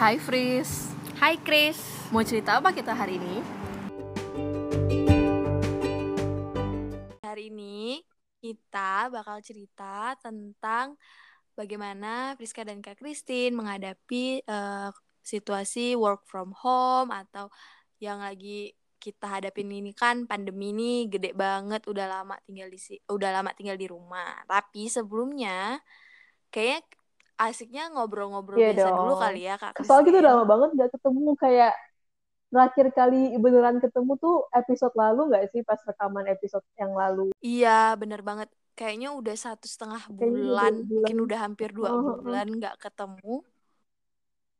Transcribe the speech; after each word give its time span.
Hai 0.00 0.16
Fris, 0.16 0.96
Hai 1.20 1.36
Chris. 1.44 1.76
mau 2.08 2.24
cerita 2.24 2.56
apa 2.56 2.72
kita 2.72 2.96
hari 2.96 3.20
ini? 3.20 3.36
Hari 7.20 7.52
ini 7.52 8.00
kita 8.40 9.12
bakal 9.12 9.44
cerita 9.44 10.16
tentang 10.16 10.96
bagaimana 11.52 12.32
Friska 12.40 12.64
dan 12.64 12.80
Kak 12.80 12.96
Christine 12.96 13.52
menghadapi 13.52 14.40
eh, 14.40 14.88
situasi 15.20 15.92
work 16.00 16.24
from 16.24 16.56
home 16.56 17.12
atau 17.12 17.52
yang 18.00 18.24
lagi 18.24 18.72
kita 18.96 19.28
hadapin 19.28 19.68
ini 19.68 19.92
kan 19.92 20.24
pandemi 20.24 20.72
ini 20.72 21.12
gede 21.12 21.36
banget 21.36 21.84
udah 21.84 22.08
lama 22.08 22.40
tinggal 22.48 22.72
di 22.72 22.80
udah 23.04 23.30
lama 23.36 23.52
tinggal 23.52 23.76
di 23.76 23.84
rumah. 23.84 24.48
Tapi 24.48 24.88
sebelumnya 24.88 25.76
kayaknya 26.48 26.88
asiknya 27.40 27.88
ngobrol-ngobrol 27.88 28.54
Iya 28.54 28.76
biasa 28.76 28.88
dulu 28.90 29.10
dong. 29.10 29.22
kali 29.22 29.40
ya 29.42 29.54
Kak. 29.56 29.72
Soalnya 29.80 30.04
kita 30.04 30.16
udah 30.18 30.32
lama 30.34 30.46
banget 30.46 30.68
gak 30.76 30.90
ketemu 30.92 31.30
kayak 31.34 31.72
terakhir 32.46 32.86
kali 32.90 33.20
beneran 33.36 33.78
ketemu 33.78 34.12
tuh 34.16 34.36
episode 34.52 34.90
lalu 34.92 35.30
nggak 35.30 35.44
sih 35.48 35.62
pas 35.62 35.78
rekaman 35.80 36.26
episode 36.26 36.66
yang 36.74 36.92
lalu 36.92 37.30
Iya, 37.38 37.94
bener 37.94 38.20
banget. 38.20 38.50
Kayaknya 38.72 39.12
udah 39.12 39.36
satu 39.36 39.64
setengah 39.64 40.02
bulan, 40.08 40.34
bulan. 40.42 40.72
mungkin 40.82 41.18
udah 41.20 41.38
hampir 41.40 41.68
dua 41.70 41.88
Oh, 41.88 41.96
oh, 41.96 42.06
oh. 42.10 42.16
bulan 42.20 42.46
nggak 42.50 42.76
ketemu. 42.78 43.34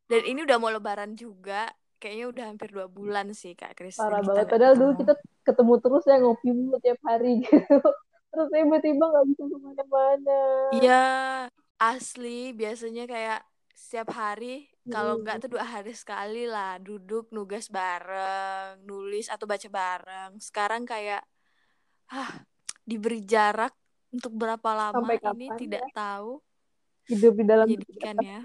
Dan 0.05 0.21
ini 0.25 0.39
udah 0.41 0.57
mau 0.57 0.69
lebaran 0.69 1.15
juga. 1.15 1.71
Kayaknya 1.97 2.25
udah 2.27 2.45
hampir 2.47 2.69
dua 2.69 2.87
bulan 2.87 3.29
sih, 3.31 3.53
Kak 3.53 3.75
Kristen. 3.75 4.01
parah 4.01 4.19
banget 4.19 4.45
padahal 4.47 4.73
dulu 4.73 4.91
ketemu. 4.91 5.01
kita 5.05 5.13
ketemu 5.43 5.73
terus 5.77 6.03
ya 6.03 6.15
ngopi 6.17 6.49
mulu 6.49 6.77
tiap 6.77 6.99
hari 7.03 7.31
gitu 7.41 7.77
terus 8.31 8.47
tiba-tiba 8.49 9.03
nggak 9.03 9.25
bisa 9.27 9.43
ke 9.43 9.57
mana-mana 9.59 10.39
Iya, 10.71 11.03
asli. 11.81 12.53
Biasanya 12.53 13.09
kayak 13.09 13.41
setiap 13.73 14.13
hari, 14.13 14.69
kalau 14.85 15.17
nggak 15.25 15.41
tuh 15.41 15.49
dua 15.57 15.65
hari 15.65 15.91
sekali 15.97 16.45
lah, 16.45 16.77
duduk 16.77 17.33
nugas 17.33 17.65
bareng, 17.73 18.85
nulis 18.85 19.25
atau 19.27 19.49
baca 19.49 19.65
bareng. 19.67 20.31
Sekarang 20.37 20.85
kayak, 20.85 21.25
ah, 22.13 22.45
diberi 22.85 23.25
jarak 23.25 23.73
untuk 24.13 24.35
berapa 24.37 24.69
lama 24.77 25.01
Sampai 25.01 25.17
ini 25.17 25.47
kapan 25.49 25.57
tidak 25.57 25.83
tahu. 25.91 26.31
hidup 27.09 27.33
di 27.35 27.43
dalam 27.43 27.65
Menyedihkan 27.67 28.15
ya. 28.23 28.39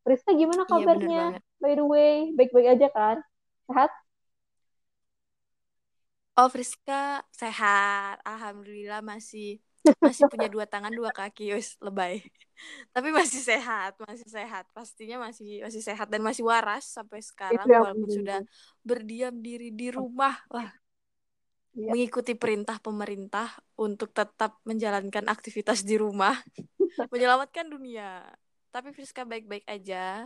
Priska 0.00 0.30
gimana 0.32 0.62
Iya, 0.64 0.70
kabarnya 0.72 1.20
banget. 1.36 1.42
by 1.60 1.72
the 1.76 1.84
way 1.84 2.12
baik-baik 2.32 2.68
aja 2.78 2.88
kan 2.94 3.16
sehat 3.68 3.90
Oh, 6.36 6.52
Friska 6.52 7.24
sehat. 7.32 8.20
Alhamdulillah 8.20 9.00
masih 9.00 9.56
masih 10.02 10.24
punya 10.26 10.48
dua 10.50 10.64
tangan, 10.66 10.92
dua 10.92 11.10
kaki, 11.12 11.54
wis 11.56 11.76
lebay. 11.82 12.22
Tapi 12.94 13.08
masih 13.12 13.40
sehat, 13.40 13.96
masih 14.00 14.28
sehat. 14.28 14.64
Pastinya 14.72 15.16
masih 15.28 15.60
masih 15.62 15.82
sehat 15.84 16.06
dan 16.08 16.24
masih 16.24 16.42
waras 16.42 16.88
sampai 16.88 17.20
sekarang 17.20 17.66
Itu 17.66 17.76
walaupun 17.76 18.08
sudah 18.08 18.40
berdiam 18.82 19.34
diri 19.38 19.70
di 19.70 19.92
rumah. 19.92 20.34
Wah, 20.48 20.70
Iya. 21.76 21.92
mengikuti 21.92 22.32
perintah 22.32 22.80
pemerintah 22.80 23.52
untuk 23.76 24.08
tetap 24.16 24.56
menjalankan 24.64 25.28
aktivitas 25.28 25.84
di 25.84 26.00
rumah, 26.00 26.32
menyelamatkan 27.12 27.68
dunia. 27.68 28.24
Tapi 28.72 28.96
Friska 28.96 29.28
baik-baik 29.28 29.68
aja. 29.68 30.24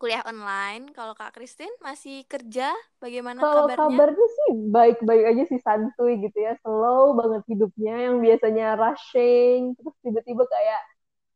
Kuliah 0.00 0.24
online. 0.28 0.92
Kalau 0.96 1.16
Kak 1.16 1.32
Christine 1.36 1.72
masih 1.80 2.24
kerja, 2.28 2.72
bagaimana 3.00 3.40
Kalau 3.40 3.68
kabarnya? 3.68 3.76
kabarnya 3.76 4.26
sih 4.38 4.50
baik-baik 4.72 5.24
aja 5.28 5.42
sih 5.50 5.60
santuy 5.60 6.12
gitu 6.24 6.38
ya, 6.40 6.56
slow 6.64 7.12
banget 7.20 7.42
hidupnya 7.52 7.94
yang 8.08 8.16
biasanya 8.24 8.66
rushing, 8.80 9.76
terus 9.76 9.94
tiba-tiba 10.00 10.44
kayak 10.48 10.80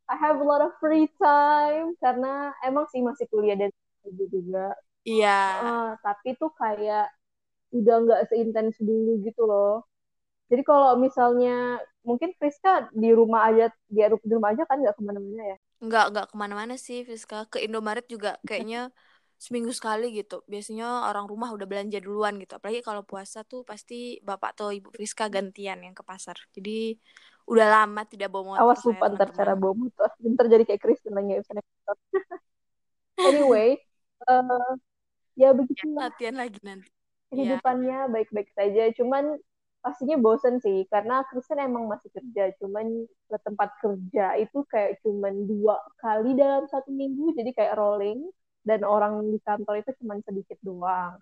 I 0.08 0.16
have 0.20 0.40
a 0.40 0.46
lot 0.46 0.62
of 0.64 0.72
free 0.80 1.08
time 1.20 1.96
karena 2.04 2.52
emang 2.64 2.86
sih 2.92 3.00
masih 3.04 3.26
kuliah 3.32 3.56
dan 3.60 3.70
kerja 4.04 4.24
juga. 4.32 4.66
Iya. 5.04 5.30
Eh, 5.64 5.90
tapi 6.04 6.28
tuh 6.40 6.50
kayak 6.56 7.06
udah 7.76 7.96
nggak 8.04 8.22
seintens 8.30 8.76
dulu 8.80 9.20
gitu 9.26 9.42
loh. 9.50 9.84
Jadi 10.50 10.62
kalau 10.66 10.96
misalnya 11.00 11.80
mungkin 12.00 12.32
Friska 12.36 12.88
di 12.92 13.10
rumah 13.12 13.52
aja, 13.52 13.68
di 13.88 14.02
rumah 14.32 14.52
aja 14.56 14.64
kan 14.64 14.80
nggak 14.80 14.96
ke 14.96 15.02
mana-mana 15.04 15.56
ya. 15.56 15.56
Nggak, 15.80 16.04
nggak 16.12 16.26
ke 16.32 16.36
mana-mana 16.36 16.74
sih, 16.76 17.04
Friska. 17.04 17.48
Ke 17.48 17.60
Indomaret 17.64 18.04
juga 18.08 18.36
kayaknya 18.44 18.92
seminggu 19.40 19.72
sekali 19.72 20.12
gitu. 20.12 20.44
Biasanya 20.44 21.08
orang 21.08 21.24
rumah 21.24 21.48
udah 21.52 21.64
belanja 21.64 21.96
duluan 22.00 22.36
gitu. 22.36 22.56
Apalagi 22.60 22.84
kalau 22.84 23.04
puasa 23.04 23.40
tuh 23.44 23.64
pasti 23.64 24.20
bapak 24.20 24.56
atau 24.56 24.68
ibu 24.68 24.92
Friska 24.92 25.32
gantian 25.32 25.80
yang 25.80 25.96
ke 25.96 26.04
pasar. 26.04 26.36
Jadi 26.52 26.96
udah 27.48 27.66
lama 27.66 28.04
tidak 28.04 28.28
bawa 28.30 28.54
motor 28.54 28.62
Awas 28.62 28.80
lupa 28.84 29.10
ntar 29.10 29.32
cara 29.32 29.56
bawa 29.56 29.74
motor. 29.74 30.08
Ntar 30.20 30.46
jadi 30.52 30.64
kayak 30.68 30.80
Kristen 30.84 31.16
lagi 31.16 31.40
motor. 31.40 31.96
Anyway, 33.20 33.76
eh, 34.28 34.72
ya 35.36 35.52
begitulah 35.52 36.08
Latihan 36.08 36.36
lagi 36.36 36.60
nanti. 36.64 36.88
Iya. 37.30 37.62
kehidupannya 37.62 37.98
baik-baik 38.10 38.50
saja. 38.58 38.90
Cuman 38.98 39.38
pastinya 39.84 40.16
bosen 40.20 40.60
sih 40.64 40.84
karena 40.92 41.24
Kristen 41.28 41.60
emang 41.60 41.84
masih 41.88 42.08
kerja. 42.12 42.52
Cuman 42.60 42.86
ke 43.28 43.36
tempat 43.46 43.68
kerja 43.80 44.36
itu 44.40 44.58
kayak 44.68 45.00
cuman 45.04 45.34
dua 45.48 45.76
kali 46.00 46.36
dalam 46.36 46.64
satu 46.68 46.92
minggu. 46.92 47.32
Jadi 47.38 47.50
kayak 47.56 47.76
rolling 47.80 48.28
dan 48.68 48.84
orang 48.84 49.24
di 49.32 49.38
kantor 49.40 49.80
itu 49.80 49.90
cuman 50.04 50.20
sedikit 50.24 50.58
doang. 50.60 51.16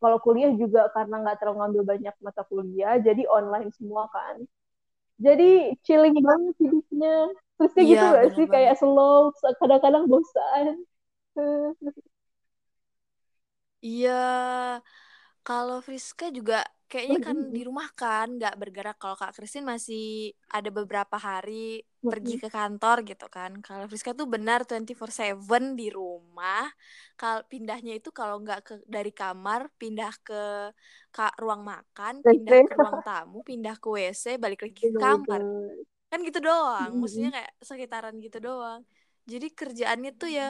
Kalau 0.00 0.18
kuliah 0.20 0.52
juga 0.52 0.92
karena 0.92 1.24
nggak 1.24 1.36
terlalu 1.40 1.56
ngambil 1.64 1.82
banyak 1.96 2.14
mata 2.20 2.42
kuliah, 2.44 3.00
jadi 3.00 3.24
online 3.24 3.72
semua 3.72 4.04
kan. 4.12 4.44
Jadi 5.16 5.72
chilling 5.86 6.18
banget 6.20 6.54
hidupnya. 6.60 7.32
Terus 7.56 7.72
kayak 7.72 7.86
gitu 7.88 8.04
gak 8.04 8.26
sih? 8.34 8.44
banget. 8.44 8.52
Kayak 8.52 8.74
slow, 8.82 9.30
kadang-kadang 9.62 10.04
bosan. 10.10 10.74
Iya. 13.84 14.10
Kalau 15.44 15.78
Friska 15.84 16.32
juga 16.32 16.64
kayaknya 16.90 17.18
kan 17.26 17.36
di 17.56 17.60
rumah 17.68 17.88
kan 18.00 18.26
nggak 18.38 18.54
bergerak. 18.60 18.96
Kalau 19.02 19.16
Kak 19.20 19.32
Christine 19.36 19.66
masih 19.74 20.02
ada 20.56 20.68
beberapa 20.78 21.16
hari 21.28 21.52
pergi 22.10 22.34
ke 22.42 22.48
kantor 22.56 22.96
gitu 23.10 23.26
kan. 23.36 23.50
Kalau 23.66 23.84
Friska 23.90 24.12
tuh 24.20 24.28
benar 24.34 24.60
24/7 24.68 25.64
di 25.80 25.86
rumah. 25.98 26.62
Kalau 27.18 27.40
pindahnya 27.50 27.92
itu 27.98 28.08
kalau 28.18 28.36
nggak 28.42 28.58
ke 28.66 28.72
dari 28.94 29.10
kamar, 29.20 29.60
pindah 29.80 30.12
ke 30.26 30.34
ka- 31.14 31.34
ruang 31.42 31.62
makan, 31.72 32.14
pindah 32.30 32.58
ke 32.66 32.72
ruang 32.80 32.98
tamu, 33.06 33.36
pindah 33.48 33.74
ke 33.82 33.88
WC, 33.96 34.24
balik 34.42 34.60
lagi 34.64 34.80
ke 34.88 34.94
kamar. 35.02 35.42
Kan 36.10 36.18
gitu 36.28 36.38
doang. 36.48 36.90
Maksudnya 37.00 37.30
kayak 37.36 37.52
sekitaran 37.68 38.14
gitu 38.24 38.38
doang. 38.46 38.80
Jadi 39.32 39.46
kerjaannya 39.58 40.10
tuh 40.20 40.30
ya 40.38 40.44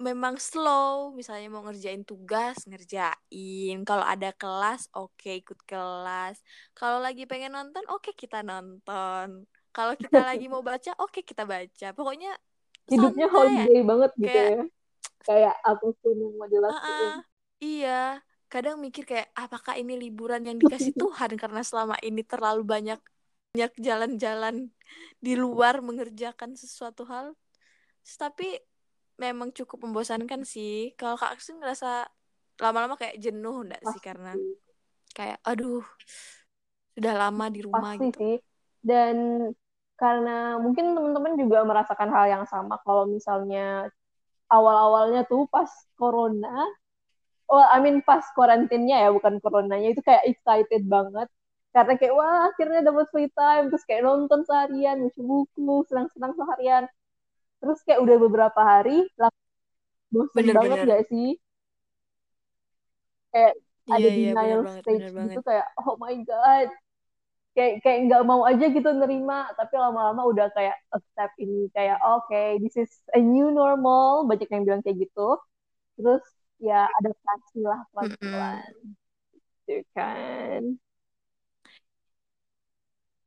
memang 0.00 0.40
slow. 0.40 1.12
Misalnya 1.12 1.52
mau 1.52 1.62
ngerjain 1.62 2.02
tugas, 2.02 2.64
ngerjain. 2.64 3.76
Kalau 3.84 4.02
ada 4.02 4.32
kelas, 4.32 4.88
oke 4.96 5.30
ikut 5.44 5.60
kelas. 5.68 6.40
Kalau 6.72 6.98
lagi 6.98 7.28
pengen 7.28 7.52
nonton, 7.52 7.84
oke 7.92 8.16
kita 8.16 8.40
nonton. 8.40 9.44
Kalau 9.70 9.94
kita 9.94 10.18
lagi 10.28 10.48
mau 10.48 10.64
baca, 10.64 10.96
oke 10.98 11.20
kita 11.22 11.44
baca. 11.44 11.92
Pokoknya 11.92 12.32
Hidupnya 12.90 13.30
holiday 13.30 13.86
banget 13.86 14.10
gitu 14.18 14.26
Kayak- 14.26 14.50
ya. 14.50 14.64
Kayak 15.20 15.54
apa 15.62 15.86
pun 16.00 16.16
yang 16.16 16.34
mau 16.34 16.48
dilakuin. 16.48 16.80
Ah-ah. 16.80 17.16
Iya, 17.60 18.02
kadang 18.48 18.80
mikir 18.80 19.04
kayak 19.04 19.28
apakah 19.36 19.76
ini 19.76 19.94
liburan 20.00 20.42
yang 20.48 20.56
dikasih 20.56 20.96
Tuhan 21.02 21.36
karena 21.36 21.60
selama 21.60 22.00
ini 22.00 22.24
terlalu 22.24 22.64
banyak 22.64 22.98
banyak 23.50 23.72
jalan-jalan 23.82 24.70
di 25.20 25.34
luar 25.36 25.84
mengerjakan 25.84 26.56
sesuatu 26.56 27.04
hal. 27.06 27.36
Tapi 28.16 28.58
memang 29.20 29.52
cukup 29.52 29.84
membosankan 29.84 30.48
sih. 30.48 30.96
Kalau 30.96 31.20
Kak 31.20 31.36
Aksin 31.36 31.60
ngerasa 31.60 32.08
lama-lama 32.56 32.96
kayak 32.96 33.20
jenuh 33.20 33.64
enggak 33.64 33.82
sih 33.92 34.00
karena 34.00 34.32
kayak 35.12 35.40
aduh 35.44 35.84
sudah 36.96 37.14
lama 37.16 37.46
di 37.52 37.60
rumah 37.60 37.92
Pasti 38.00 38.08
gitu. 38.08 38.18
sih. 38.18 38.36
Dan 38.80 39.16
karena 40.00 40.56
mungkin 40.56 40.96
teman-teman 40.96 41.36
juga 41.36 41.60
merasakan 41.68 42.08
hal 42.08 42.26
yang 42.40 42.44
sama 42.48 42.80
kalau 42.80 43.04
misalnya 43.04 43.92
awal-awalnya 44.48 45.28
tuh 45.28 45.44
pas 45.52 45.68
corona, 46.00 46.64
oh 47.52 47.60
I 47.60 47.84
mean 47.84 48.00
pas 48.00 48.24
karantinnya 48.32 49.04
ya 49.04 49.08
bukan 49.12 49.36
coronanya 49.44 49.92
itu 49.92 50.00
kayak 50.00 50.24
excited 50.24 50.88
banget 50.88 51.28
karena 51.70 51.94
kayak 51.94 52.14
wah 52.18 52.50
akhirnya 52.50 52.80
dapat 52.82 53.06
free 53.14 53.30
time 53.30 53.70
terus 53.70 53.86
kayak 53.86 54.02
nonton 54.02 54.42
seharian, 54.42 55.06
baca 55.06 55.20
buku, 55.22 55.86
senang-senang 55.86 56.32
seharian. 56.34 56.84
Terus 57.60 57.78
kayak 57.86 58.00
udah 58.04 58.16
beberapa 58.24 58.60
hari 58.72 58.96
langsung 59.20 59.48
bosan 60.14 60.46
Bener, 60.46 60.56
banget 60.56 60.78
bener. 60.78 60.88
gak 60.90 61.02
sih? 61.12 61.28
Kayak 63.32 63.54
Iya, 63.90 64.04
ada 64.04 64.08
iya, 64.20 64.30
bener 64.40 64.58
denial 64.58 64.62
banget, 64.66 64.84
stage 64.84 65.08
bener 65.10 65.10
banget. 65.18 65.32
gitu 65.32 65.38
kayak 65.46 65.66
oh 65.82 65.94
my 65.98 66.14
god 66.26 66.68
kayak 67.56 67.72
kayak 67.84 67.98
nggak 68.08 68.22
mau 68.30 68.42
aja 68.50 68.64
gitu 68.70 68.88
nerima 68.94 69.34
tapi 69.58 69.74
lama-lama 69.78 70.22
udah 70.30 70.46
kayak 70.56 70.76
accept 70.94 71.34
ini 71.42 71.68
kayak 71.76 71.98
oke 72.06 72.42
this 72.62 72.76
is 72.78 72.92
a 73.16 73.20
new 73.20 73.50
normal 73.52 74.24
banyak 74.30 74.48
yang 74.54 74.64
bilang 74.68 74.82
kayak 74.86 74.98
gitu 75.08 75.20
terus 75.98 76.24
ya 76.62 76.86
adaptasi 77.00 77.58
lah 77.66 77.80
pelan-pelan 77.92 78.74
gitu 79.68 79.82
kan 79.96 80.62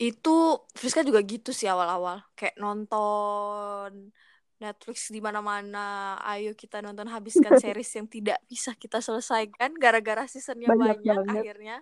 Itu 0.03 0.67
Friska 0.75 0.99
juga 1.07 1.23
gitu 1.23 1.55
sih 1.55 1.71
awal-awal. 1.71 2.19
Kayak 2.35 2.59
nonton 2.59 4.11
Netflix 4.59 5.07
di 5.11 5.23
mana-mana. 5.23 6.19
Ayo 6.27 6.51
kita 6.55 6.83
nonton 6.83 7.07
habiskan 7.07 7.55
series 7.63 7.91
yang 7.95 8.07
tidak 8.11 8.39
bisa 8.51 8.75
kita 8.75 8.99
selesaikan 8.99 9.71
gara-gara 9.79 10.27
seasonnya 10.27 10.71
Banyak 10.75 10.99
banyak, 10.99 11.17
banget. 11.23 11.35
akhirnya 11.39 11.77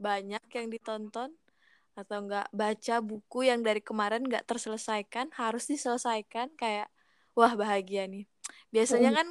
banyak 0.00 0.44
yang 0.50 0.66
ditonton 0.72 1.30
atau 1.94 2.16
enggak 2.24 2.48
baca 2.54 2.96
buku 3.04 3.50
yang 3.50 3.60
dari 3.60 3.82
kemarin 3.84 4.24
nggak 4.24 4.48
terselesaikan 4.48 5.28
harus 5.36 5.68
diselesaikan 5.68 6.50
kayak 6.58 6.88
wah 7.38 7.54
bahagia 7.54 8.10
nih. 8.10 8.24
Biasanya 8.74 9.10
kan 9.14 9.28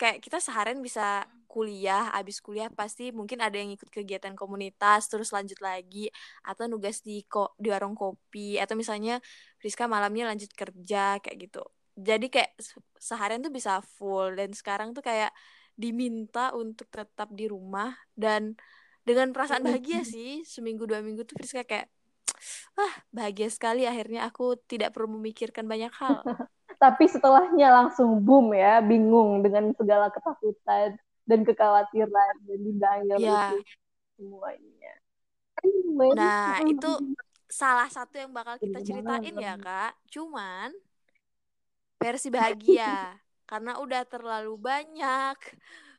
kayak 0.00 0.18
kita 0.24 0.40
seharian 0.40 0.80
bisa 0.80 1.28
kuliah, 1.50 2.14
abis 2.14 2.38
kuliah 2.38 2.70
pasti 2.70 3.10
mungkin 3.10 3.42
ada 3.42 3.58
yang 3.58 3.74
ikut 3.74 3.90
kegiatan 3.90 4.38
komunitas 4.38 5.10
terus 5.10 5.34
lanjut 5.34 5.58
lagi 5.58 6.06
atau 6.46 6.70
nugas 6.70 7.02
di 7.02 7.26
ko 7.26 7.58
di 7.58 7.74
warung 7.74 7.98
kopi 7.98 8.62
atau 8.62 8.78
misalnya 8.78 9.18
Rizka 9.58 9.90
malamnya 9.90 10.30
lanjut 10.30 10.54
kerja 10.54 11.18
kayak 11.18 11.50
gitu. 11.50 11.66
Jadi 11.98 12.30
kayak 12.30 12.54
seharian 13.02 13.42
tuh 13.42 13.50
bisa 13.50 13.82
full 13.82 14.38
dan 14.38 14.54
sekarang 14.54 14.94
tuh 14.94 15.02
kayak 15.02 15.34
diminta 15.74 16.54
untuk 16.54 16.86
tetap 16.86 17.34
di 17.34 17.50
rumah 17.50 17.98
dan 18.14 18.54
dengan 19.02 19.34
perasaan 19.34 19.66
bahagia 19.66 20.06
sih 20.14 20.46
seminggu 20.46 20.86
dua 20.86 21.02
minggu 21.02 21.26
tuh 21.26 21.34
Friska 21.34 21.66
kayak 21.66 21.90
ah 22.78 22.94
bahagia 23.10 23.50
sekali 23.50 23.84
akhirnya 23.84 24.24
aku 24.30 24.56
tidak 24.70 24.94
perlu 24.94 25.18
memikirkan 25.18 25.66
banyak 25.66 25.90
hal. 25.98 26.22
Tapi 26.80 27.04
setelahnya 27.10 27.68
langsung 27.68 28.24
boom 28.24 28.56
ya 28.56 28.80
bingung 28.80 29.44
dengan 29.44 29.74
segala 29.76 30.08
ketakutan 30.08 30.96
dan 31.30 31.46
kekhawatiran 31.46 32.34
dan 32.42 32.58
denial 32.58 33.18
ya. 33.22 33.54
itu 33.54 33.58
semuanya. 34.18 34.92
Anyway. 35.62 36.10
nah 36.18 36.58
itu 36.66 36.90
salah 37.46 37.86
satu 37.86 38.18
yang 38.18 38.34
bakal 38.34 38.58
kita 38.58 38.82
ceritain 38.82 39.34
ya 39.38 39.54
kak. 39.54 39.94
Cuman 40.10 40.74
versi 42.02 42.28
bahagia. 42.34 43.14
Karena 43.50 43.78
udah 43.82 44.02
terlalu 44.06 44.54
banyak 44.58 45.38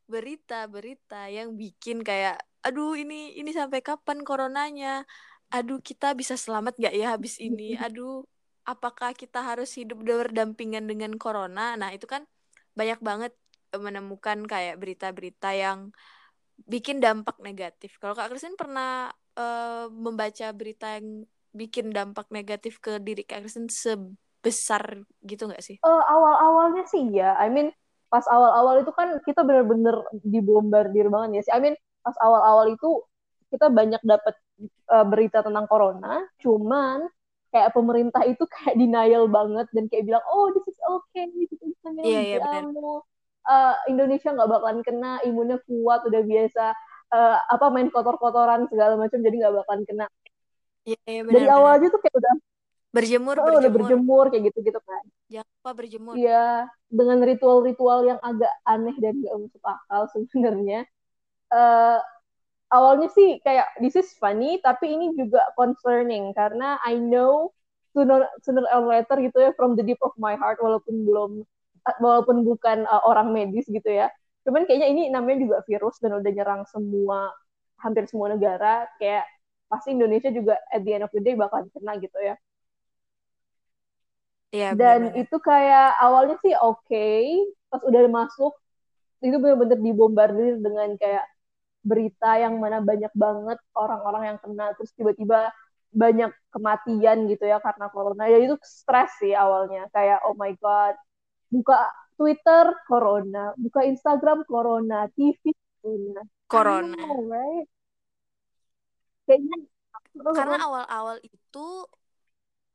berita-berita 0.08 1.32
yang 1.32 1.56
bikin 1.56 2.04
kayak 2.04 2.40
aduh 2.64 2.96
ini 2.96 3.36
ini 3.40 3.52
sampai 3.56 3.80
kapan 3.80 4.24
coronanya? 4.28 5.08
Aduh 5.52 5.84
kita 5.84 6.16
bisa 6.16 6.40
selamat 6.40 6.80
gak 6.80 6.96
ya 6.96 7.16
habis 7.16 7.40
ini? 7.40 7.76
Aduh 7.86 8.24
apakah 8.64 9.12
kita 9.12 9.44
harus 9.44 9.76
hidup 9.76 10.00
berdampingan 10.04 10.88
dengan 10.88 11.16
corona? 11.20 11.76
Nah 11.76 11.92
itu 11.92 12.08
kan 12.08 12.24
banyak 12.72 13.00
banget 13.04 13.34
menemukan 13.76 14.44
kayak 14.44 14.80
berita-berita 14.80 15.56
yang 15.56 15.96
bikin 16.68 17.02
dampak 17.02 17.40
negatif 17.42 17.98
kalau 17.98 18.14
kak 18.14 18.30
Kristin 18.30 18.54
pernah 18.60 19.10
uh, 19.40 19.88
membaca 19.90 20.54
berita 20.54 21.00
yang 21.00 21.26
bikin 21.52 21.92
dampak 21.92 22.28
negatif 22.32 22.80
ke 22.80 23.00
diri 23.00 23.24
kak 23.24 23.44
Kristin 23.44 23.68
besar 24.42 25.06
gitu 25.22 25.48
nggak 25.48 25.64
sih? 25.64 25.78
Uh, 25.86 26.04
awal-awalnya 26.10 26.84
sih 26.90 27.14
ya. 27.14 27.38
I 27.38 27.48
mean 27.48 27.70
pas 28.12 28.26
awal-awal 28.28 28.84
itu 28.84 28.92
kan 28.92 29.16
kita 29.24 29.46
bener-bener 29.46 29.96
dibombardir 30.26 31.08
banget 31.08 31.40
ya 31.40 31.42
sih. 31.48 31.54
I 31.56 31.60
mean 31.62 31.76
pas 32.02 32.18
awal-awal 32.20 32.74
itu 32.74 33.06
kita 33.54 33.70
banyak 33.70 34.02
dapat 34.02 34.36
uh, 34.90 35.06
berita 35.06 35.44
tentang 35.44 35.68
corona, 35.68 36.24
cuman 36.40 37.06
kayak 37.52 37.76
pemerintah 37.76 38.24
itu 38.24 38.44
kayak 38.48 38.80
denial 38.80 39.28
banget 39.28 39.68
dan 39.76 39.86
kayak 39.92 40.08
bilang 40.08 40.24
oh 40.32 40.50
this 40.56 40.66
is 40.72 40.80
okay 40.88 41.28
gitu 41.36 41.54
bisa 41.60 41.88
yeah, 42.00 42.40
yeah, 42.40 42.64
uh, 43.48 43.76
Indonesia 43.88 44.30
nggak 44.34 44.50
bakalan 44.50 44.80
kena 44.82 45.22
imunnya 45.26 45.58
kuat 45.66 46.06
udah 46.06 46.22
biasa 46.22 46.66
uh, 47.14 47.38
apa 47.50 47.66
main 47.70 47.90
kotor-kotoran 47.90 48.68
segala 48.70 48.98
macam 48.98 49.20
jadi 49.22 49.36
nggak 49.46 49.56
bakalan 49.64 49.84
kena. 49.88 50.06
Yeah, 50.82 51.22
bener, 51.26 51.34
dari 51.38 51.48
awal 51.50 51.78
aja 51.78 51.88
tuh 51.94 52.02
kayak 52.02 52.16
udah 52.18 52.36
berjemur 52.92 53.36
oh, 53.38 53.46
berjemur 53.48 53.62
udah 53.62 53.72
berjemur. 53.72 54.26
kayak 54.34 54.44
gitu 54.52 54.60
gitu 54.66 54.80
kan. 54.82 55.04
Jangan 55.30 55.52
lupa 55.62 55.72
berjemur. 55.78 56.14
Iya 56.18 56.68
dengan 56.92 57.18
ritual-ritual 57.24 58.00
yang 58.04 58.20
agak 58.20 58.52
aneh 58.68 58.96
dan 59.00 59.16
gak 59.22 59.36
masuk 59.38 59.64
akal 59.64 60.02
sebenarnya. 60.12 60.80
Uh, 61.52 62.00
awalnya 62.72 63.12
sih 63.12 63.38
kayak 63.44 63.68
this 63.84 64.00
is 64.00 64.16
funny 64.16 64.58
tapi 64.64 64.96
ini 64.96 65.12
juga 65.14 65.44
concerning 65.60 66.32
karena 66.32 66.80
I 66.88 66.96
know 66.96 67.52
sooner 67.92 68.24
sooner 68.40 68.64
or 68.72 68.88
later 68.88 69.20
gitu 69.20 69.38
ya 69.38 69.52
from 69.60 69.76
the 69.76 69.84
deep 69.84 70.00
of 70.00 70.16
my 70.16 70.40
heart 70.40 70.58
walaupun 70.64 71.04
belum 71.04 71.32
walaupun 72.00 72.46
bukan 72.48 72.88
uh, 72.88 73.04
orang 73.10 73.34
medis 73.36 73.68
gitu 73.68 73.90
ya. 73.90 74.08
Cuman 74.48 74.66
kayaknya 74.66 74.88
ini 74.90 75.02
namanya 75.12 75.38
juga 75.44 75.58
virus 75.68 76.00
dan 76.00 76.18
udah 76.18 76.32
nyerang 76.32 76.62
semua 76.70 77.34
hampir 77.82 78.08
semua 78.08 78.32
negara. 78.32 78.88
Kayak 79.02 79.28
pasti 79.68 79.96
Indonesia 79.96 80.30
juga 80.32 80.56
at 80.72 80.82
the 80.84 80.92
end 80.96 81.04
of 81.08 81.12
the 81.12 81.22
day 81.24 81.36
bakal 81.36 81.64
kena 81.72 81.98
gitu 82.00 82.18
ya. 82.22 82.36
Iya, 84.52 84.76
dan 84.76 85.16
bener 85.16 85.16
-bener. 85.16 85.24
itu 85.24 85.38
kayak 85.40 85.90
awalnya 85.96 86.36
sih 86.44 86.52
oke 86.60 86.84
okay, 86.84 87.40
pas 87.72 87.80
udah 87.88 88.04
masuk 88.12 88.52
itu 89.24 89.38
benar-benar 89.40 89.80
dibombardir 89.80 90.60
dengan 90.60 90.92
kayak 91.00 91.24
berita 91.82 92.36
yang 92.36 92.60
mana 92.60 92.84
banyak 92.84 93.10
banget 93.16 93.58
orang-orang 93.74 94.36
yang 94.36 94.38
kena 94.44 94.76
terus 94.76 94.92
tiba-tiba 94.94 95.50
banyak 95.92 96.32
kematian 96.52 97.28
gitu 97.32 97.44
ya 97.48 97.64
karena 97.64 97.88
corona. 97.92 98.28
Ya 98.28 98.40
itu 98.44 98.56
stres 98.64 99.12
sih 99.20 99.32
awalnya 99.36 99.88
kayak 99.96 100.24
oh 100.28 100.36
my 100.36 100.52
god 100.60 100.96
buka 101.52 101.76
Twitter 102.16 102.72
corona. 102.88 103.52
Buka 103.60 103.84
Instagram 103.84 104.48
corona. 104.48 105.06
TV 105.12 105.52
corona. 105.84 106.22
Corona. 106.48 106.96
Know, 106.96 107.28
right? 107.28 107.68
kayaknya 109.32 109.58
karena 110.36 110.58
awal-awal 110.60 111.18
itu 111.24 111.68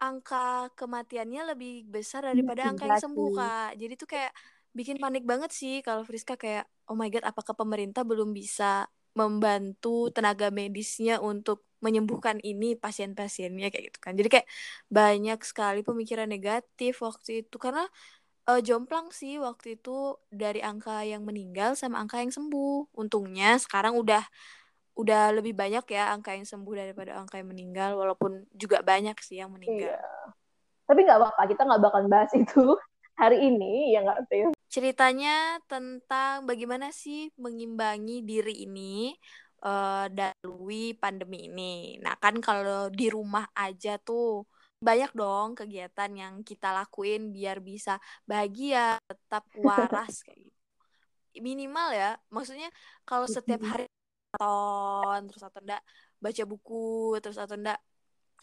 angka 0.01 0.73
kematiannya 0.77 1.57
lebih 1.57 1.89
besar 1.89 2.29
daripada 2.29 2.73
angka 2.73 2.89
yang 2.89 3.01
sembuh 3.01 3.31
kak. 3.37 3.71
Jadi 3.77 3.93
tuh 3.97 4.09
kayak 4.09 4.33
bikin 4.77 4.97
panik 5.01 5.25
banget 5.25 5.53
sih 5.53 5.81
kalau 5.81 6.05
Friska 6.05 6.37
kayak 6.37 6.69
oh 6.89 6.97
my 6.97 7.09
god 7.09 7.25
apakah 7.25 7.57
pemerintah 7.57 8.05
belum 8.05 8.37
bisa 8.37 8.89
membantu 9.17 10.13
tenaga 10.13 10.53
medisnya 10.53 11.17
untuk 11.21 11.65
menyembuhkan 11.81 12.41
ini 12.45 12.77
pasien-pasiennya? 12.77 13.73
Kayak 13.73 13.85
gitu 13.93 13.99
kan. 14.01 14.13
Jadi 14.17 14.29
kayak 14.29 14.49
banyak 14.93 15.41
sekali 15.45 15.81
pemikiran 15.81 16.29
negatif 16.29 17.01
waktu 17.01 17.45
itu. 17.45 17.57
Karena 17.57 17.85
uh, 18.47 18.61
jomplang 18.63 19.11
sih 19.11 19.37
waktu 19.43 19.77
itu 19.79 20.17
dari 20.31 20.63
angka 20.63 21.03
yang 21.03 21.27
meninggal 21.27 21.75
sama 21.75 22.01
angka 22.01 22.23
yang 22.23 22.33
sembuh 22.33 22.95
untungnya 22.95 23.59
sekarang 23.59 23.99
udah 23.99 24.23
udah 24.97 25.37
lebih 25.37 25.53
banyak 25.53 25.85
ya 25.93 26.17
angka 26.17 26.33
yang 26.33 26.49
sembuh 26.49 26.73
daripada 26.73 27.21
angka 27.21 27.37
yang 27.37 27.53
meninggal 27.53 28.01
walaupun 28.01 28.49
juga 28.57 28.81
banyak 28.81 29.15
sih 29.21 29.45
yang 29.45 29.53
meninggal. 29.53 29.93
Iya. 29.93 30.01
Tapi 30.89 31.05
nggak 31.05 31.19
apa-apa 31.21 31.43
kita 31.53 31.63
nggak 31.69 31.83
bakal 31.85 32.03
bahas 32.09 32.33
itu 32.43 32.65
hari 33.21 33.45
ini 33.45 33.93
ya 33.93 34.01
nggak 34.07 34.21
sih. 34.33 34.41
Ceritanya 34.73 35.61
tentang 35.69 36.49
bagaimana 36.49 36.89
sih 36.97 37.29
mengimbangi 37.37 38.25
diri 38.25 38.65
ini 38.65 39.13
uh, 39.69 40.09
dalui 40.09 40.97
pandemi 40.97 41.53
ini. 41.53 42.01
Nah 42.01 42.17
kan 42.17 42.41
kalau 42.41 42.89
di 42.89 43.13
rumah 43.13 43.53
aja 43.53 44.01
tuh 44.01 44.49
banyak 44.77 45.11
dong 45.17 45.57
kegiatan 45.57 46.11
yang 46.13 46.35
kita 46.45 46.73
lakuin 46.73 47.33
biar 47.33 47.65
bisa 47.65 47.97
bahagia 48.29 49.01
tetap 49.09 49.49
waras 49.57 50.21
kayak 50.23 50.53
gitu. 50.53 50.61
Minimal 51.41 51.89
ya 51.93 52.11
maksudnya 52.33 52.69
kalau 53.05 53.29
setiap 53.29 53.61
hari 53.65 53.89
maraton 54.37 55.21
terus 55.33 55.43
atau 55.45 55.61
enggak 55.65 55.83
baca 56.21 56.43
buku 56.45 57.17
terus 57.25 57.39
atau 57.41 57.57
enggak 57.57 57.81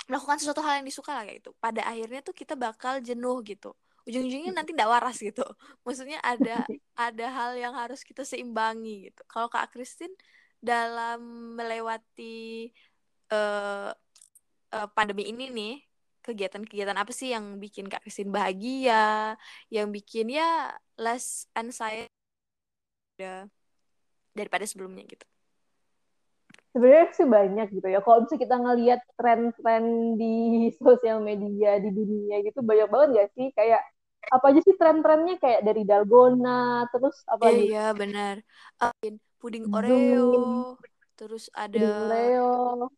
melakukan 0.10 0.38
sesuatu 0.42 0.62
hal 0.66 0.84
yang 0.84 0.88
disuka 0.90 1.16
lah 1.16 1.24
kayak 1.24 1.46
itu 1.46 1.52
pada 1.62 1.82
akhirnya 1.88 2.22
tuh 2.25 2.36
kita 2.36 2.58
bakal 2.58 3.00
jenuh 3.00 3.40
gitu. 3.46 3.72
Ujung-ujungnya 4.04 4.52
nanti 4.52 4.75
tidak 4.75 4.92
waras 4.92 5.16
gitu. 5.22 5.46
Maksudnya 5.88 6.20
ada 6.20 6.66
ada 6.98 7.25
hal 7.32 7.52
yang 7.56 7.74
harus 7.78 8.04
kita 8.04 8.28
seimbangi 8.28 9.10
gitu. 9.10 9.22
Kalau 9.30 9.48
kak 9.48 9.72
Kristin 9.72 10.12
dalam 10.60 11.54
melewati 11.56 12.72
uh, 13.32 13.92
uh, 14.72 14.88
pandemi 14.96 15.32
ini 15.32 15.48
nih 15.52 15.75
kegiatan-kegiatan 16.24 16.96
apa 16.96 17.12
sih 17.12 17.36
yang 17.36 17.60
bikin 17.60 17.92
kak 17.92 18.01
Kristin 18.01 18.32
bahagia 18.32 19.36
yang 19.68 19.92
bikin 19.92 20.32
ya 20.32 20.72
less 20.96 21.46
anxiety 21.53 22.10
daripada 24.34 24.63
sebelumnya 24.65 25.06
gitu 25.06 25.27
sebenarnya 26.74 27.08
sih 27.13 27.27
banyak 27.30 27.68
gitu 27.70 27.88
ya. 27.88 28.01
Kalau 28.01 28.25
bisa 28.25 28.36
kita 28.36 28.58
ngelihat 28.58 29.00
tren-tren 29.15 30.18
di 30.18 30.74
sosial 30.82 31.22
media 31.22 31.77
di 31.77 31.94
dunia 31.94 32.42
gitu 32.42 32.65
banyak 32.65 32.89
banget 32.89 33.10
gak 33.13 33.30
sih? 33.38 33.48
Kayak 33.53 33.82
apa 34.34 34.46
aja 34.50 34.60
sih 34.65 34.75
tren-trennya 34.75 35.36
kayak 35.38 35.62
dari 35.62 35.86
dalgona, 35.86 36.89
terus 36.89 37.22
apa 37.30 37.53
lagi? 37.53 37.70
Iya 37.70 37.94
benar. 37.94 38.36
Uh, 38.82 39.15
puding 39.38 39.70
Oreo, 39.70 40.75
terus 41.13 41.53
ada 41.53 42.10
Oreo. 42.10 42.89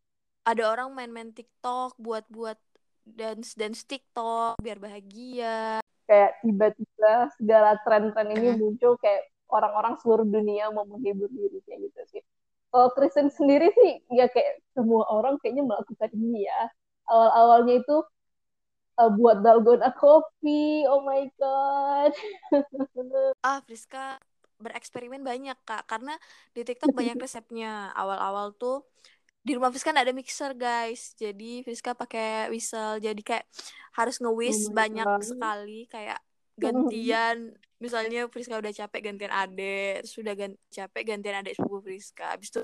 Ada 0.46 0.64
orang 0.70 0.94
main-main 0.94 1.34
TikTok 1.34 1.98
buat-buat 1.98 2.62
dance 3.06 3.54
dance 3.54 3.86
TikTok 3.86 4.60
biar 4.60 4.82
bahagia. 4.82 5.80
Kayak 6.06 6.32
tiba-tiba 6.42 7.14
segala 7.38 7.78
tren-tren 7.82 8.30
ini 8.34 8.58
muncul 8.58 8.98
kayak 9.02 9.30
orang-orang 9.50 9.96
seluruh 10.02 10.26
dunia 10.26 10.74
mau 10.74 10.86
menghibur 10.86 11.30
diri 11.30 11.62
kayak 11.66 11.90
gitu 11.90 12.02
sih 12.18 12.24
kalau 12.76 12.92
Kristen 12.92 13.32
sendiri 13.32 13.72
sih 13.72 14.04
ya 14.12 14.28
kayak 14.28 14.60
semua 14.76 15.08
orang 15.08 15.40
kayaknya 15.40 15.64
melakukan 15.64 16.12
ini 16.12 16.44
ya 16.44 16.68
awal-awalnya 17.08 17.80
itu 17.80 17.98
uh, 19.00 19.12
buat 19.16 19.40
dalgona 19.40 19.96
kopi. 19.96 20.84
Oh 20.92 21.00
my 21.08 21.24
god. 21.40 22.12
ah, 23.48 23.64
Friska 23.64 24.20
bereksperimen 24.60 25.24
banyak 25.24 25.56
kak 25.64 25.84
karena 25.88 26.20
di 26.52 26.68
TikTok 26.68 26.92
banyak 26.92 27.16
resepnya 27.24 27.96
awal-awal 27.96 28.52
tuh 28.56 28.88
di 29.46 29.52
rumah 29.54 29.70
Friska 29.70 29.94
ada 29.94 30.10
mixer 30.10 30.58
guys. 30.58 31.14
Jadi 31.14 31.62
Friska 31.62 31.94
pakai 31.94 32.50
whistle. 32.50 32.98
Jadi 32.98 33.22
kayak 33.22 33.46
harus 33.94 34.18
nge-whisk 34.18 34.74
Oh 34.74 34.74
banyak 34.74 35.06
God. 35.06 35.22
sekali 35.22 35.86
kayak 35.86 36.20
gantian. 36.64 37.54
Misalnya 37.78 38.26
Friska 38.32 38.58
udah 38.58 38.74
capek 38.74 39.12
gantian 39.12 39.30
adek 39.30 40.02
terus 40.02 40.16
udah 40.18 40.34
gan 40.34 40.52
capek 40.74 41.04
gantian 41.06 41.36
adek 41.46 41.54
sepupu 41.54 41.86
Friska. 41.86 42.34
Habis 42.34 42.50
itu 42.58 42.62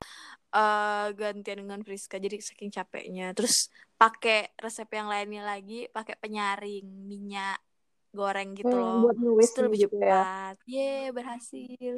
eh 0.58 1.08
gantian 1.14 1.58
dengan 1.62 1.80
Friska 1.86 2.18
jadi 2.18 2.36
saking 2.42 2.74
capeknya. 2.74 3.36
Terus 3.38 3.70
pakai 4.02 4.50
resep 4.58 4.90
yang 4.90 5.06
lainnya 5.06 5.46
lagi 5.46 5.86
pakai 5.94 6.18
penyaring 6.18 6.82
minyak 7.06 7.62
goreng 8.12 8.58
gitu 8.58 8.74
Hmm, 8.74 9.06
loh. 9.06 9.14
nge-whisk 9.22 9.54
itu 9.54 9.60
lebih 9.62 9.80
gitu 9.86 9.96
ya. 10.02 10.22
cepat. 10.26 10.56
Yeay 10.66 11.14
berhasil. 11.14 11.94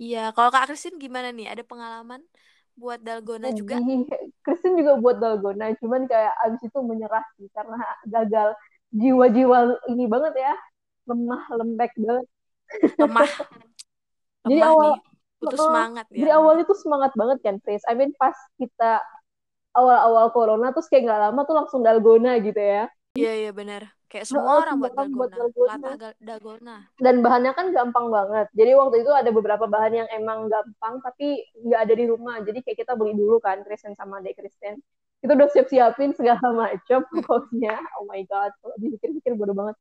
Iya 0.00 0.34
kalau 0.34 0.50
Kak 0.50 0.66
Kristin 0.72 0.96
gimana 0.98 1.28
nih? 1.30 1.46
Ada 1.52 1.62
pengalaman 1.62 2.22
buat 2.74 3.00
dalgona 3.00 3.48
juga 3.54 3.78
Sedih. 3.78 4.04
Kristen 4.44 4.72
juga 4.76 4.92
buat 5.00 5.16
dalgona, 5.22 5.72
cuman 5.80 6.04
kayak 6.04 6.32
abis 6.44 6.60
itu 6.68 6.78
menyerah 6.84 7.24
sih 7.40 7.48
karena 7.56 7.80
gagal 8.08 8.52
jiwa-jiwa 8.92 9.58
ini 9.88 10.04
banget 10.04 10.34
ya, 10.36 10.54
lemah 11.08 11.42
lembek 11.54 11.92
banget. 11.96 12.26
lemah 13.00 13.24
Jadi 14.44 14.60
lemah 14.60 14.68
awal- 14.68 14.96
nih 14.96 15.00
putus 15.40 15.60
semangat 15.60 16.06
ya 16.08 16.16
Jadi 16.20 16.30
awalnya 16.30 16.64
tuh 16.68 16.78
semangat 16.78 17.12
banget 17.16 17.38
kan, 17.44 17.56
Chris. 17.64 17.82
I 17.88 17.92
mean 17.96 18.12
pas 18.16 18.36
kita 18.60 19.00
awal-awal 19.74 20.30
corona 20.30 20.70
terus 20.70 20.86
kayak 20.86 21.08
nggak 21.10 21.20
lama 21.30 21.40
tuh 21.48 21.56
langsung 21.58 21.80
dalgona 21.82 22.38
gitu 22.44 22.60
ya. 22.60 22.86
iya 23.18 23.32
iya 23.46 23.50
benar 23.54 23.93
kayak 24.10 24.26
semua 24.28 24.62
orang 24.62 24.76
semua 24.76 24.82
buat 24.82 24.92
orang 24.96 25.12
buat 25.18 25.30
dalgona 25.32 25.74
dalgona. 25.74 25.74
latah 25.74 26.12
dalgona 26.20 26.76
Dan 27.00 27.14
bahannya 27.24 27.52
kan 27.58 27.66
gampang 27.74 28.06
banget. 28.08 28.46
Jadi 28.54 28.70
waktu 28.78 28.96
itu 29.02 29.10
ada 29.12 29.30
beberapa 29.34 29.64
bahan 29.66 29.92
yang 30.04 30.08
emang 30.14 30.46
gampang 30.52 30.94
tapi 31.02 31.42
nggak 31.64 31.80
ada 31.84 31.94
di 31.94 32.04
rumah. 32.08 32.36
Jadi 32.46 32.58
kayak 32.64 32.78
kita 32.86 32.92
beli 32.98 33.12
dulu 33.16 33.36
kan, 33.42 33.60
Kristen 33.66 33.94
sama 33.98 34.22
Dek 34.24 34.38
Kristen. 34.38 34.78
Kita 35.20 35.32
udah 35.34 35.48
siap-siapin 35.50 36.10
segala 36.18 36.46
macam 36.62 37.00
pokoknya. 37.10 37.74
Oh 38.00 38.04
my 38.08 38.22
god, 38.28 38.52
kalau 38.60 38.74
dipikir-pikir 38.80 39.32
bodoh 39.38 39.56
banget. 39.56 39.76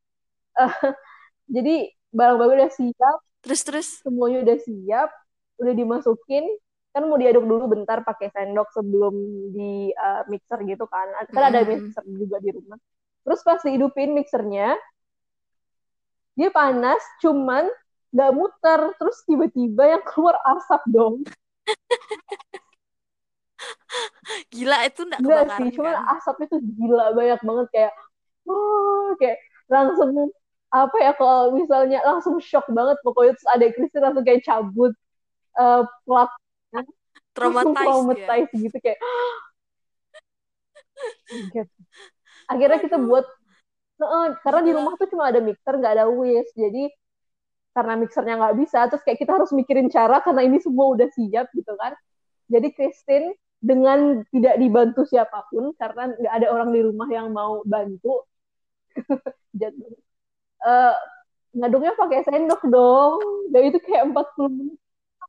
Eh, 0.60 0.74
jadi 1.56 1.76
barang-barang 2.14 2.56
udah 2.62 2.72
siap, 2.74 3.18
terus 3.44 3.62
terus 3.66 3.88
semuanya 4.06 4.46
udah 4.46 4.58
siap, 4.62 5.10
udah 5.62 5.74
dimasukin, 5.74 6.46
kan 6.94 7.04
mau 7.10 7.18
diaduk 7.18 7.46
dulu 7.46 7.66
bentar 7.74 8.06
pakai 8.06 8.30
sendok 8.30 8.70
sebelum 8.70 9.14
di 9.50 9.90
uh, 9.98 10.22
mixer 10.30 10.62
gitu 10.70 10.86
kan. 10.86 11.10
Kan 11.34 11.44
ada 11.50 11.66
Mm-mm. 11.66 11.90
mixer 11.90 12.04
juga 12.06 12.38
di 12.38 12.50
rumah. 12.54 12.78
Terus 13.24 13.40
pas 13.44 13.60
dihidupin 13.64 14.12
mixernya, 14.12 14.76
dia 16.36 16.50
panas, 16.52 17.00
cuman 17.24 17.68
nggak 18.12 18.32
muter. 18.36 18.80
Terus 19.00 19.18
tiba-tiba 19.26 19.98
yang 19.98 20.04
keluar 20.04 20.38
asap 20.58 20.82
dong. 20.92 21.24
gila 24.52 24.84
itu 24.84 25.02
nggak 25.08 25.22
kebakaran 25.24 25.56
sih, 25.56 25.70
cuman 25.80 25.96
kan 25.96 26.04
asapnya 26.20 26.46
tuh 26.52 26.60
gila 26.62 27.06
banyak 27.16 27.40
banget 27.40 27.68
kayak, 27.72 27.94
oh, 28.50 29.16
kayak 29.16 29.40
langsung 29.72 30.12
apa 30.74 30.98
ya 30.98 31.14
kalau 31.14 31.54
misalnya 31.54 32.02
langsung 32.02 32.42
shock 32.42 32.66
banget 32.74 32.98
pokoknya 33.06 33.38
terus 33.38 33.50
ada 33.54 33.66
Kristen 33.78 34.02
langsung 34.02 34.26
kayak 34.26 34.42
cabut 34.42 34.90
uh, 35.62 35.86
plak 36.02 36.34
langsung 36.74 36.98
traumatized 37.38 37.78
ya 37.78 37.86
traumatized 37.86 38.54
gitu 38.58 38.78
kayak. 38.82 39.00
akhirnya 42.50 42.80
kita 42.82 42.98
buat 43.00 43.26
Heeh, 43.94 44.26
karena 44.42 44.62
di 44.66 44.72
rumah 44.74 44.94
tuh 44.98 45.08
cuma 45.08 45.30
ada 45.30 45.38
mixer 45.38 45.78
nggak 45.78 45.94
ada 46.02 46.06
whisk 46.10 46.52
jadi 46.58 46.90
karena 47.74 47.94
mixernya 47.98 48.36
nggak 48.42 48.56
bisa 48.62 48.80
terus 48.90 49.02
kayak 49.06 49.22
kita 49.22 49.32
harus 49.38 49.50
mikirin 49.54 49.90
cara 49.90 50.22
karena 50.22 50.42
ini 50.46 50.58
semua 50.62 50.94
udah 50.94 51.10
siap 51.14 51.50
gitu 51.54 51.74
kan. 51.78 51.94
Jadi 52.50 52.68
Christine 52.74 53.34
dengan 53.64 54.22
tidak 54.30 54.60
dibantu 54.60 55.08
siapa 55.08 55.46
pun 55.50 55.74
karena 55.78 56.12
nggak 56.14 56.34
ada 56.42 56.48
orang 56.54 56.70
di 56.76 56.82
rumah 56.84 57.10
yang 57.10 57.34
mau 57.34 57.62
bantu 57.66 58.26
jatuh. 59.62 59.94
Eh 60.64 60.96
ngaduknya 61.54 61.94
pakai 61.98 62.26
sendok 62.26 62.62
dong. 62.70 63.22
Dan 63.54 63.62
itu 63.70 63.78
kayak 63.82 64.10
40 64.10 64.52
menit. 64.54 64.80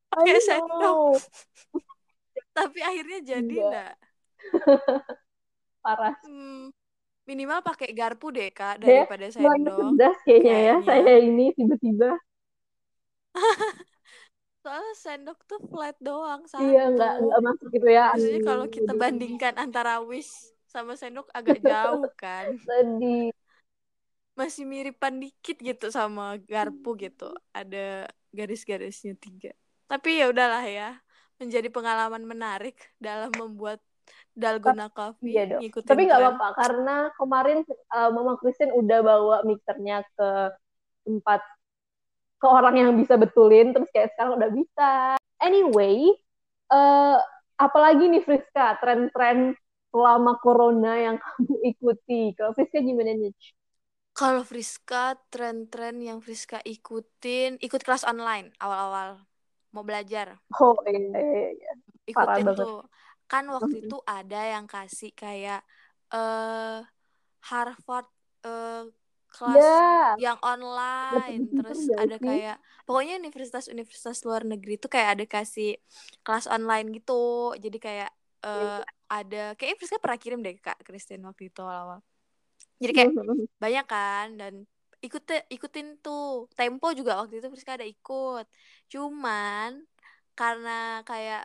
Pakai 0.09 0.41
sendok. 0.41 1.21
tapi 2.55 2.79
akhirnya 2.87 3.19
jadi 3.23 3.41
Enggak. 3.41 3.67
nggak? 3.71 3.95
Parah. 5.85 6.15
Hmm, 6.23 6.71
minimal 7.25 7.61
pakai 7.65 7.89
garpu 7.97 8.29
deh 8.31 8.53
kak 8.53 8.81
Deh, 8.85 9.05
daripada 9.05 9.25
ini 9.29 9.35
sendok 9.35 9.79
cerdas 9.81 10.17
kayaknya 10.29 10.57
ya 10.61 10.77
saya 10.85 11.15
ini 11.21 11.47
tiba-tiba. 11.57 12.11
Soalnya 14.65 14.95
sendok 14.97 15.39
tuh 15.45 15.61
flat 15.69 15.97
doang 16.01 16.49
satu. 16.49 16.65
iya 16.65 16.89
nggak 16.89 17.13
nggak 17.21 17.41
masuk 17.45 17.69
gitu 17.69 17.89
ya. 17.89 18.05
Maksudnya 18.17 18.41
kalau 18.41 18.67
kita 18.69 18.93
bandingkan 18.97 19.55
antara 19.61 20.01
wish 20.01 20.33
sama 20.69 20.97
sendok 20.97 21.29
agak 21.37 21.61
jauh 21.61 22.05
kan. 22.23 22.57
Sedih. 22.65 23.29
Masih 24.35 24.65
miripan 24.67 25.21
dikit 25.21 25.57
gitu 25.61 25.93
sama 25.93 26.41
garpu 26.45 26.97
gitu. 26.97 27.29
Ada 27.53 28.09
garis-garisnya 28.33 29.15
tiga. 29.21 29.53
Tapi 29.85 30.21
ya 30.21 30.33
udahlah 30.33 30.65
ya 30.65 30.97
menjadi 31.37 31.69
pengalaman 31.69 32.25
menarik 32.25 32.77
dalam 32.97 33.31
membuat 33.37 33.85
dalgona 34.35 34.91
coffee 34.91 35.35
Iya 35.35 35.45
dong. 35.57 35.61
ngikutin 35.63 35.91
Tapi 35.91 36.03
nggak 36.11 36.21
apa-apa 36.21 36.49
karena 36.59 36.97
kemarin 37.15 37.59
uh, 37.95 38.11
Mama 38.11 38.35
Christine 38.43 38.75
udah 38.75 38.99
bawa 39.01 39.37
mixernya 39.47 40.03
ke 40.19 40.29
tempat 41.07 41.41
ke 42.43 42.47
orang 42.51 42.75
yang 42.77 42.91
bisa 42.99 43.15
betulin 43.15 43.73
terus 43.73 43.89
kayak 43.95 44.13
sekarang 44.17 44.37
udah 44.37 44.51
bisa. 44.51 44.93
Anyway, 45.41 46.13
uh, 46.69 47.17
apalagi 47.57 48.11
nih 48.11 48.23
Friska 48.27 48.77
tren-tren 48.83 49.55
selama 49.95 50.37
corona 50.43 50.99
yang 50.99 51.17
kamu 51.23 51.55
ikuti. 51.71 52.35
Kalau 52.35 52.53
Friska 52.53 52.83
gimana 52.83 53.15
nih? 53.15 53.33
Kalau 54.15 54.47
Friska, 54.47 55.19
tren-tren 55.27 55.99
yang 55.99 56.23
Friska 56.23 56.63
ikutin, 56.63 57.59
ikut 57.59 57.83
kelas 57.83 58.07
online 58.07 58.55
awal-awal 58.63 59.19
mau 59.75 59.83
belajar. 59.83 60.39
Oh 60.63 60.79
iya, 60.87 61.19
iya, 61.19 61.49
iya. 61.51 61.73
Parah 62.15 62.39
Ikutin 62.39 62.47
banget. 62.47 62.67
Kan 63.31 63.45
waktu 63.57 63.75
itu 63.83 63.95
ada 64.17 64.37
yang 64.53 64.67
kasih 64.75 65.11
kayak 65.21 65.59
eh 66.15 66.79
Harvard 67.49 68.07
eh 68.47 68.83
kelas 69.35 69.67
Ya, 69.81 70.25
yang 70.25 70.39
online 70.51 71.41
terus 71.57 71.81
ada 72.01 72.17
sih? 72.21 72.27
kayak 72.27 72.57
pokoknya 72.87 73.13
universitas-universitas 73.23 74.17
luar 74.27 74.43
negeri 74.53 74.73
tuh 74.83 74.91
kayak 74.95 75.11
ada 75.19 75.25
kasih 75.35 75.69
kelas 76.25 76.47
online 76.55 76.87
gitu. 76.97 77.13
Jadi 77.65 77.79
kayak 77.87 78.11
eh 78.47 78.79
ada 79.15 79.37
kayaknya 79.59 79.77
Friska 79.81 79.99
pernah 80.05 80.19
kirim 80.23 80.41
deh 80.47 80.55
Kak 80.65 80.79
Christine 80.87 81.23
waktu 81.29 81.43
itu 81.51 81.61
awal-awal. 81.65 82.01
Jadi 82.83 82.93
kayak 82.97 83.13
banyak 83.63 83.85
kan 83.93 84.27
dan 84.41 84.55
ikut 85.05 85.23
ikutin 85.55 85.87
tuh 86.05 86.49
tempo 86.59 86.87
juga 86.99 87.13
waktu 87.21 87.35
itu 87.41 87.49
Friska 87.53 87.77
ada 87.79 87.87
ikut 87.89 88.47
cuman 88.93 89.71
karena 90.39 91.05
kayak 91.09 91.43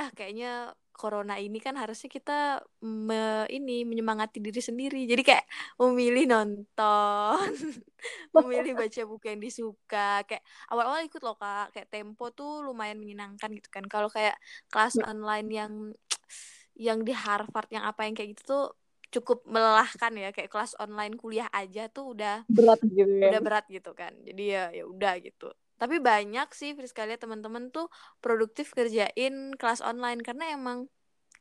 ah 0.00 0.08
kayaknya 0.16 0.72
corona 0.96 1.36
ini 1.36 1.60
kan 1.60 1.76
harusnya 1.76 2.08
kita 2.08 2.60
me, 2.84 3.44
ini 3.52 3.84
menyemangati 3.84 4.40
diri 4.40 4.60
sendiri. 4.60 5.04
Jadi 5.04 5.22
kayak 5.24 5.44
memilih 5.80 6.24
nonton 6.28 7.52
memilih 8.36 8.76
baca 8.76 9.00
buku 9.08 9.24
yang 9.32 9.40
disuka. 9.40 10.24
Kayak 10.24 10.44
awal-awal 10.72 11.04
ikut 11.04 11.20
loh 11.20 11.36
kak. 11.36 11.76
Kayak 11.76 11.88
tempo 11.88 12.32
tuh 12.32 12.64
lumayan 12.64 13.00
menyenangkan 13.00 13.48
gitu 13.52 13.68
kan. 13.68 13.84
Kalau 13.88 14.08
kayak 14.08 14.36
kelas 14.72 14.96
online 15.04 15.48
yang 15.48 15.72
yang 16.88 17.04
di 17.04 17.12
Harvard 17.12 17.68
yang 17.68 17.84
apa 17.84 18.08
yang 18.08 18.16
kayak 18.16 18.36
gitu 18.36 18.44
tuh 18.44 18.64
cukup 19.12 19.44
melelahkan 19.48 20.12
ya. 20.16 20.32
Kayak 20.36 20.52
kelas 20.52 20.76
online 20.80 21.16
kuliah 21.16 21.48
aja 21.52 21.88
tuh 21.88 22.16
udah 22.16 22.44
berat 22.48 22.80
gitu 22.88 23.08
ya. 23.08 23.36
udah 23.36 23.40
berat 23.40 23.64
gitu 23.72 23.90
kan. 23.96 24.12
Jadi 24.20 24.42
ya 24.52 24.68
ya 24.72 24.84
udah 24.84 25.16
gitu 25.20 25.48
tapi 25.80 25.96
banyak 25.96 26.52
sih 26.52 26.76
Friska 26.76 27.08
lihat 27.08 27.24
teman-teman 27.24 27.72
tuh 27.72 27.88
produktif 28.20 28.76
kerjain 28.76 29.56
kelas 29.56 29.80
online. 29.80 30.20
Karena 30.20 30.52
emang 30.52 30.92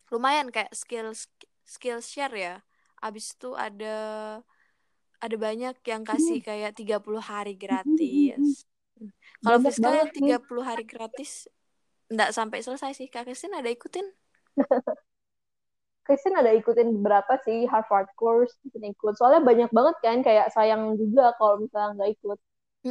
lumayan 0.08 0.48
kayak 0.48 0.72
skill 0.72 1.12
skill 1.68 2.00
share 2.00 2.32
ya. 2.32 2.56
Abis 3.04 3.36
itu 3.36 3.52
ada 3.60 3.98
ada 5.20 5.36
banyak 5.36 5.76
yang 5.84 6.08
kasih 6.08 6.40
kayak 6.40 6.72
30 6.72 7.20
hari 7.20 7.60
gratis. 7.60 8.64
kalau 9.44 9.60
Friska 9.60 10.08
sih. 10.08 10.24
30 10.24 10.64
hari 10.64 10.86
gratis 10.88 11.52
nggak 12.08 12.32
sampai 12.32 12.64
selesai 12.64 12.96
sih. 12.96 13.12
Kak 13.12 13.28
Kristin 13.28 13.52
ada 13.52 13.68
ikutin? 13.68 14.08
Kristen 16.08 16.34
ada 16.40 16.56
ikutin 16.56 16.96
beberapa 17.04 17.36
sih? 17.44 17.68
Harvard 17.68 18.08
course 18.16 18.56
ikut 18.72 19.14
soalnya 19.20 19.44
banyak 19.44 19.70
banget 19.70 19.96
kan 20.00 20.24
kayak 20.24 20.48
sayang 20.56 20.96
juga 20.96 21.36
kalau 21.36 21.60
misalnya 21.60 22.00
nggak 22.00 22.12
ikut 22.18 22.40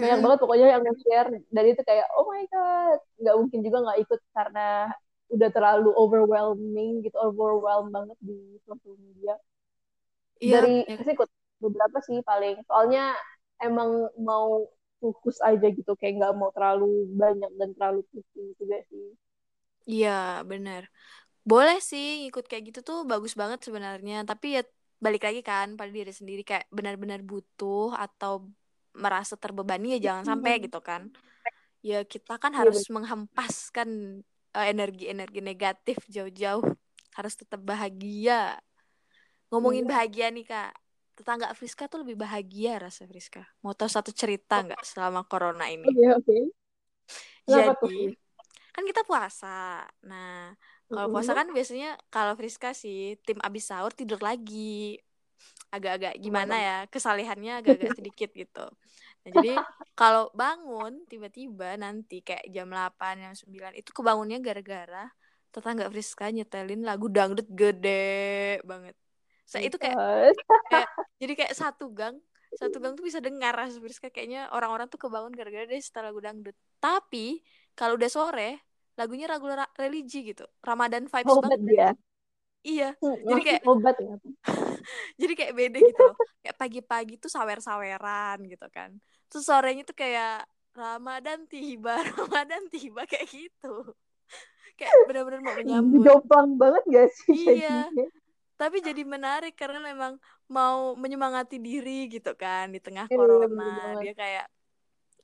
banyak 0.00 0.18
banget 0.22 0.38
pokoknya 0.42 0.66
yang 0.74 0.82
nge-share 0.84 1.28
dan 1.54 1.64
itu 1.70 1.82
kayak 1.88 2.06
oh 2.16 2.24
my 2.30 2.42
god 2.52 2.98
nggak 3.20 3.34
mungkin 3.40 3.60
juga 3.66 3.78
nggak 3.84 3.98
ikut 4.04 4.20
karena 4.36 4.60
udah 5.34 5.48
terlalu 5.54 5.88
overwhelming 6.02 6.90
gitu 7.04 7.16
overwhelm 7.20 7.86
banget 7.96 8.18
di 8.28 8.36
sosial 8.66 8.96
media 9.06 9.34
Iya, 10.40 10.52
dari 10.52 10.74
ya. 10.86 10.96
Kristen 10.96 11.14
ikut 11.16 11.30
beberapa 11.62 11.98
sih 12.06 12.18
paling 12.28 12.54
soalnya 12.68 13.02
emang 13.66 13.90
mau 14.28 14.66
fokus 15.02 15.36
aja 15.48 15.66
gitu 15.78 15.92
kayak 15.98 16.14
nggak 16.18 16.34
mau 16.40 16.50
terlalu 16.56 17.06
banyak 17.20 17.50
dan 17.58 17.68
terlalu 17.76 18.00
pusing 18.10 18.48
juga 18.58 18.76
sih 18.90 19.06
Iya, 19.90 20.08
benar. 20.50 20.82
Boleh 21.50 21.76
sih 21.90 22.04
ikut 22.28 22.44
kayak 22.50 22.64
gitu 22.68 22.80
tuh 22.88 22.98
bagus 23.10 23.32
banget 23.40 23.60
sebenarnya. 23.66 24.14
Tapi 24.30 24.46
ya 24.56 24.60
balik 25.04 25.22
lagi 25.26 25.40
kan 25.50 25.68
pada 25.78 25.90
diri 25.98 26.12
sendiri 26.20 26.42
kayak 26.50 26.66
benar-benar 26.78 27.20
butuh 27.30 27.84
atau 28.04 28.32
merasa 29.04 29.34
terbebani 29.38 29.96
ya 29.96 30.12
jangan 30.12 30.24
sampai 30.34 30.52
gitu 30.64 30.78
kan. 30.82 31.02
Ya 31.80 32.02
kita 32.02 32.36
kan 32.42 32.52
Iya, 32.52 32.60
harus 32.60 32.90
menghempaskan 32.90 33.88
eh, 34.58 34.66
energi-energi 34.74 35.40
negatif 35.40 35.98
jauh-jauh. 36.10 36.66
Harus 37.16 37.34
tetap 37.38 37.60
bahagia. 37.62 38.58
Ngomongin 39.50 39.84
Iya. 39.86 39.92
bahagia 39.92 40.26
nih 40.34 40.44
Kak. 40.44 40.72
Tetangga 41.18 41.50
Friska 41.58 41.90
tuh 41.90 42.06
lebih 42.06 42.14
bahagia 42.14 42.78
rasa 42.78 43.02
Friska. 43.10 43.42
Mau 43.64 43.74
tahu 43.74 43.90
satu 43.90 44.10
cerita 44.14 44.62
nggak 44.62 44.82
selama 44.86 45.26
corona 45.26 45.66
ini? 45.66 45.86
oke 46.14 46.38
tuh, 47.80 47.88
Jadi, 47.88 48.12
kan 48.74 48.84
kita 48.86 49.02
puasa. 49.08 49.82
Nah, 50.06 50.52
kalau 50.88 51.08
puasa 51.10 51.32
kan 51.34 51.48
biasanya 51.56 51.96
kalau 52.14 52.36
Friska 52.38 52.70
sih 52.76 53.18
tim 53.26 53.38
abis 53.42 53.64
sahur 53.70 53.92
tidur 53.96 54.20
lagi. 54.22 55.00
Agak-agak 55.68 56.16
gimana 56.16 56.56
ya, 56.56 56.76
kesalehannya 56.88 57.60
agak-agak 57.60 57.92
sedikit 57.98 58.30
gitu. 58.32 58.66
Nah, 59.26 59.30
jadi 59.36 59.52
kalau 60.00 60.32
bangun 60.32 61.04
tiba-tiba 61.04 61.76
nanti 61.76 62.24
kayak 62.24 62.48
jam 62.48 62.72
8, 62.72 63.20
jam 63.20 63.34
9 63.36 63.76
itu 63.76 63.90
kebangunnya 63.92 64.40
gara-gara 64.40 65.12
tetangga 65.48 65.88
Friska 65.92 66.28
nyetelin 66.28 66.84
lagu 66.84 67.08
dangdut 67.12 67.48
gede 67.52 68.60
banget. 68.64 68.96
Saya 69.48 69.68
itu 69.68 69.76
kayak 69.80 69.96
kayak 70.68 70.88
jadi 71.20 71.32
kayak 71.36 71.54
satu 71.56 71.88
gang 71.92 72.16
satu 72.56 72.80
gang 72.80 72.96
tuh 72.96 73.04
bisa 73.04 73.20
dengar 73.20 73.52
Ras 73.52 73.76
Friska. 73.76 74.08
Kayaknya 74.08 74.48
orang-orang 74.56 74.88
tuh 74.88 74.96
kebangun 74.96 75.36
gara-gara 75.36 75.68
dia 75.68 75.80
setel 75.84 76.08
lagu 76.08 76.20
dangdut. 76.20 76.56
Tapi 76.80 77.44
kalau 77.76 78.00
udah 78.00 78.08
sore 78.08 78.64
lagunya 78.96 79.28
lagu 79.28 79.46
religi 79.76 80.32
gitu. 80.32 80.48
Ramadan 80.64 81.06
vibes 81.06 81.28
obat 81.28 81.54
banget. 81.54 81.60
dia? 81.68 81.88
Iya. 82.64 82.88
Hmm, 82.98 83.16
Jadi 83.24 83.40
kayak- 83.44 83.64
obat 83.68 83.96
ya 84.00 84.16
jadi 85.20 85.32
kayak 85.34 85.54
beda 85.54 85.78
gitu 85.82 86.02
loh. 86.02 86.16
Kayak 86.42 86.56
pagi-pagi 86.56 87.14
tuh 87.18 87.30
sawer-saweran 87.32 88.38
gitu 88.46 88.66
kan. 88.70 88.94
Terus 89.28 89.44
sorenya 89.44 89.82
tuh 89.84 89.96
kayak 89.98 90.46
Ramadan 90.72 91.44
tiba 91.50 91.98
Ramadan 92.16 92.62
tiba 92.70 93.02
kayak 93.04 93.26
gitu. 93.28 93.92
Kayak 94.78 94.94
benar-benar 95.10 95.40
mau 95.42 95.54
menyambut. 95.58 96.06
Jomplang 96.06 96.54
banget 96.54 96.82
gak 96.86 97.08
sih 97.10 97.58
Iya. 97.58 97.90
jadinya? 97.90 98.06
tapi 98.58 98.82
jadi 98.82 99.06
menarik 99.06 99.54
karena 99.54 99.78
memang 99.78 100.18
mau 100.50 100.98
menyemangati 100.98 101.62
diri 101.62 102.10
gitu 102.10 102.34
kan 102.34 102.66
di 102.74 102.82
tengah 102.82 103.06
Iya, 103.06 103.14
corona. 103.14 103.94
dia 104.02 104.10
kayak 104.18 104.46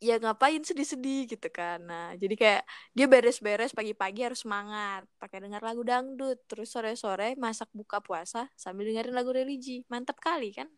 ya 0.02 0.18
ngapain 0.18 0.62
sedih-sedih 0.62 1.30
gitu 1.30 1.48
kan. 1.50 1.82
Nah 1.84 2.14
jadi 2.18 2.34
kayak 2.34 2.62
dia 2.96 3.06
beres-beres 3.06 3.72
pagi-pagi 3.74 4.20
harus 4.26 4.42
semangat 4.42 5.06
pakai 5.18 5.42
dengar 5.44 5.62
lagu 5.62 5.82
dangdut 5.86 6.38
terus 6.50 6.70
sore-sore 6.70 7.38
masak 7.38 7.70
buka 7.74 8.02
puasa 8.02 8.50
sambil 8.58 8.88
dengerin 8.90 9.14
lagu 9.14 9.30
religi. 9.30 9.86
Mantap 9.86 10.18
kali 10.18 10.54
kan? 10.54 10.68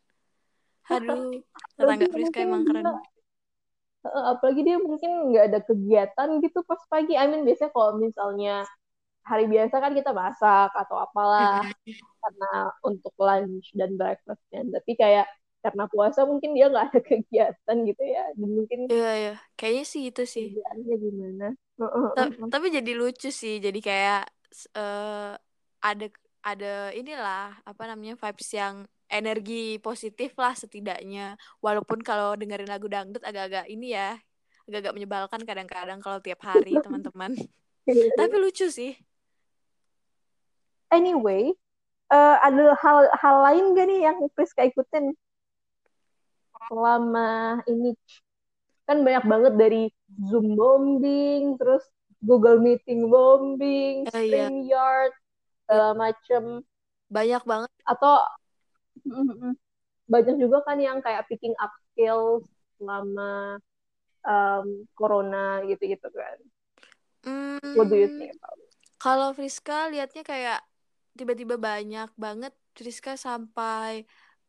Aduh 0.92 1.32
tetangga 1.76 2.06
Friska 2.12 2.38
emang 2.44 2.64
keren. 2.68 2.84
Apalagi 4.06 4.62
dia 4.62 4.78
mungkin 4.78 5.34
nggak 5.34 5.44
ada 5.50 5.60
kegiatan 5.66 6.28
gitu 6.44 6.62
pas 6.62 6.80
pagi. 6.86 7.18
I 7.18 7.26
mean 7.26 7.42
biasanya 7.42 7.74
kalau 7.74 7.98
misalnya 7.98 8.62
hari 9.26 9.50
biasa 9.50 9.82
kan 9.82 9.92
kita 9.92 10.14
masak 10.14 10.70
atau 10.70 11.02
apalah 11.02 11.66
karena 12.22 12.50
untuk 12.86 13.10
lunch 13.18 13.74
dan 13.74 13.98
breakfastnya. 13.98 14.62
Tapi 14.70 14.92
kayak 14.94 15.26
karena 15.66 15.84
puasa 15.90 16.22
mungkin 16.22 16.54
dia 16.54 16.70
nggak 16.70 16.86
ada 16.94 17.00
kegiatan 17.10 17.76
gitu 17.90 18.02
ya. 18.06 18.24
Dan 18.38 18.48
mungkin 18.54 18.78
iya 18.86 19.10
iya. 19.18 19.34
Kayaknya 19.58 19.84
sih 19.90 20.02
itu 20.14 20.22
sih. 20.22 20.46
kerjaannya 20.54 20.94
gimana. 21.02 21.46
Ta- 22.14 22.30
tapi 22.54 22.66
jadi 22.70 22.92
lucu 22.94 23.28
sih. 23.34 23.58
Jadi 23.58 23.78
kayak 23.82 24.30
eh 24.78 25.32
ada 25.82 26.06
ada 26.46 26.74
inilah 26.94 27.58
apa 27.66 27.82
namanya 27.90 28.14
vibes 28.14 28.50
yang 28.54 28.86
energi 29.10 29.82
positif 29.82 30.38
lah 30.38 30.54
setidaknya. 30.54 31.34
Walaupun 31.58 31.98
kalau 32.06 32.38
dengerin 32.38 32.70
lagu 32.70 32.86
dangdut 32.86 33.22
agak-agak 33.26 33.66
ini 33.66 33.98
ya 33.98 34.14
agak-agak 34.66 34.94
menyebalkan 34.94 35.40
kadang-kadang 35.46 35.98
kalau 36.02 36.18
tiap 36.22 36.42
hari 36.46 36.74
teman-teman. 36.84 37.34
Tapi 37.86 38.34
lucu 38.38 38.66
sih. 38.70 38.94
Anyway, 40.90 41.50
eh, 42.14 42.36
ada 42.42 42.74
hal 42.78 42.98
hal 43.18 43.36
lain 43.42 43.74
gak 43.74 43.86
nih 43.90 44.00
yang 44.06 44.18
Priska 44.34 44.62
ikutin 44.66 45.14
selama 46.68 47.60
ini? 47.70 47.88
Kan 48.86 48.98
banyak 49.06 49.24
banget 49.32 49.52
dari 49.62 49.82
Zoom 50.28 50.46
bombing, 50.58 51.42
terus 51.60 51.84
Google 52.28 52.58
Meeting 52.66 53.00
bombing, 53.12 54.06
Oh, 54.12 54.18
iya. 54.20 54.50
StreamYard, 54.50 55.12
segala 55.66 55.90
macem. 55.98 56.44
banyak 57.14 57.42
banget 57.50 57.70
Atau 57.86 58.14
mm, 59.06 59.26
mm, 59.42 59.52
banyak 60.12 60.36
juga 60.42 60.58
kan 60.68 60.78
yang 60.80 60.98
kayak 61.04 61.26
picking 61.30 61.54
up 61.62 61.72
skills 61.92 62.44
selama 62.78 63.60
um, 64.26 64.66
corona 64.98 65.62
gitu-gitu 65.68 66.08
kan. 66.12 66.38
What 67.74 67.90
do 67.90 67.96
you 67.96 68.08
Hmm, 68.08 68.18
think 68.18 68.32
about 68.42 68.58
it? 68.58 68.74
kalau 69.02 69.28
Friska 69.36 69.74
liatnya 69.92 70.22
kayak 70.32 70.58
tiba-tiba 71.18 71.56
banyak 71.68 72.08
banget 72.24 72.52
Friska 72.76 73.12
sampai 73.26 73.92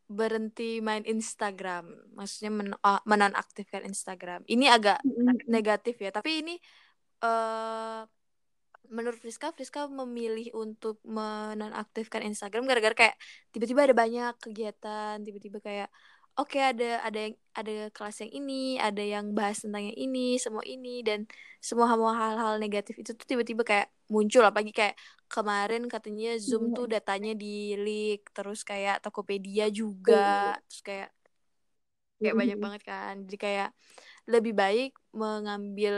berhenti 0.08 0.80
main 0.80 1.04
Instagram 1.04 2.16
maksudnya 2.16 2.52
men- 2.52 2.80
menonaktifkan 3.04 3.84
Instagram. 3.84 4.48
Ini 4.48 4.66
agak 4.72 5.04
negatif 5.52 6.00
ya 6.00 6.10
tapi 6.16 6.42
ini 6.42 6.56
eh 7.22 8.02
menurut 8.88 9.20
Friska 9.20 9.52
Friska 9.52 9.92
memilih 9.92 10.52
untuk 10.56 11.00
menonaktifkan 11.04 12.24
Instagram 12.24 12.64
gara-gara 12.68 12.96
kayak 12.96 13.16
tiba-tiba 13.52 13.84
ada 13.84 13.96
banyak 13.96 14.34
kegiatan 14.40 15.20
tiba-tiba 15.28 15.60
kayak 15.60 15.90
oke 16.40 16.56
ada 16.56 17.04
ada 17.04 17.20
yang 17.28 17.34
ada 17.52 17.72
kelas 17.92 18.24
yang 18.24 18.32
ini 18.32 18.80
ada 18.80 19.04
yang 19.04 19.36
bahas 19.36 19.66
tentang 19.66 19.92
yang 19.92 19.98
ini 19.98 20.40
semua 20.40 20.64
ini 20.64 21.04
dan 21.04 21.28
semua 21.60 21.90
semua 21.92 22.14
hal-hal 22.16 22.62
negatif 22.62 22.96
itu 23.02 23.12
tuh 23.18 23.28
tiba-tiba 23.28 23.66
kayak 23.66 23.88
muncul 24.08 24.46
apalagi 24.46 24.72
kayak 24.72 24.96
kemarin 25.34 25.84
katanya 25.94 26.28
Zoom 26.48 26.64
Iya. 26.70 26.76
tuh 26.78 26.86
datanya 26.94 27.32
di 27.42 27.48
leak 27.86 28.20
terus 28.36 28.60
kayak 28.70 28.96
Tokopedia 29.04 29.66
juga 29.80 30.56
terus 30.68 30.82
kayak 30.88 31.10
kayak 32.22 32.36
banyak 32.42 32.58
Mhm. 32.58 32.64
banget 32.64 32.82
kan. 32.90 33.14
Jadi 33.26 33.38
kayak 33.46 33.70
lebih 34.34 34.54
baik 34.58 34.92
mengambil 35.22 35.96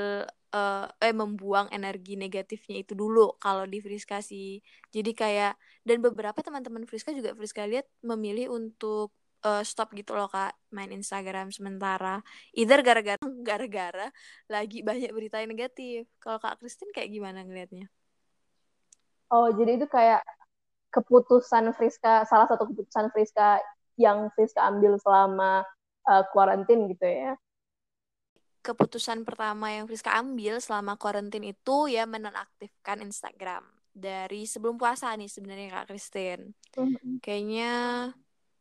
eh, 0.55 0.87
eh 1.05 1.13
membuang 1.21 1.67
energi 1.77 2.13
negatifnya 2.19 2.75
itu 2.83 2.93
dulu 3.01 3.19
kalau 3.43 3.65
di 3.73 3.79
Friska 3.85 4.17
sih. 4.31 4.59
Jadi 4.95 5.11
kayak 5.21 5.53
dan 5.87 5.97
beberapa 6.05 6.39
teman-teman 6.45 6.85
Friska 6.89 7.11
juga 7.19 7.31
Friska 7.37 7.63
lihat 7.71 7.87
memilih 8.05 8.47
untuk 8.57 9.13
eh, 9.45 9.63
stop 9.69 9.89
gitu 9.99 10.11
loh 10.17 10.27
kak 10.31 10.51
main 10.75 10.91
Instagram 10.99 11.47
sementara. 11.57 12.21
Either 12.59 12.79
gara-gara 12.87 13.19
gara-gara 13.49 14.07
lagi 14.53 14.77
banyak 14.89 15.11
berita 15.17 15.37
yang 15.41 15.51
negatif. 15.55 16.07
Kalau 16.23 16.39
kak 16.43 16.59
Christine 16.61 16.91
kayak 16.95 17.09
gimana 17.15 17.39
ngelihatnya 17.47 17.87
Oh, 19.29 19.49
jadi 19.53 19.77
itu 19.77 19.85
kayak 19.85 20.25
keputusan 20.89 21.69
Friska, 21.77 22.25
salah 22.25 22.49
satu 22.49 22.65
keputusan 22.69 23.13
Friska 23.13 23.61
yang 23.99 24.33
Friska 24.33 24.65
ambil 24.65 24.97
selama 24.97 25.61
uh, 26.09 26.23
gitu 26.65 27.05
ya. 27.05 27.37
keputusan 28.59 29.23
pertama 29.23 29.71
yang 29.71 29.87
Friska 29.87 30.19
ambil 30.19 30.59
selama 30.59 30.99
karantin 30.99 31.47
itu 31.47 31.87
ya 31.87 32.03
menonaktifkan 32.03 32.99
Instagram 32.99 33.63
dari 33.95 34.43
sebelum 34.45 34.75
puasa 34.75 35.15
nih 35.15 35.31
sebenarnya 35.31 35.67
Kak 35.71 35.85
Christine. 35.91 36.53
Kayaknya 37.23 37.71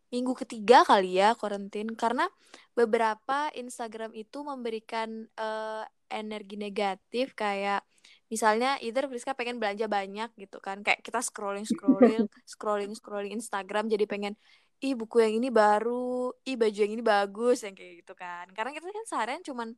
minggu 0.08 0.32
ketiga 0.38 0.86
kali 0.88 1.20
ya 1.20 1.36
karantin 1.36 1.92
karena 1.92 2.30
beberapa 2.72 3.52
Instagram 3.52 4.16
itu 4.16 4.40
memberikan 4.40 5.28
eh, 5.36 5.84
energi 6.08 6.56
negatif 6.56 7.36
kayak 7.36 7.84
misalnya 8.28 8.76
either 8.84 9.08
Friska 9.08 9.32
pengen 9.32 9.56
belanja 9.56 9.88
banyak 9.88 10.30
gitu 10.36 10.60
kan 10.60 10.84
kayak 10.84 11.00
kita 11.00 11.24
scrolling 11.24 11.64
scrolling 11.64 12.28
scrolling 12.52 12.92
scrolling 12.92 13.32
Instagram 13.36 13.88
jadi 13.88 14.04
pengen 14.04 14.36
ih 14.78 14.94
buku 14.94 15.18
yang 15.18 15.34
ini 15.42 15.48
baru 15.50 16.30
ih 16.46 16.54
baju 16.54 16.78
yang 16.78 16.92
ini 16.94 17.02
bagus 17.02 17.66
yang 17.66 17.74
kayak 17.74 18.06
gitu 18.06 18.14
kan. 18.14 18.46
Karena 18.54 18.70
kita 18.70 18.86
kan 18.86 19.06
seharian 19.10 19.42
cuman 19.42 19.68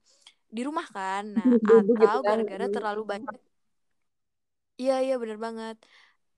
di 0.51 0.61
rumah 0.61 0.85
kan. 0.93 1.25
Nah 1.33 1.47
gitu 1.89 1.97
atau 1.97 2.21
kan. 2.21 2.37
gara-gara 2.37 2.67
terlalu 2.69 3.03
banyak 3.09 3.35
iya 4.77 5.01
iya 5.01 5.17
bener 5.17 5.41
banget. 5.41 5.77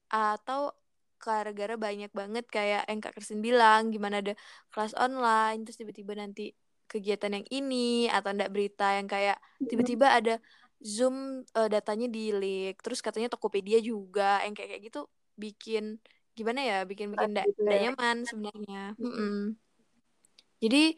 Atau 0.06 0.78
gara-gara 1.22 1.74
banyak 1.78 2.10
banget 2.10 2.44
kayak 2.50 2.82
yang 2.90 2.98
Kak 3.02 3.14
Kristin 3.14 3.42
bilang 3.42 3.94
gimana 3.94 4.18
ada 4.22 4.34
kelas 4.74 4.94
online 4.98 5.62
terus 5.62 5.78
tiba-tiba 5.78 6.18
nanti 6.18 6.50
kegiatan 6.90 7.30
yang 7.30 7.46
ini 7.46 8.10
atau 8.10 8.34
enggak 8.34 8.50
berita 8.50 8.98
yang 8.98 9.06
kayak 9.06 9.38
tiba-tiba 9.70 10.10
ada 10.18 10.34
Zoom 10.82 11.46
eh, 11.46 11.68
datanya 11.70 12.10
di 12.10 12.34
leak 12.34 12.82
terus 12.82 12.98
katanya 12.98 13.30
Tokopedia 13.30 13.78
juga 13.78 14.42
yang 14.42 14.52
kayak 14.52 14.68
kayak 14.76 14.82
gitu 14.90 15.00
bikin 15.38 16.02
gimana 16.34 16.60
ya 16.60 16.78
bikin 16.84 17.14
bikin 17.14 17.30
Stres 17.30 17.34
ndak 17.38 17.46
gitu 17.54 17.60
ya. 17.64 17.80
nyaman 17.88 18.16
sebenarnya 18.26 18.82
Mm-mm. 18.98 19.36
Jadi 20.62 20.94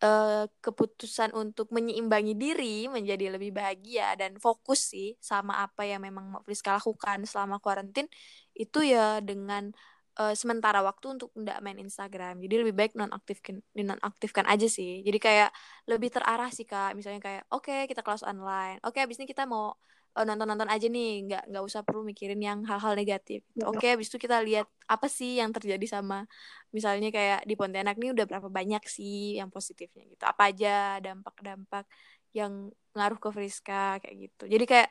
uh, 0.00 0.48
keputusan 0.64 1.36
untuk 1.36 1.68
menyeimbangi 1.68 2.32
diri 2.32 2.88
menjadi 2.88 3.36
lebih 3.36 3.52
bahagia 3.52 4.16
dan 4.16 4.40
fokus 4.40 4.92
sih 4.92 5.16
sama 5.20 5.60
apa 5.60 5.84
yang 5.84 6.00
memang 6.00 6.40
Friska 6.48 6.80
lakukan 6.80 7.28
selama 7.28 7.60
karantin 7.60 8.08
itu 8.56 8.80
ya 8.80 9.20
dengan 9.20 9.72
uh, 10.20 10.34
sementara 10.34 10.80
waktu 10.82 11.20
untuk 11.20 11.30
tidak 11.36 11.58
main 11.64 11.78
Instagram. 11.80 12.40
Jadi 12.40 12.54
lebih 12.66 12.74
baik 12.76 12.92
nonaktifkan 12.96 13.60
nonaktifkan 13.76 14.44
aja 14.48 14.66
sih. 14.66 15.04
Jadi 15.06 15.18
kayak 15.20 15.50
lebih 15.88 16.12
terarah 16.12 16.50
sih 16.52 16.64
kak. 16.64 16.96
Misalnya 16.96 17.20
kayak 17.22 17.42
oke 17.52 17.68
okay, 17.68 17.80
kita 17.88 18.00
kelas 18.00 18.24
online. 18.24 18.80
Oke 18.84 19.00
okay, 19.00 19.06
abis 19.06 19.20
ini 19.20 19.28
kita 19.28 19.44
mau 19.44 19.76
uh, 20.16 20.24
nonton-nonton 20.24 20.68
aja 20.72 20.86
nih 20.88 21.28
nggak 21.28 21.44
nggak 21.52 21.64
usah 21.68 21.84
perlu 21.84 22.02
mikirin 22.08 22.40
yang 22.40 22.64
hal-hal 22.64 22.96
negatif 22.96 23.44
gitu. 23.52 23.68
oke 23.68 23.76
okay, 23.76 23.92
habis 23.94 24.08
itu 24.08 24.16
kita 24.16 24.40
lihat 24.40 24.66
apa 24.88 25.06
sih 25.12 25.36
yang 25.36 25.52
terjadi 25.52 26.00
sama 26.00 26.24
misalnya 26.72 27.12
kayak 27.12 27.44
di 27.44 27.54
Pontianak 27.54 28.00
nih 28.00 28.16
udah 28.16 28.24
berapa 28.24 28.48
banyak 28.48 28.82
sih 28.88 29.36
yang 29.36 29.52
positifnya 29.52 30.08
gitu 30.08 30.24
apa 30.24 30.42
aja 30.48 30.98
dampak-dampak 31.04 31.84
yang 32.32 32.72
ngaruh 32.96 33.20
ke 33.20 33.28
Friska 33.28 34.00
kayak 34.00 34.16
gitu 34.16 34.44
jadi 34.48 34.64
kayak 34.64 34.90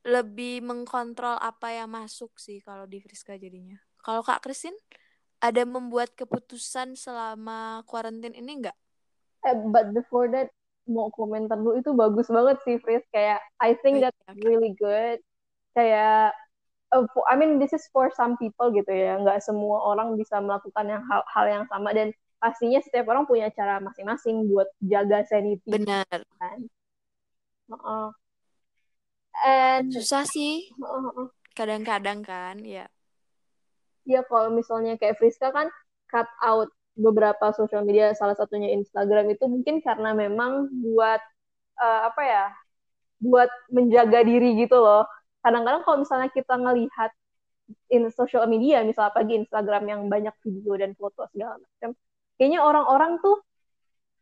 lebih 0.00 0.64
mengkontrol 0.64 1.36
apa 1.36 1.76
yang 1.76 1.88
masuk 1.92 2.32
sih 2.40 2.60
kalau 2.64 2.88
di 2.88 3.00
Friska 3.00 3.36
jadinya 3.36 3.76
kalau 4.00 4.24
Kak 4.24 4.44
Kristin 4.44 4.74
ada 5.40 5.64
membuat 5.64 6.12
keputusan 6.14 6.94
selama 7.00 7.80
kuarantin 7.88 8.36
ini 8.36 8.60
enggak? 8.60 8.76
Eh, 9.48 9.56
but 9.72 9.88
before 9.96 10.28
that 10.28 10.52
mau 10.84 11.08
komentar 11.12 11.56
dulu 11.56 11.80
itu 11.80 11.90
bagus 11.96 12.28
banget 12.28 12.60
sih 12.66 12.76
Fris. 12.84 13.04
Kayak 13.08 13.40
I 13.56 13.72
think 13.80 14.04
that's 14.04 14.20
really 14.44 14.76
good. 14.76 15.24
Kayak 15.72 16.36
uh, 16.92 17.06
I 17.24 17.34
mean 17.40 17.56
this 17.56 17.72
is 17.72 17.88
for 17.88 18.12
some 18.12 18.36
people 18.36 18.68
gitu 18.76 18.92
ya. 18.92 19.16
Nggak 19.16 19.40
semua 19.40 19.80
orang 19.80 20.20
bisa 20.20 20.36
melakukan 20.44 20.84
yang 20.92 21.02
hal, 21.08 21.24
hal 21.24 21.46
yang 21.48 21.64
sama. 21.72 21.96
Dan 21.96 22.12
pastinya 22.36 22.80
setiap 22.84 23.08
orang 23.08 23.24
punya 23.24 23.48
cara 23.52 23.80
masing-masing 23.80 24.48
buat 24.52 24.68
jaga 24.84 25.24
sanity 25.24 25.68
benar. 25.72 26.04
kan? 26.36 26.58
Uh 27.70 27.74
-uh. 27.76 28.06
and 29.40 29.88
susah 29.94 30.28
sih. 30.28 30.68
Kadang-kadang 31.56 32.20
kan 32.20 32.60
ya 32.60 32.88
ya 34.10 34.26
kalau 34.26 34.50
misalnya 34.50 34.98
kayak 34.98 35.16
Friska 35.22 35.54
kan 35.54 35.70
cut 36.10 36.26
out 36.42 36.68
beberapa 36.98 37.54
sosial 37.54 37.86
media 37.86 38.12
salah 38.18 38.34
satunya 38.34 38.74
Instagram 38.74 39.30
itu 39.30 39.46
mungkin 39.46 39.78
karena 39.80 40.10
memang 40.12 40.68
buat 40.82 41.22
uh, 41.78 42.00
apa 42.10 42.22
ya 42.26 42.44
buat 43.22 43.48
menjaga 43.70 44.26
diri 44.26 44.58
gitu 44.58 44.82
loh 44.82 45.06
kadang-kadang 45.40 45.86
kalau 45.86 46.02
misalnya 46.02 46.28
kita 46.34 46.58
ngelihat 46.58 47.14
in 47.88 48.10
social 48.10 48.44
media 48.50 48.82
misalnya 48.82 49.14
pagi 49.14 49.38
Instagram 49.38 49.86
yang 49.86 50.00
banyak 50.10 50.34
video 50.42 50.74
dan 50.76 50.92
foto 50.98 51.24
segala 51.30 51.56
macam 51.56 51.94
kayaknya 52.36 52.60
orang-orang 52.60 53.22
tuh 53.22 53.38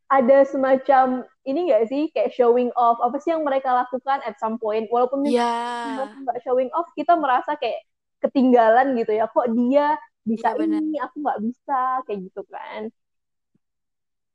ada 0.09 0.41
semacam 0.49 1.29
ini 1.45 1.69
gak 1.69 1.85
sih 1.89 2.03
kayak 2.13 2.33
showing 2.33 2.73
off 2.77 2.97
apa 3.05 3.17
sih 3.21 3.33
yang 3.33 3.45
mereka 3.45 3.73
lakukan 3.73 4.21
at 4.25 4.37
some 4.41 4.57
point 4.57 4.89
walaupun 4.89 5.25
yeah. 5.29 6.09
nggak 6.25 6.41
showing 6.45 6.73
off 6.73 6.89
kita 6.97 7.13
merasa 7.17 7.57
kayak 7.61 7.85
ketinggalan 8.19 8.99
gitu 8.99 9.15
ya 9.15 9.31
kok 9.31 9.49
dia 9.55 9.95
bisa 10.29 10.53
ya, 10.53 10.67
ini 10.67 10.99
aku 11.01 11.17
nggak 11.25 11.41
bisa 11.41 11.81
kayak 12.05 12.21
gitu 12.29 12.43
kan. 12.51 12.93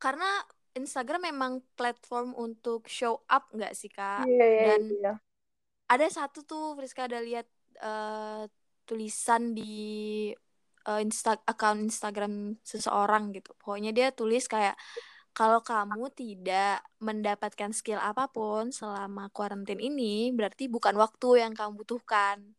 Karena 0.02 0.30
Instagram 0.74 1.30
memang 1.30 1.62
platform 1.78 2.34
untuk 2.34 2.90
show 2.90 3.22
up 3.30 3.48
nggak 3.54 3.78
sih 3.78 3.94
kak? 3.94 4.26
Yeah, 4.26 4.50
yeah, 4.50 4.66
dan 4.66 4.82
yeah. 4.90 5.18
ada 5.86 6.08
satu 6.10 6.42
tuh 6.42 6.74
Friska 6.74 7.06
ada 7.06 7.22
lihat 7.22 7.46
uh, 7.78 8.50
tulisan 8.90 9.54
di 9.54 10.34
uh, 10.90 11.00
insta 11.00 11.38
account 11.46 11.94
Instagram 11.94 12.58
seseorang 12.66 13.30
gitu. 13.38 13.54
Pokoknya 13.62 13.94
dia 13.94 14.10
tulis 14.10 14.50
kayak 14.50 14.74
kalau 15.34 15.62
kamu 15.66 16.14
tidak 16.14 16.86
mendapatkan 17.02 17.74
skill 17.74 17.98
apa 17.98 18.30
pun 18.30 18.70
selama 18.70 19.30
kuarantin 19.34 19.82
ini 19.82 20.30
berarti 20.30 20.70
bukan 20.70 20.94
waktu 20.98 21.42
yang 21.42 21.54
kamu 21.58 21.82
butuhkan 21.82 22.54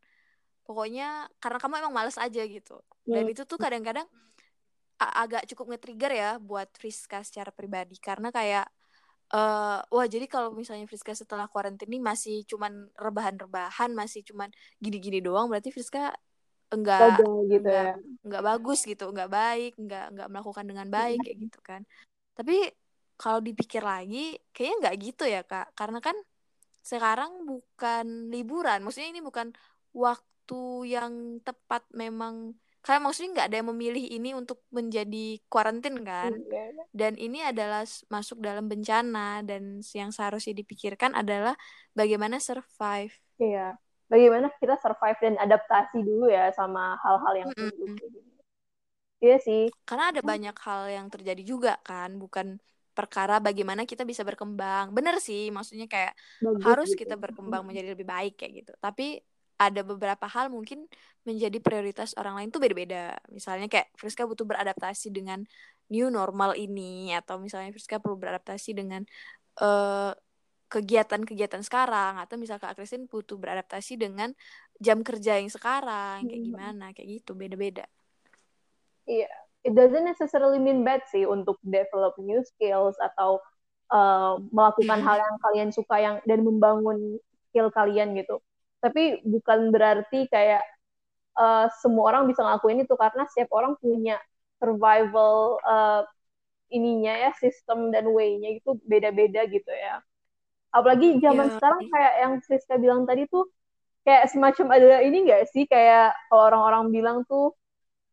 pokoknya 0.65 1.29
karena 1.37 1.57
kamu 1.61 1.73
emang 1.85 1.93
males 1.93 2.17
aja 2.17 2.41
gitu. 2.43 2.81
Dan 3.05 3.29
hmm. 3.29 3.33
itu 3.37 3.41
tuh 3.45 3.61
kadang-kadang 3.61 4.09
agak 4.97 5.45
cukup 5.53 5.75
nge-trigger 5.75 6.11
ya 6.11 6.31
buat 6.41 6.67
Friska 6.75 7.21
secara 7.21 7.53
pribadi. 7.53 8.01
Karena 8.01 8.33
kayak 8.33 8.65
uh, 9.33 9.79
wah 9.81 10.07
jadi 10.09 10.25
kalau 10.29 10.53
misalnya 10.53 10.85
Friska 10.85 11.13
setelah 11.13 11.49
karantina 11.49 11.89
ini 11.89 12.01
masih 12.01 12.45
cuman 12.45 12.89
rebahan-rebahan 12.97 13.93
masih 13.95 14.21
cuman 14.27 14.49
gini-gini 14.77 15.23
doang 15.23 15.49
berarti 15.49 15.73
Friska 15.73 16.13
enggak 16.73 17.21
gitu 17.21 17.29
enggak, 17.61 17.93
ya. 17.93 17.93
enggak 18.25 18.43
bagus 18.43 18.79
gitu 18.83 19.05
enggak 19.13 19.29
baik 19.31 19.73
enggak 19.77 20.05
enggak 20.11 20.27
melakukan 20.33 20.65
dengan 20.65 20.87
baik 20.89 21.19
kayak 21.21 21.37
gitu 21.49 21.59
kan. 21.61 21.81
Tapi 22.35 22.57
kalau 23.15 23.39
dipikir 23.39 23.85
lagi 23.85 24.35
kayaknya 24.51 24.75
enggak 24.81 24.95
gitu 24.99 25.23
ya 25.29 25.41
kak. 25.45 25.71
Karena 25.77 25.99
kan 26.01 26.17
sekarang 26.85 27.49
bukan 27.49 28.29
liburan 28.29 28.85
maksudnya 28.85 29.09
ini 29.09 29.21
bukan 29.25 29.49
waktu 29.95 30.34
waktu 30.45 30.93
yang 30.93 31.41
tepat 31.41 31.81
memang 31.89 32.53
kayak 32.85 33.01
maksudnya 33.01 33.41
nggak 33.41 33.47
ada 33.49 33.57
yang 33.57 33.69
memilih 33.73 34.05
ini 34.13 34.37
untuk 34.37 34.61
menjadi 34.69 35.41
kuarantin 35.49 36.05
kan. 36.05 36.37
Iya. 36.37 36.85
dan 36.93 37.17
ini 37.17 37.41
adalah 37.41 37.81
masuk 38.13 38.45
dalam 38.45 38.69
bencana 38.69 39.41
dan 39.41 39.81
yang 39.97 40.13
seharusnya 40.13 40.53
dipikirkan 40.53 41.17
adalah 41.17 41.57
bagaimana 41.97 42.37
survive. 42.37 43.09
Iya. 43.41 43.73
Bagaimana 44.05 44.53
kita 44.61 44.77
survive 44.77 45.17
dan 45.17 45.33
adaptasi 45.41 46.05
dulu 46.05 46.29
ya 46.29 46.53
sama 46.53 46.93
hal-hal 47.01 47.33
yang 47.41 47.49
mm 47.57 47.73
-hmm. 47.73 47.97
iya 49.25 49.41
sih. 49.41 49.65
Karena 49.81 50.13
ada 50.13 50.21
banyak 50.21 50.53
hal 50.53 50.81
yang 50.93 51.09
terjadi 51.09 51.41
juga 51.41 51.81
kan 51.81 52.21
bukan 52.21 52.61
perkara 52.93 53.41
bagaimana 53.41 53.89
kita 53.89 54.05
bisa 54.05 54.21
berkembang. 54.21 54.93
Bener 54.93 55.17
sih 55.17 55.49
maksudnya 55.49 55.89
kayak 55.89 56.13
Bagus, 56.37 56.61
harus 56.61 56.89
gitu. 56.93 57.01
kita 57.01 57.17
berkembang 57.17 57.65
menjadi 57.65 57.97
lebih 57.97 58.05
baik 58.05 58.37
kayak 58.37 58.61
gitu. 58.61 58.77
Tapi 58.77 59.25
ada 59.55 59.81
beberapa 59.87 60.27
hal 60.27 60.51
mungkin 60.51 60.83
menjadi 61.23 61.57
prioritas 61.63 62.11
orang 62.19 62.37
lain 62.43 62.49
tuh 62.51 62.59
beda-beda. 62.59 63.15
Misalnya 63.31 63.71
kayak 63.71 63.89
Friska 63.95 64.27
butuh 64.27 64.43
beradaptasi 64.43 65.09
dengan 65.15 65.43
new 65.89 66.11
normal 66.11 66.57
ini 66.59 67.13
atau 67.15 67.39
misalnya 67.39 67.71
Friska 67.71 68.01
perlu 68.03 68.19
beradaptasi 68.19 68.75
dengan 68.75 69.05
kegiatan 69.55 70.23
kegiatan-kegiatan 70.65 71.61
sekarang 71.61 72.19
atau 72.19 72.35
misalnya 72.41 72.67
Kak 72.67 72.75
Kristin 72.75 73.05
butuh 73.05 73.37
beradaptasi 73.37 74.01
dengan 74.01 74.33
jam 74.81 75.05
kerja 75.05 75.39
yang 75.39 75.47
sekarang 75.47 76.25
kayak 76.25 76.41
hmm. 76.41 76.47
gimana 76.51 76.85
kayak 76.91 77.21
gitu 77.21 77.31
beda-beda. 77.37 77.85
Iya, 79.05 79.29
yeah. 79.29 79.33
it 79.63 79.77
doesn't 79.77 80.03
necessarily 80.03 80.57
mean 80.57 80.81
bad 80.81 81.05
sih 81.07 81.23
untuk 81.23 81.61
develop 81.61 82.17
new 82.17 82.41
skills 82.43 82.97
atau 82.97 83.39
uh, 83.93 84.41
melakukan 84.51 84.99
hal 85.05 85.21
yang 85.21 85.37
kalian 85.39 85.69
suka 85.69 85.95
yang 86.01 86.15
dan 86.25 86.41
membangun 86.41 87.21
skill 87.47 87.69
kalian 87.71 88.17
gitu 88.17 88.41
tapi 88.85 89.25
bukan 89.25 89.73
berarti 89.73 90.29
kayak 90.29 90.61
uh, 91.33 91.65
semua 91.81 92.13
orang 92.13 92.29
bisa 92.29 92.45
ngelakuin 92.45 92.85
itu 92.85 92.93
karena 92.93 93.25
setiap 93.33 93.49
orang 93.57 93.73
punya 93.81 94.21
survival 94.61 95.57
uh, 95.65 96.05
ininya 96.69 97.13
ya 97.13 97.31
sistem 97.37 97.89
dan 97.89 98.05
way-nya 98.09 98.61
itu 98.61 98.77
beda-beda 98.85 99.45
gitu 99.49 99.69
ya. 99.69 100.01
Apalagi 100.69 101.17
zaman 101.23 101.49
yeah. 101.49 101.53
sekarang 101.55 101.81
kayak 101.87 102.13
yang 102.19 102.33
Friska 102.43 102.75
bilang 102.77 103.01
tadi 103.07 103.25
tuh 103.31 103.47
kayak 104.03 104.27
semacam 104.29 104.65
ada 104.75 105.01
ini 105.01 105.25
gak 105.25 105.49
sih? 105.49 105.63
Kayak 105.65 106.13
kalau 106.27 106.51
orang-orang 106.51 106.83
bilang 106.91 107.17
tuh 107.25 107.55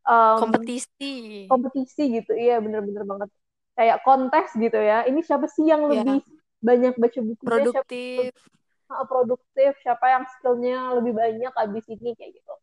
um, 0.06 0.38
kompetisi. 0.38 1.46
kompetisi 1.50 2.22
gitu. 2.22 2.32
Iya 2.32 2.62
bener-bener 2.62 3.02
banget. 3.04 3.28
Kayak 3.74 3.98
kontes 4.04 4.48
gitu 4.54 4.78
ya. 4.78 5.08
Ini 5.08 5.20
siapa 5.24 5.48
sih 5.48 5.66
yang 5.66 5.88
iya. 5.88 5.90
lebih 5.90 6.18
yeah. 6.22 6.40
banyak 6.62 6.94
baca 7.00 7.18
buku 7.24 7.42
produktif. 7.42 8.30
siapa, 8.30 8.61
produktif 9.08 9.76
siapa 9.82 10.06
yang 10.08 10.24
skillnya 10.38 10.96
lebih 11.00 11.12
banyak 11.16 11.52
abis 11.52 11.84
ini 11.90 12.12
kayak 12.16 12.32
gitu. 12.36 12.54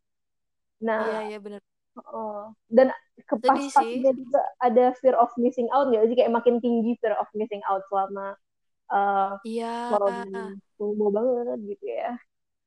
Nah 0.84 1.04
iya 1.06 1.20
iya 1.36 1.38
benar 1.38 1.60
uh, 1.98 2.50
dan 2.70 2.94
kepas-pasnya 3.26 4.14
juga 4.14 4.40
ada 4.62 4.94
fear 4.98 5.16
of 5.18 5.30
missing 5.36 5.68
out 5.74 5.90
nggak 5.90 6.06
sih? 6.08 6.16
Kayak 6.16 6.32
makin 6.32 6.62
tinggi 6.62 6.96
fear 6.98 7.14
of 7.18 7.28
missing 7.36 7.60
out 7.68 7.82
selama 7.90 8.38
uh, 8.90 9.36
iya 9.44 9.90
corona 9.92 10.56
mau 10.80 11.12
banget 11.12 11.76
gitu 11.76 11.86
ya 11.86 12.16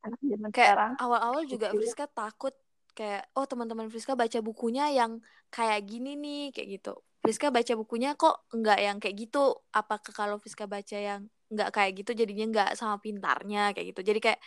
anak 0.03 0.19
zaman 0.19 0.49
kayak 0.51 0.75
sekarang. 0.75 0.91
awal-awal 0.99 1.41
juga 1.47 1.71
gitu. 1.71 1.79
Friska 1.79 2.05
takut 2.11 2.53
kayak 2.93 3.25
oh 3.33 3.47
teman-teman 3.47 3.87
Friska 3.89 4.13
baca 4.13 4.39
bukunya 4.43 4.91
yang 4.93 5.23
kayak 5.49 5.87
gini 5.87 6.13
nih 6.19 6.43
kayak 6.51 6.67
gitu. 6.79 6.93
Friska 7.23 7.49
baca 7.49 7.73
bukunya 7.79 8.19
kok 8.19 8.43
nggak 8.51 8.79
yang 8.83 8.97
kayak 8.99 9.15
gitu? 9.15 9.55
Apakah 9.71 10.11
kalau 10.11 10.35
Friska 10.43 10.67
baca 10.67 10.97
yang 10.99 11.31
nggak 11.53 11.69
kayak 11.69 11.91
gitu 12.03 12.11
jadinya 12.17 12.45
nggak 12.49 12.69
sama 12.75 12.97
pintarnya 12.97 13.71
kayak 13.71 13.95
gitu. 13.95 14.01
Jadi 14.01 14.19
kayak 14.19 14.39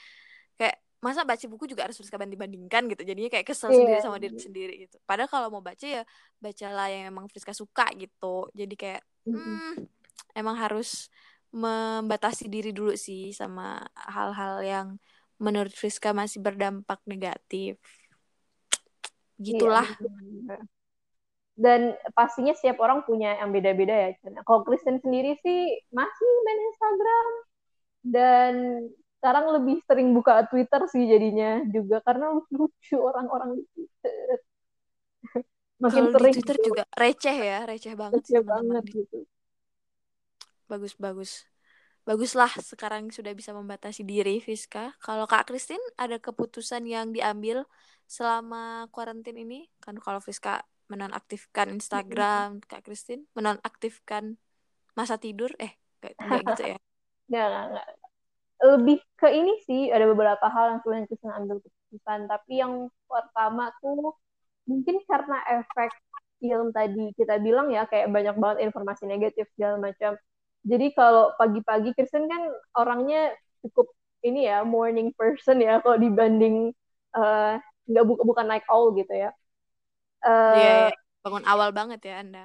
kayak 0.58 0.76
masa 1.00 1.22
baca 1.22 1.44
buku 1.46 1.64
juga 1.70 1.86
harus 1.86 1.96
bersabar 1.96 2.26
dibandingkan 2.26 2.82
gitu. 2.90 3.02
Jadinya 3.06 3.30
kayak 3.30 3.46
kesel 3.46 3.70
yeah. 3.70 3.78
sendiri 3.78 4.00
sama 4.02 4.16
diri 4.18 4.36
sendiri 4.36 4.74
gitu. 4.88 4.96
Padahal 5.06 5.30
kalau 5.30 5.48
mau 5.54 5.62
baca 5.62 5.86
ya 5.86 6.02
bacalah 6.42 6.86
yang 6.90 7.14
emang 7.14 7.26
Friska 7.30 7.54
suka 7.54 7.86
gitu. 7.94 8.50
Jadi 8.52 8.74
kayak 8.74 9.02
hmm, 9.28 9.86
emang 10.34 10.56
harus 10.58 11.08
membatasi 11.54 12.50
diri 12.50 12.74
dulu 12.74 12.92
sih 12.98 13.32
sama 13.32 13.80
hal-hal 13.94 14.60
yang 14.66 14.88
menurut 15.40 15.72
Friska 15.72 16.10
masih 16.12 16.42
berdampak 16.42 17.00
negatif. 17.06 17.78
Gitulah. 19.38 19.86
yeah. 20.50 20.75
Dan 21.56 21.96
pastinya 22.12 22.52
setiap 22.52 22.84
orang 22.84 23.00
punya 23.08 23.40
yang 23.40 23.48
beda-beda 23.48 23.92
ya. 23.96 24.08
Kalau 24.44 24.60
Kristen 24.62 25.00
sendiri 25.00 25.40
sih 25.40 25.60
masih 25.88 26.30
main 26.44 26.60
Instagram 26.68 27.26
dan 28.06 28.52
sekarang 29.18 29.44
lebih 29.56 29.80
sering 29.88 30.12
buka 30.12 30.44
Twitter 30.52 30.84
sih 30.92 31.08
jadinya 31.08 31.64
juga 31.72 32.04
karena 32.04 32.36
lucu 32.52 32.96
orang-orang 33.00 33.56
di 33.56 33.64
Twitter. 33.72 34.36
Makin 35.76 36.02
Kalo 36.08 36.14
sering 36.14 36.32
di 36.36 36.36
Twitter 36.44 36.58
juga 36.60 36.84
receh 36.92 37.36
ya, 37.40 37.58
receh 37.64 37.94
banget 37.96 38.20
receh 38.20 38.42
banget 38.44 38.84
gitu. 38.92 39.18
Bagus 40.68 40.92
bagus. 41.00 41.48
Baguslah 42.06 42.52
sekarang 42.62 43.10
sudah 43.10 43.34
bisa 43.34 43.50
membatasi 43.50 44.06
diri 44.06 44.38
Fiska. 44.38 44.94
Kalau 45.02 45.26
Kak 45.26 45.50
Kristin 45.50 45.82
ada 45.98 46.22
keputusan 46.22 46.86
yang 46.86 47.10
diambil 47.10 47.66
selama 48.06 48.86
kuarantin 48.94 49.34
ini? 49.34 49.66
Kan 49.82 49.98
kalau 49.98 50.22
Fiska 50.22 50.62
menonaktifkan 50.86 51.70
Instagram, 51.74 52.62
Kak 52.64 52.86
Kristin 52.86 53.26
menonaktifkan 53.34 54.38
masa 54.96 55.20
tidur, 55.20 55.52
eh 55.60 55.76
kayak 56.00 56.16
gitu 56.56 56.62
ya? 56.74 56.78
Nggak, 57.30 57.46
nggak. 57.74 57.88
Lebih 58.56 58.98
ke 59.18 59.28
ini 59.34 59.58
sih, 59.66 59.90
ada 59.90 60.06
beberapa 60.06 60.46
hal 60.46 60.78
yang 60.78 60.80
sebenarnya 60.80 61.06
Kristen 61.10 61.34
ambil 61.34 61.58
keputusan. 61.58 62.20
Tapi 62.30 62.52
yang 62.54 62.86
pertama 63.10 63.74
tuh 63.82 64.14
mungkin 64.64 65.02
karena 65.04 65.42
efek 65.60 65.90
yang 66.38 66.70
tadi 66.70 67.10
kita 67.18 67.42
bilang 67.42 67.68
ya, 67.74 67.84
kayak 67.90 68.14
banyak 68.14 68.38
banget 68.38 68.58
informasi 68.70 69.10
negatif 69.10 69.50
segala 69.58 69.82
macam. 69.90 70.14
Jadi 70.62 70.86
kalau 70.94 71.34
pagi-pagi 71.34 71.98
Kristen 71.98 72.30
kan 72.30 72.46
orangnya 72.78 73.34
cukup 73.66 73.90
ini 74.22 74.46
ya 74.46 74.62
morning 74.62 75.10
person 75.14 75.62
ya 75.62 75.78
kalau 75.82 75.98
dibanding 75.98 76.70
uh, 77.14 77.58
nggak 77.86 78.04
bu 78.06 78.18
bukan 78.22 78.46
night 78.50 78.66
owl 78.66 78.90
gitu 78.94 79.10
ya 79.14 79.30
Uh, 80.24 80.56
iya, 80.56 80.72
iya, 80.88 80.96
bangun 81.24 81.44
awal 81.44 81.68
banget 81.74 82.00
ya 82.04 82.14
Anda. 82.22 82.44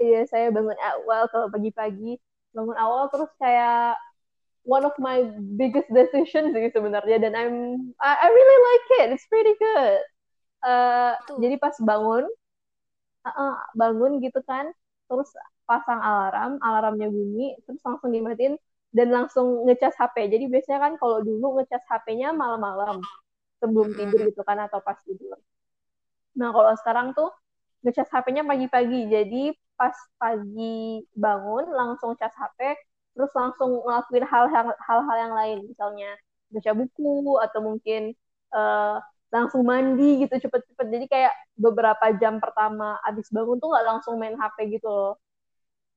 Iya, 0.00 0.20
saya 0.30 0.46
bangun 0.48 0.78
awal 0.80 1.28
kalau 1.28 1.46
pagi-pagi. 1.52 2.16
Bangun 2.56 2.76
awal 2.78 3.12
terus 3.12 3.30
kayak 3.36 4.00
one 4.64 4.84
of 4.84 4.92
my 5.00 5.24
biggest 5.56 5.88
decisions 5.88 6.52
sih 6.52 6.68
sebenarnya 6.72 7.16
dan 7.20 7.32
I'm 7.36 7.56
I, 8.00 8.12
I 8.24 8.26
really 8.28 8.58
like 8.64 8.86
it. 9.04 9.06
It's 9.16 9.28
pretty 9.28 9.54
good. 9.56 10.00
Uh, 10.60 11.16
jadi 11.40 11.56
pas 11.56 11.72
bangun 11.80 12.28
uh, 13.24 13.28
uh, 13.28 13.56
bangun 13.76 14.20
gitu 14.20 14.40
kan, 14.44 14.68
terus 15.08 15.32
pasang 15.64 16.00
alarm, 16.02 16.60
alarmnya 16.60 17.08
bunyi, 17.08 17.56
terus 17.64 17.80
langsung 17.86 18.12
dimatiin 18.12 18.60
dan 18.90 19.08
langsung 19.14 19.64
ngecas 19.68 19.94
HP. 19.96 20.28
Jadi 20.28 20.44
biasanya 20.50 20.80
kan 20.82 20.92
kalau 21.00 21.22
dulu 21.22 21.60
ngecas 21.60 21.84
HP-nya 21.86 22.34
malam-malam 22.34 23.00
sebelum 23.60 23.92
tidur 23.94 24.20
gitu 24.28 24.42
kan 24.42 24.58
atau 24.66 24.80
pas 24.82 24.98
tidur. 25.04 25.38
Nah, 26.38 26.54
kalau 26.54 26.72
sekarang 26.78 27.16
tuh 27.16 27.30
ngecas 27.84 28.08
HP-nya 28.12 28.44
pagi-pagi. 28.44 29.08
Jadi 29.08 29.42
pas 29.74 29.96
pagi 30.20 31.00
bangun 31.16 31.72
langsung 31.72 32.12
cas 32.14 32.34
HP, 32.36 32.76
terus 33.16 33.32
langsung 33.32 33.80
ngelakuin 33.80 34.26
hal-hal 34.28 35.16
yang 35.16 35.32
lain, 35.32 35.58
misalnya 35.64 36.10
baca 36.50 36.70
buku 36.76 37.38
atau 37.40 37.60
mungkin 37.64 38.12
uh, 38.52 39.00
langsung 39.30 39.62
mandi 39.64 40.26
gitu 40.26 40.34
cepet-cepet. 40.36 40.86
Jadi 40.90 41.06
kayak 41.08 41.34
beberapa 41.56 42.12
jam 42.20 42.42
pertama 42.42 42.98
abis 43.06 43.30
bangun 43.32 43.56
tuh 43.56 43.70
nggak 43.72 43.86
langsung 43.86 44.14
main 44.20 44.36
HP 44.36 44.76
gitu 44.76 44.90
loh. 44.90 45.14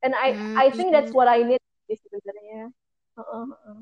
And 0.04 0.14
I 0.16 0.36
hmm. 0.36 0.56
I 0.60 0.68
think 0.72 0.92
that's 0.94 1.12
what 1.12 1.28
I 1.28 1.44
need 1.44 1.62
sebenarnya. 1.88 2.72
Uh, 3.18 3.22
uh, 3.22 3.46
uh. 3.52 3.80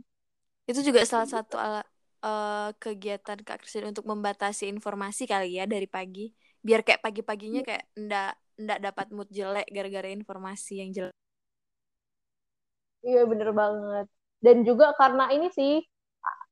Itu 0.66 0.82
juga 0.82 1.04
salah 1.04 1.28
satu 1.28 1.60
alat 1.60 1.86
uh, 2.24 2.70
kegiatan 2.78 3.40
Kak 3.42 3.66
Kristin 3.66 3.90
untuk 3.92 4.06
membatasi 4.10 4.70
informasi 4.70 5.30
kali 5.30 5.58
ya 5.60 5.66
dari 5.70 5.86
pagi. 5.86 6.34
Biar 6.62 6.86
kayak 6.86 7.02
pagi-paginya 7.02 7.62
iya. 7.66 7.68
kayak 7.68 7.86
ndak 7.98 8.34
ndak 8.62 8.80
dapat 8.80 9.08
mood 9.10 9.30
jelek 9.34 9.66
gara-gara 9.74 10.10
informasi 10.14 10.86
yang 10.86 10.94
jelek 10.94 11.16
iya 13.06 13.22
bener 13.26 13.50
banget. 13.54 14.06
Dan 14.42 14.66
juga 14.66 14.94
karena 14.98 15.30
ini 15.34 15.50
sih 15.54 15.82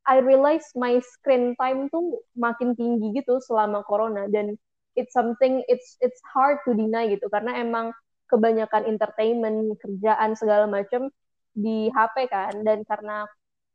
I 0.09 0.17
realize 0.25 0.65
my 0.73 0.97
screen 1.05 1.53
time 1.57 1.89
tuh 1.93 2.21
makin 2.33 2.73
tinggi 2.73 3.13
gitu 3.21 3.37
selama 3.41 3.85
corona. 3.85 4.25
Dan 4.29 4.57
it's 4.97 5.13
something 5.13 5.61
it's 5.69 5.97
it's 6.01 6.21
hard 6.25 6.61
to 6.65 6.73
deny 6.73 7.09
gitu. 7.09 7.29
Karena 7.29 7.57
emang 7.61 7.93
kebanyakan 8.29 8.85
entertainment 8.89 9.77
kerjaan 9.81 10.33
segala 10.37 10.65
macam 10.69 11.09
di 11.53 11.89
HP 11.93 12.29
kan. 12.29 12.53
Dan 12.65 12.85
karena 12.85 13.25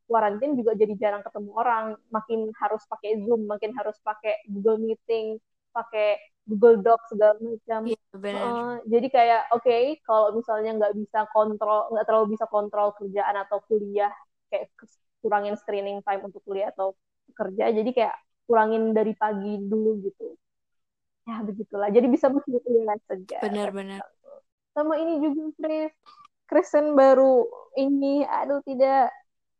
kuarantin 0.04 0.52
juga 0.56 0.76
jadi 0.76 0.94
jarang 1.00 1.22
ketemu 1.24 1.50
orang 1.56 1.84
makin 2.12 2.52
harus 2.60 2.82
pakai 2.86 3.24
zoom 3.24 3.48
makin 3.48 3.72
harus 3.72 3.96
pakai 4.04 4.44
Google 4.52 4.80
Meeting 4.84 5.40
pakai 5.74 6.20
Google 6.44 6.84
Docs 6.84 7.10
segala 7.10 7.34
macam. 7.40 7.80
Iya, 7.88 7.98
Uh, 8.14 8.78
jadi 8.86 9.06
kayak 9.10 9.42
oke 9.52 9.66
okay, 9.66 9.98
kalau 10.06 10.32
misalnya 10.38 10.70
nggak 10.78 10.94
bisa 10.96 11.26
kontrol 11.34 11.90
nggak 11.92 12.06
terlalu 12.06 12.26
bisa 12.38 12.46
kontrol 12.46 12.94
kerjaan 12.94 13.36
atau 13.42 13.58
kuliah 13.66 14.14
kayak 14.48 14.70
kurangin 15.18 15.58
screening 15.58 15.98
time 16.06 16.22
untuk 16.22 16.40
kuliah 16.46 16.70
atau 16.70 16.94
kerja 17.34 17.74
jadi 17.74 17.90
kayak 17.90 18.16
kurangin 18.46 18.94
dari 18.94 19.12
pagi 19.18 19.60
dulu 19.60 19.98
gitu. 20.08 20.38
Ya 21.26 21.42
begitulah. 21.42 21.88
Jadi 21.90 22.06
bisa 22.06 22.30
kuliah 22.30 22.96
saja. 23.08 23.38
Benar-benar. 23.42 24.04
Sama 24.76 24.94
ini 25.00 25.20
juga 25.20 25.42
Chris. 25.58 25.92
Kristen 26.44 26.92
baru 26.92 27.48
ini 27.80 28.22
aduh 28.28 28.60
tidak 28.68 29.08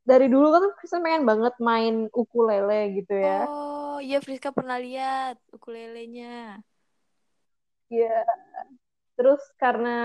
dari 0.04 0.28
dulu 0.28 0.52
kan 0.52 0.64
Kristen 0.76 1.00
pengen 1.00 1.24
banget 1.24 1.56
main 1.58 2.12
ukulele 2.12 3.00
gitu 3.00 3.16
ya. 3.16 3.48
Oh 3.48 3.96
iya 4.04 4.20
Friska 4.20 4.52
pernah 4.52 4.76
lihat 4.76 5.40
ukulelenya. 5.48 6.60
Iya. 7.88 8.28
Terus 9.16 9.40
karena 9.56 9.98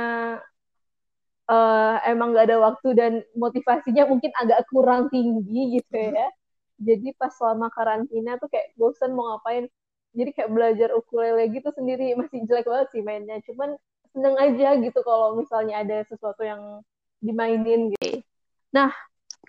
uh, 1.51 1.95
emang 2.07 2.31
gak 2.31 2.47
ada 2.47 2.57
waktu 2.63 2.89
dan 2.95 3.13
motivasinya 3.35 4.07
mungkin 4.07 4.31
agak 4.39 4.63
kurang 4.71 5.11
tinggi 5.11 5.83
gitu 5.83 5.95
ya. 5.99 6.31
Jadi 6.79 7.11
pas 7.19 7.35
selama 7.35 7.67
karantina 7.75 8.39
tuh 8.39 8.47
kayak 8.47 8.71
bosan 8.79 9.11
mau 9.11 9.35
ngapain. 9.35 9.67
Jadi 10.15 10.31
kayak 10.31 10.49
belajar 10.49 10.89
ukulele 10.95 11.51
gitu 11.51 11.69
sendiri 11.75 12.15
masih 12.15 12.47
jelek 12.47 12.65
banget 12.71 12.87
sih 12.95 13.03
mainnya. 13.03 13.37
Cuman 13.43 13.75
seneng 14.15 14.39
aja 14.39 14.79
gitu 14.79 14.99
kalau 15.03 15.35
misalnya 15.35 15.83
ada 15.83 16.07
sesuatu 16.07 16.41
yang 16.41 16.81
dimainin 17.19 17.91
gitu. 17.99 18.23
Nah, 18.71 18.93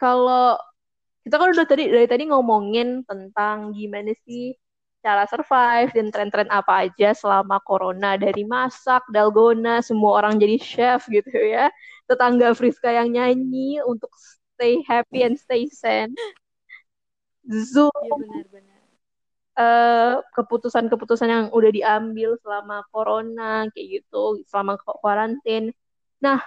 kalau 0.01 0.57
kita 1.21 1.37
kan 1.37 1.53
udah 1.53 1.67
tadi 1.69 1.93
dari 1.93 2.09
tadi 2.09 2.25
ngomongin 2.33 3.05
tentang 3.05 3.77
gimana 3.77 4.17
sih 4.25 4.57
cara 5.05 5.25
survive 5.29 5.93
dan 5.93 6.09
tren-tren 6.13 6.49
apa 6.49 6.89
aja 6.89 7.13
selama 7.17 7.61
corona 7.65 8.17
dari 8.21 8.45
masak, 8.45 9.05
dalgona, 9.13 9.81
semua 9.81 10.21
orang 10.21 10.37
jadi 10.41 10.57
chef 10.61 11.09
gitu 11.09 11.29
ya. 11.29 11.69
Tetangga 12.09 12.53
Friska 12.57 12.93
yang 12.93 13.13
nyanyi 13.13 13.81
untuk 13.85 14.13
stay 14.57 14.81
happy 14.85 15.25
and 15.25 15.37
stay 15.41 15.69
sane. 15.69 16.13
Zoom. 17.49 17.93
Ya, 17.93 18.17
benar-benar. 18.17 18.81
Uh, 19.61 20.15
keputusan-keputusan 20.37 21.29
yang 21.29 21.47
udah 21.53 21.73
diambil 21.73 22.37
selama 22.41 22.85
corona 22.93 23.69
kayak 23.73 24.01
gitu, 24.01 24.41
selama 24.49 24.77
karantin. 24.81 25.73
Nah, 26.21 26.41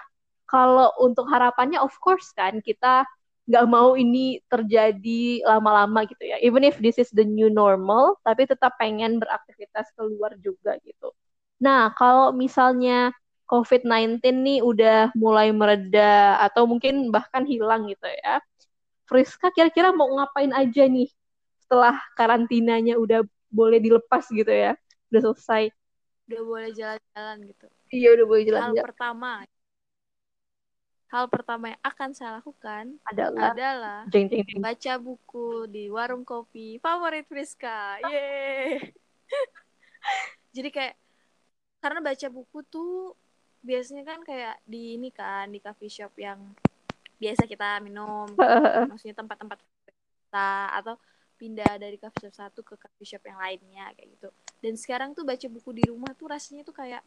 kalau 0.45 0.93
untuk 1.01 1.25
harapannya 1.29 1.81
of 1.81 1.93
course 1.97 2.29
kan 2.37 2.61
kita 2.61 3.05
nggak 3.43 3.65
mau 3.67 3.99
ini 3.99 4.39
terjadi 4.47 5.43
lama-lama 5.43 6.07
gitu 6.07 6.23
ya. 6.23 6.39
Even 6.39 6.63
if 6.63 6.79
this 6.79 6.95
is 6.95 7.11
the 7.11 7.27
new 7.27 7.51
normal, 7.51 8.15
tapi 8.23 8.47
tetap 8.47 8.79
pengen 8.79 9.19
beraktivitas 9.19 9.91
keluar 9.99 10.31
juga 10.39 10.79
gitu. 10.87 11.11
Nah, 11.59 11.91
kalau 11.95 12.31
misalnya 12.31 13.11
COVID-19 13.51 14.23
nih 14.23 14.59
udah 14.63 15.11
mulai 15.19 15.51
mereda 15.51 16.39
atau 16.39 16.63
mungkin 16.63 17.11
bahkan 17.11 17.43
hilang 17.43 17.91
gitu 17.91 18.07
ya. 18.07 18.39
Friska 19.03 19.51
kira-kira 19.51 19.91
mau 19.91 20.07
ngapain 20.15 20.55
aja 20.55 20.87
nih 20.87 21.11
setelah 21.59 21.99
karantinanya 22.15 22.95
udah 22.95 23.27
boleh 23.51 23.83
dilepas 23.83 24.23
gitu 24.31 24.49
ya. 24.49 24.79
Udah 25.11 25.21
selesai. 25.29 25.63
Udah 26.31 26.41
boleh 26.47 26.69
jalan-jalan 26.71 27.37
gitu. 27.51 27.67
Iya, 27.91 28.09
udah 28.15 28.25
boleh 28.25 28.43
jalan-jalan. 28.47 28.79
Hal 28.79 28.87
pertama 28.87 29.31
hal 31.13 31.29
pertama 31.29 31.77
yang 31.77 31.81
akan 31.85 32.09
saya 32.17 32.41
lakukan 32.41 32.97
adalah, 33.05 33.53
adalah 33.53 34.01
jeng, 34.09 34.25
jeng, 34.25 34.41
jeng. 34.49 34.57
baca 34.57 34.93
buku 34.97 35.69
di 35.69 35.85
warung 35.93 36.25
kopi 36.25 36.81
favorit 36.81 37.29
Friska. 37.29 38.01
Yeay. 38.01 38.81
Jadi 40.57 40.69
kayak 40.73 40.97
karena 41.77 42.01
baca 42.01 42.27
buku 42.33 42.65
tuh 42.65 43.13
biasanya 43.61 44.03
kan 44.09 44.25
kayak 44.25 44.57
di 44.65 44.97
ini 44.97 45.13
kan 45.13 45.53
di 45.53 45.61
coffee 45.61 45.93
shop 45.93 46.17
yang 46.17 46.41
biasa 47.21 47.45
kita 47.45 47.79
minum, 47.85 48.27
maksudnya 48.89 49.15
tempat-tempat 49.15 49.61
kita 49.61 50.51
atau 50.81 50.97
pindah 51.37 51.77
dari 51.77 51.95
coffee 52.01 52.25
shop 52.25 52.33
satu 52.35 52.65
ke 52.65 52.73
coffee 52.75 53.07
shop 53.07 53.23
yang 53.29 53.37
lainnya 53.37 53.85
kayak 53.93 54.17
gitu. 54.17 54.29
Dan 54.59 54.73
sekarang 54.75 55.13
tuh 55.13 55.23
baca 55.23 55.45
buku 55.45 55.69
di 55.77 55.83
rumah 55.87 56.11
tuh 56.17 56.27
rasanya 56.33 56.65
tuh 56.65 56.75
kayak 56.75 57.05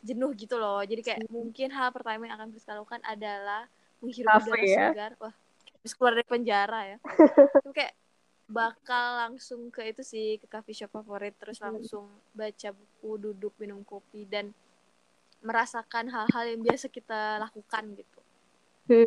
jenuh 0.00 0.32
gitu 0.32 0.56
loh. 0.56 0.80
Jadi 0.80 1.04
kayak 1.04 1.20
mungkin 1.28 1.68
hal 1.68 1.92
pertama 1.92 2.24
yang 2.24 2.40
akan 2.40 2.48
kita 2.56 2.72
lakukan 2.72 3.02
adalah 3.04 3.68
menghirup 4.00 4.40
udara 4.40 4.64
ya? 4.64 4.88
segar. 4.90 5.12
Wah 5.20 5.34
habis 5.82 5.92
keluar 5.98 6.12
dari 6.16 6.26
penjara 6.26 6.80
ya. 6.96 6.98
Itu 7.60 7.70
kayak 7.74 7.94
bakal 8.52 9.06
langsung 9.28 9.72
ke 9.72 9.80
itu 9.88 10.04
sih 10.04 10.36
ke 10.36 10.44
coffee 10.44 10.76
shop 10.76 10.92
favorit 10.92 11.32
terus 11.40 11.56
langsung 11.56 12.04
baca 12.36 12.68
buku 12.74 13.10
duduk 13.16 13.54
minum 13.56 13.80
kopi 13.80 14.28
dan 14.28 14.52
merasakan 15.40 16.12
hal-hal 16.12 16.44
yang 16.52 16.60
biasa 16.60 16.92
kita 16.92 17.40
lakukan 17.40 17.96
gitu. 17.96 18.20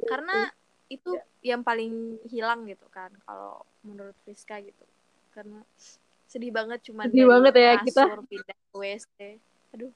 Karena 0.09 0.49
itu 0.89 1.13
yang 1.45 1.61
paling 1.61 2.17
hilang 2.25 2.65
gitu 2.65 2.89
kan 2.89 3.13
kalau 3.21 3.61
menurut 3.85 4.17
Friska 4.25 4.57
gitu. 4.65 4.81
Karena 5.29 5.61
sedih 6.25 6.49
banget 6.49 6.81
cuman 6.89 7.05
Sedih 7.07 7.29
banget 7.29 7.53
ya, 7.53 7.71
kita. 7.85 8.03
pindah 8.25 8.57
ke 8.57 8.75
WC 8.75 9.37
aduh 9.75 9.91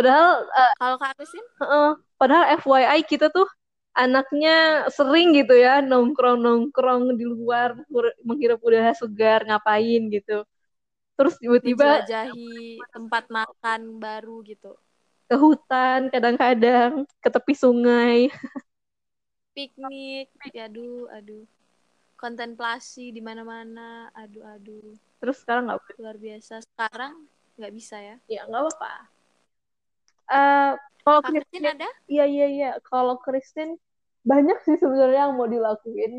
Padahal 0.00 0.48
eh, 0.48 0.72
kalau 0.80 0.96
kak 0.96 1.12
Christine 1.20 1.48
Heeh. 1.60 1.90
padahal 2.16 2.44
FYI 2.56 3.00
kita 3.04 3.28
tuh 3.28 3.44
anaknya 3.92 4.88
sering 4.88 5.36
gitu 5.36 5.52
ya 5.52 5.84
nongkrong-nongkrong 5.84 7.20
di 7.20 7.28
luar 7.28 7.76
menghirup 8.24 8.64
udara 8.64 8.96
segar 8.96 9.44
ngapain 9.44 10.08
gitu. 10.08 10.40
Terus 11.20 11.36
tiba-tiba 11.36 12.00
menjelajahi 12.00 12.80
tempat 12.96 13.24
makan 13.28 13.80
baru 14.00 14.40
gitu 14.48 14.72
ke 15.28 15.36
hutan 15.38 16.10
kadang-kadang 16.10 17.06
ke 17.20 17.28
tepi 17.28 17.54
sungai. 17.54 18.32
piknik 19.54 20.32
aduh 20.56 21.06
aduh 21.12 21.44
kontemplasi 22.18 23.12
di 23.14 23.22
mana-mana 23.22 24.08
aduh 24.16 24.42
aduh 24.56 24.96
Terus 25.20 25.36
sekarang 25.44 25.68
nggak 25.68 26.00
luar 26.00 26.16
biasa 26.16 26.64
sekarang 26.64 27.14
nggak 27.60 27.72
bisa 27.76 27.96
ya 28.00 28.16
Ya 28.26 28.42
nggak 28.48 28.58
apa-apa. 28.58 29.19
Eh, 30.30 30.70
kalau 31.04 31.20
Christine, 31.26 31.66
ada 31.74 31.86
iya 32.12 32.24
iya 32.28 32.46
iya. 32.54 32.68
Kalau 32.88 33.14
Christine 33.24 33.72
banyak 34.30 34.56
sih 34.66 34.76
sebenarnya 34.82 35.20
yang 35.28 35.34
mau 35.38 35.48
dilakuin. 35.50 36.12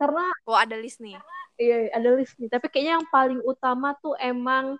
Karena 0.00 0.22
oh 0.48 0.58
ada 0.58 0.76
list 0.78 0.98
nih 1.04 1.16
Iya, 1.60 1.74
ada 1.96 2.08
list 2.18 2.34
nih. 2.40 2.48
Tapi 2.52 2.66
kayaknya 2.72 2.92
yang 2.98 3.08
paling 3.12 3.40
utama 3.44 3.94
tuh 4.02 4.14
emang 4.18 4.76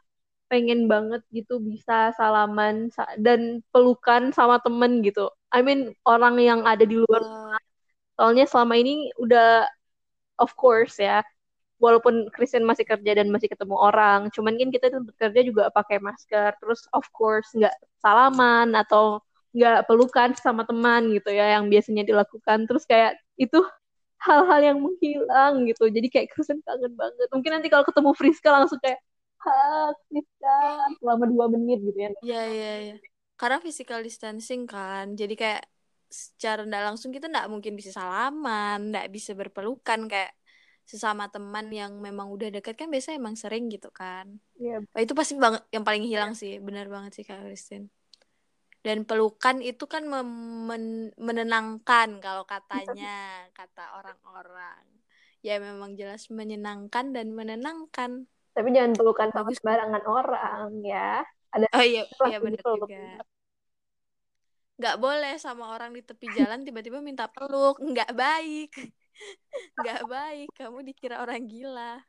pengen 0.51 0.87
banget 0.93 1.23
gitu 1.37 1.59
bisa 1.71 2.13
salaman 2.19 2.89
sa- 2.97 3.17
dan 3.21 3.61
pelukan 3.73 4.31
sama 4.37 4.57
temen 4.65 5.03
gitu. 5.07 5.29
I 5.55 5.61
mean 5.67 5.93
orang 6.09 6.37
yang 6.43 6.61
ada 6.69 6.85
di 6.87 6.97
luar. 7.03 7.23
Eh, 7.25 7.59
Soalnya 8.19 8.45
selama 8.51 8.75
ini 8.83 9.11
udah 9.23 9.67
of 10.43 10.53
course 10.59 10.99
ya, 11.01 11.23
walaupun 11.83 12.31
Christian 12.31 12.63
masih 12.63 12.87
kerja 12.87 13.19
dan 13.19 13.27
masih 13.35 13.51
ketemu 13.51 13.75
orang, 13.75 14.31
cuman 14.31 14.55
kan 14.55 14.71
kita 14.71 14.87
tuh 14.95 15.03
bekerja 15.03 15.41
juga 15.43 15.63
pakai 15.75 15.99
masker. 15.99 16.55
Terus 16.63 16.87
of 16.95 17.03
course 17.11 17.51
nggak 17.59 17.75
salaman 17.99 18.79
atau 18.79 19.19
nggak 19.53 19.91
pelukan 19.91 20.31
sama 20.39 20.63
teman 20.63 21.11
gitu 21.11 21.35
ya 21.35 21.59
yang 21.59 21.67
biasanya 21.67 22.07
dilakukan. 22.07 22.71
Terus 22.71 22.87
kayak 22.87 23.19
itu 23.35 23.59
hal-hal 24.23 24.61
yang 24.63 24.79
menghilang 24.79 25.67
gitu. 25.67 25.91
Jadi 25.91 26.07
kayak 26.07 26.31
Kristen 26.31 26.63
kangen 26.63 26.95
banget. 26.95 27.27
Mungkin 27.35 27.51
nanti 27.59 27.67
kalau 27.67 27.83
ketemu 27.83 28.15
Friska 28.15 28.49
langsung 28.55 28.79
kayak, 28.79 29.03
ha 29.43 29.91
Friska, 30.07 30.57
selama 31.03 31.25
dua 31.27 31.47
menit 31.51 31.83
gitu 31.83 31.99
ya. 31.99 32.11
Iya, 32.23 32.43
iya, 32.47 32.73
iya. 32.87 32.97
Karena 33.35 33.59
physical 33.59 34.07
distancing 34.07 34.71
kan, 34.71 35.19
jadi 35.19 35.35
kayak 35.35 35.63
secara 36.07 36.63
tidak 36.63 36.85
langsung 36.95 37.11
kita 37.11 37.27
nggak 37.27 37.51
mungkin 37.51 37.75
bisa 37.75 37.91
salaman, 37.91 38.95
nggak 38.95 39.11
bisa 39.11 39.35
berpelukan 39.35 40.07
kayak 40.07 40.31
sesama 40.91 41.25
teman 41.35 41.67
yang 41.81 41.93
memang 42.07 42.29
udah 42.35 42.49
dekat 42.55 42.75
kan 42.81 42.89
biasanya 42.93 43.17
emang 43.23 43.37
sering 43.43 43.65
gitu 43.75 43.89
kan. 44.01 44.27
Iya, 44.61 44.83
Wah, 44.95 45.01
itu 45.05 45.15
pasti 45.19 45.35
banget 45.45 45.63
yang 45.75 45.85
paling 45.89 46.05
hilang 46.11 46.33
sih, 46.41 46.53
benar 46.67 46.87
banget 46.95 47.13
sih 47.17 47.25
Kak 47.29 47.41
Christine. 47.47 47.87
Dan 48.87 48.99
pelukan 49.09 49.57
itu 49.71 49.85
kan 49.93 50.03
men- 50.69 51.15
menenangkan 51.27 52.09
kalau 52.25 52.45
katanya, 52.53 53.07
kata 53.59 53.83
orang-orang. 53.99 54.83
Ya 55.47 55.55
memang 55.67 55.95
jelas 56.01 56.23
menyenangkan 56.39 57.07
dan 57.17 57.27
menenangkan. 57.39 58.27
tapi 58.55 58.69
jangan 58.77 58.93
pelukan 58.99 59.29
sama 59.35 59.51
sembarangan 59.57 60.05
orang 60.19 60.69
ya. 60.93 61.25
Ada 61.55 61.67
Oh 61.75 61.83
iya, 61.91 62.03
iya 62.27 62.37
benar 62.45 62.65
juga. 62.77 62.97
nggak 64.79 64.97
boleh 65.05 65.33
sama 65.45 65.65
orang 65.75 65.91
di 65.97 66.03
tepi 66.09 66.27
jalan 66.39 66.61
tiba-tiba 66.67 66.99
minta 67.09 67.25
peluk 67.35 67.75
nggak 67.91 68.11
baik 68.23 68.69
nggak 69.79 70.03
baik 70.09 70.49
kamu 70.57 70.79
dikira 70.87 71.21
orang 71.23 71.45
gila. 71.47 72.01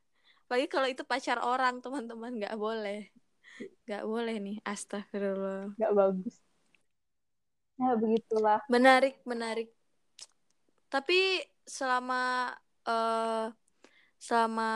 Apalagi 0.48 0.68
kalau 0.68 0.88
itu 0.92 1.04
pacar 1.08 1.40
orang 1.42 1.80
teman-teman 1.80 2.36
nggak 2.36 2.56
boleh. 2.60 3.10
Nggak 3.86 4.04
boleh 4.06 4.36
nih 4.40 4.58
astagfirullah. 4.66 5.74
Nggak 5.78 5.94
bagus. 5.94 6.36
Ya 7.74 7.98
begitulah. 7.98 8.60
menarik 8.70 9.18
menarik. 9.26 9.70
Tapi 10.88 11.42
selama 11.66 12.54
eh 12.86 13.48
selama 14.24 14.72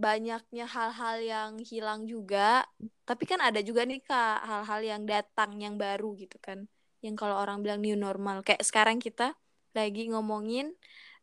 banyaknya 0.00 0.64
hal-hal 0.64 1.16
yang 1.20 1.52
hilang 1.60 2.08
juga 2.08 2.64
tapi 3.04 3.28
kan 3.28 3.36
ada 3.44 3.60
juga 3.60 3.84
nih 3.84 4.00
kak 4.00 4.40
hal-hal 4.48 4.80
yang 4.80 5.02
datang 5.04 5.60
yang 5.60 5.76
baru 5.76 6.16
gitu 6.16 6.40
kan. 6.40 6.64
Yang 7.04 7.14
kalau 7.20 7.36
orang 7.36 7.60
bilang 7.60 7.84
new 7.84 7.98
normal. 7.98 8.40
Kayak 8.46 8.64
sekarang 8.64 8.96
kita 9.02 9.36
lagi 9.76 10.08
ngomongin 10.08 10.72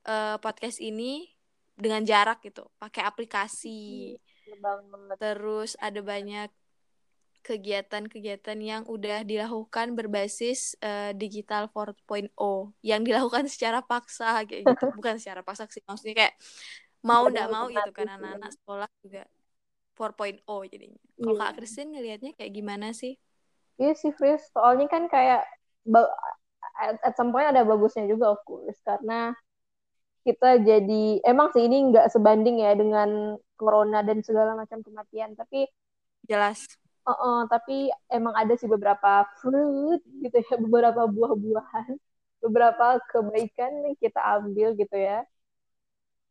eh, 0.06 0.38
podcast 0.40 0.80
ini 0.80 1.28
dengan 1.76 2.06
jarak 2.08 2.40
gitu 2.46 2.70
pakai 2.80 3.04
aplikasi 3.04 4.16
banget. 4.62 5.16
terus 5.20 5.76
ada 5.82 6.00
banyak 6.00 6.48
kegiatan-kegiatan 7.46 8.58
yang 8.58 8.84
udah 8.90 9.22
dilakukan 9.22 9.94
berbasis 9.94 10.74
eh, 10.82 11.14
digital 11.14 11.70
4.0 11.70 12.32
yang 12.82 13.02
dilakukan 13.06 13.46
secara 13.46 13.86
paksa 13.86 14.42
kayak 14.50 14.66
gitu 14.66 14.86
bukan 14.98 15.22
secara 15.22 15.46
paksa 15.46 15.70
sih 15.70 15.84
maksudnya 15.86 16.16
kayak 16.26 16.34
mau 17.06 17.30
Ada 17.30 17.46
ndak 17.46 17.48
mau 17.54 17.66
gitu 17.70 17.92
kan 17.94 18.08
alternatif, 18.10 18.18
anak-anak 18.18 18.52
sekolah 18.58 18.90
juga 19.06 19.24
4.0 19.94 20.72
jadinya 20.74 21.02
kalau 21.22 21.34
Iya. 21.38 21.42
kak 21.46 21.54
Christine 21.56 21.90
ngelihatnya 21.96 22.32
kayak 22.36 22.52
gimana 22.52 22.88
sih 22.92 23.16
Iya 23.76 23.92
sih, 23.92 24.16
Fris. 24.16 24.40
Soalnya 24.56 24.88
kan 24.88 25.12
kayak 25.12 25.44
at 26.80 27.14
some 27.20 27.36
point 27.36 27.44
ada 27.52 27.68
bagusnya 27.68 28.08
juga, 28.08 28.32
of 28.32 28.40
course. 28.48 28.80
Karena 28.88 29.36
kita 30.26 30.60
jadi, 30.66 31.22
emang 31.22 31.54
sih 31.54 31.64
ini 31.70 31.94
nggak 31.94 32.10
sebanding 32.10 32.66
ya 32.66 32.74
dengan 32.74 33.38
corona 33.56 34.02
dan 34.02 34.26
segala 34.26 34.58
macam 34.58 34.82
kematian. 34.82 35.38
Tapi, 35.38 35.70
jelas 36.26 36.66
uh-uh, 37.06 37.46
tapi 37.48 37.94
emang 38.10 38.34
ada 38.34 38.54
sih 38.58 38.68
beberapa 38.68 39.30
fruit 39.40 40.02
gitu 40.26 40.38
ya, 40.42 40.54
beberapa 40.66 41.02
buah-buahan, 41.08 41.90
beberapa 42.44 42.86
kebaikan 43.10 43.72
yang 43.86 43.96
kita 44.02 44.22
ambil 44.42 44.74
gitu 44.76 44.98
ya. 44.98 45.24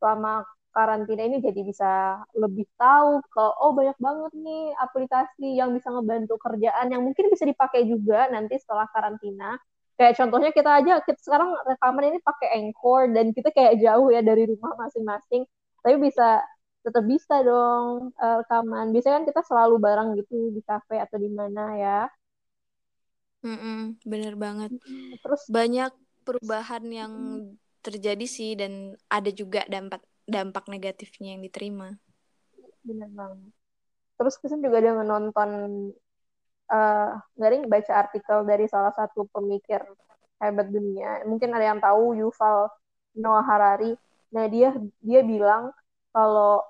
Selama 0.03 0.45
karantina 0.75 1.23
ini 1.23 1.39
jadi 1.39 1.61
bisa 1.63 2.19
lebih 2.35 2.67
tahu 2.75 3.23
kalau 3.31 3.55
oh 3.63 3.73
banyak 3.79 3.95
banget 4.03 4.33
nih 4.35 4.75
aplikasi 4.83 5.47
yang 5.55 5.71
bisa 5.71 5.87
ngebantu 5.95 6.35
kerjaan 6.43 6.91
yang 6.91 7.03
mungkin 7.07 7.31
bisa 7.31 7.47
dipakai 7.47 7.87
juga 7.87 8.27
nanti 8.35 8.59
setelah 8.59 8.91
karantina. 8.91 9.55
Kayak 9.95 10.15
contohnya 10.19 10.51
kita 10.51 10.71
aja 10.83 10.93
kita 11.07 11.21
sekarang 11.23 11.51
rekaman 11.71 12.05
ini 12.11 12.19
pakai 12.19 12.49
Anchor 12.59 13.03
dan 13.15 13.31
kita 13.31 13.49
kayak 13.55 13.79
jauh 13.79 14.11
ya 14.11 14.21
dari 14.27 14.43
rumah 14.51 14.75
masing-masing, 14.75 15.47
tapi 15.87 15.97
bisa 16.03 16.43
tetap 16.85 17.05
bisa 17.07 17.35
dong 17.47 18.11
eh, 18.19 18.37
rekaman. 18.43 18.91
Biasanya 18.91 19.15
kan 19.23 19.27
kita 19.31 19.41
selalu 19.47 19.75
bareng 19.79 20.09
gitu 20.19 20.51
di 20.51 20.61
kafe 20.67 20.99
atau 20.99 21.17
di 21.23 21.31
mana 21.31 21.63
ya. 21.79 21.99
Mm-mm, 23.45 24.01
bener 24.09 24.35
banget 24.41 24.73
Terus 25.21 25.43
banyak 25.53 25.93
perubahan 26.25 26.85
yang 26.89 27.13
terjadi 27.85 28.25
sih 28.25 28.57
dan 28.57 28.97
ada 29.13 29.29
juga 29.29 29.69
dampak 29.69 30.01
dampak 30.25 30.65
negatifnya 30.73 31.37
yang 31.37 31.45
diterima 31.45 31.93
bener 32.85 33.11
banget. 33.13 33.53
Terus 34.19 34.35
Kristen 34.41 34.63
juga 34.65 34.79
ada 34.81 35.03
nonton 35.05 35.51
yang 36.69 37.69
baca 37.69 37.93
artikel 37.93 38.43
dari 38.49 38.67
salah 38.67 38.93
satu 38.97 39.29
pemikir 39.31 39.85
hebat 40.41 40.69
dunia. 40.69 41.23
Mungkin 41.29 41.53
ada 41.55 41.65
yang 41.75 41.81
tahu 41.81 42.19
Yuval 42.19 42.69
Noah 43.17 43.45
Harari. 43.47 43.95
Nah 44.35 44.45
dia 44.51 44.75
dia 45.05 45.21
bilang 45.23 45.71
kalau 46.11 46.63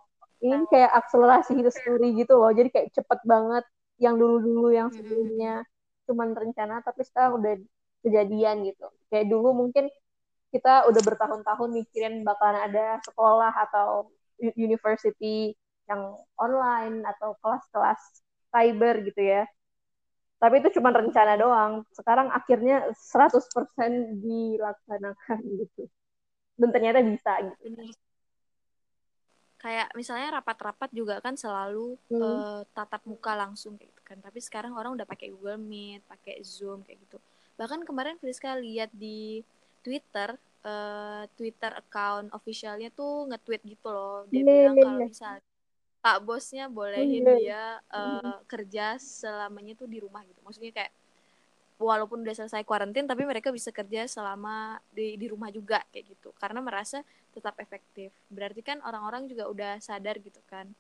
ini 0.45 0.69
kayak 0.69 0.93
akselerasi 0.93 1.57
history 1.57 2.13
gitu 2.21 2.37
loh. 2.37 2.53
Jadi 2.53 2.69
kayak 2.69 2.89
cepet 2.93 3.21
banget 3.25 3.65
yang 4.03 4.19
dulu-dulu 4.19 4.75
yang 4.75 4.91
sebelumnya 4.91 5.65
cuman 6.05 6.37
rencana 6.37 6.85
tapi 6.85 7.01
sekarang 7.07 7.41
udah 7.41 7.55
kejadian 8.05 8.69
gitu. 8.69 8.87
Kayak 9.09 9.33
dulu 9.33 9.57
mungkin 9.57 9.89
kita 10.53 10.87
udah 10.87 11.03
bertahun-tahun 11.03 11.71
mikirin 11.73 12.23
bakalan 12.23 12.61
ada 12.71 13.01
sekolah 13.03 13.51
atau 13.71 14.13
university 14.55 15.57
yang 15.89 16.15
online 16.39 17.03
atau 17.09 17.35
kelas-kelas 17.41 18.01
cyber 18.53 19.03
gitu 19.09 19.23
ya. 19.25 19.43
Tapi 20.43 20.55
itu 20.61 20.69
cuma 20.77 20.91
rencana 20.93 21.35
doang. 21.41 21.73
Sekarang 21.97 22.29
akhirnya 22.29 22.77
100% 22.93 24.21
dilaksanakan 24.25 25.39
gitu. 25.63 25.83
Dan 26.61 26.69
ternyata 26.75 27.01
bisa 27.03 27.33
gitu. 27.43 27.65
Bener. 27.65 27.95
Kayak 29.65 29.89
misalnya 29.97 30.29
rapat-rapat 30.41 30.91
juga 30.93 31.15
kan 31.25 31.35
selalu 31.41 31.97
Hmm. 32.11 32.21
eh, 32.21 32.63
tatap 32.77 33.03
muka 33.09 33.33
langsung 33.33 33.73
kayak 33.81 33.91
gitu 33.97 34.03
kan. 34.05 34.19
Tapi 34.21 34.39
sekarang 34.45 34.73
orang 34.77 34.93
udah 34.97 35.09
pakai 35.09 35.33
Google 35.33 35.57
Meet, 35.71 36.05
pakai 36.05 36.35
Zoom 36.45 36.85
kayak 36.85 37.01
gitu. 37.09 37.17
Bahkan 37.57 37.81
kemarin 37.89 38.21
Friska 38.21 38.53
lihat 38.61 38.91
di 38.93 39.41
Twitter, 39.81 40.37
eh, 40.69 41.25
Twitter 41.39 41.73
account 41.81 42.29
officialnya 42.37 42.93
tuh 42.93 43.25
nge-tweet 43.33 43.63
gitu 43.65 43.89
loh. 43.89 44.29
Dia 44.29 44.45
Iya, 44.45 44.53
bilang 44.53 44.77
iya, 44.77 44.85
kalau 44.85 45.01
iya. 45.01 45.07
misalnya 45.09 45.41
Pak 46.05 46.21
bosnya 46.21 46.69
bolehin 46.69 47.25
Iya. 47.25 47.35
dia 47.41 47.63
eh, 47.91 48.37
kerja 48.45 49.01
selamanya 49.01 49.73
tuh 49.73 49.89
di 49.89 50.05
rumah 50.05 50.21
gitu. 50.23 50.37
Maksudnya 50.45 50.69
kayak 50.71 50.93
walaupun 51.75 52.23
udah 52.23 52.37
selesai 52.37 52.63
kuarantin 52.63 53.09
tapi 53.09 53.27
mereka 53.27 53.51
bisa 53.51 53.75
kerja 53.75 54.07
selama 54.07 54.79
di 54.93 55.19
di 55.19 55.27
rumah 55.27 55.51
juga 55.51 55.83
kayak 55.91 56.07
gitu 56.07 56.31
karena 56.39 56.63
merasa 56.63 57.03
tetap 57.35 57.59
efektif 57.59 58.15
berarti 58.31 58.63
kan 58.63 58.79
orang-orang 58.87 59.27
juga 59.27 59.51
udah 59.51 59.83
sadar 59.83 60.23
gitu 60.23 60.39
kan 60.47 60.71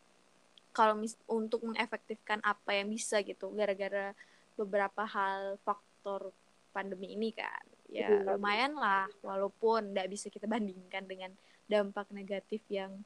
kalau 0.70 0.95
mis 0.95 1.18
untuk 1.27 1.66
mengefektifkan 1.66 2.39
apa 2.47 2.79
yang 2.79 2.87
bisa 2.95 3.18
gitu 3.27 3.51
gara-gara 3.59 4.14
beberapa 4.55 5.03
hal 5.03 5.59
faktor 5.66 6.31
pandemi 6.70 7.11
ini 7.11 7.35
kan 7.35 7.64
ya 7.91 8.14
Iya. 8.14 8.39
lumayan 8.39 8.79
lah 8.79 9.11
walaupun 9.18 9.99
nggak 9.99 10.07
bisa 10.07 10.31
kita 10.31 10.47
bandingkan 10.47 11.11
dengan 11.11 11.35
dampak 11.66 12.07
negatif 12.14 12.62
yang 12.70 13.03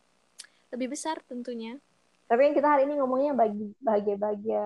lebih 0.69 0.93
besar 0.93 1.25
tentunya 1.25 1.81
Tapi 2.29 2.41
yang 2.51 2.55
kita 2.59 2.68
hari 2.72 2.83
ini 2.89 2.95
ngomongnya 3.01 3.33
bagi 3.37 3.72
bahagia-bahagia. 3.83 4.64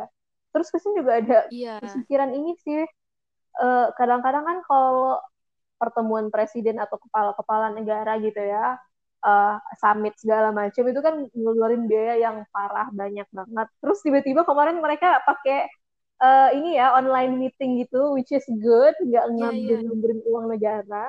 Terus 0.52 0.66
Kristen 0.72 0.94
juga 0.98 1.12
ada 1.22 1.38
iya 1.50 1.78
pikiran 1.94 2.30
ini 2.34 2.52
sih. 2.64 2.82
eh, 3.62 3.86
Kadang-kadang 3.98 4.44
kan 4.48 4.58
kalau 4.68 5.18
pertemuan 5.80 6.28
presiden 6.34 6.78
atau 6.84 6.96
kepala-kepala 7.00 7.74
negara 7.76 8.12
gitu 8.22 8.38
ya, 8.40 8.78
eh, 9.26 9.54
summit 9.82 10.14
segala 10.22 10.48
macam 10.54 10.84
itu 10.90 11.00
kan 11.06 11.14
ngeluarin 11.34 11.84
biaya 11.90 12.14
yang 12.30 12.36
parah 12.54 12.88
banyak 12.94 13.26
banget. 13.34 13.66
Terus 13.82 13.98
tiba-tiba 14.06 14.42
kemarin 14.48 14.78
mereka 14.84 15.20
pakai 15.28 15.68
eh, 16.24 16.48
ini 16.58 16.78
ya 16.80 16.94
online 16.98 17.32
meeting 17.40 17.70
gitu, 17.84 18.14
which 18.16 18.30
is 18.34 18.44
good, 18.62 18.94
nggak 19.08 19.26
Iya, 19.36 19.82
ngambil-ngambilin 19.82 20.20
uang 20.30 20.46
negara. 20.54 21.06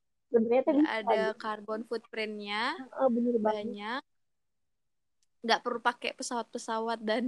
Dan 0.32 0.40
ternyata 0.46 0.70
Nggak 0.70 0.88
bisa 0.98 0.98
ada 0.98 1.22
gitu. 1.24 1.40
carbon 1.42 1.80
footprintnya 1.88 2.62
Eh, 3.00 3.08
bener 3.14 3.36
banget. 3.46 3.76
banyak 3.76 4.02
nggak 5.44 5.60
perlu 5.64 5.80
pakai 5.88 6.10
pesawat-pesawat 6.18 6.98
dan 7.08 7.24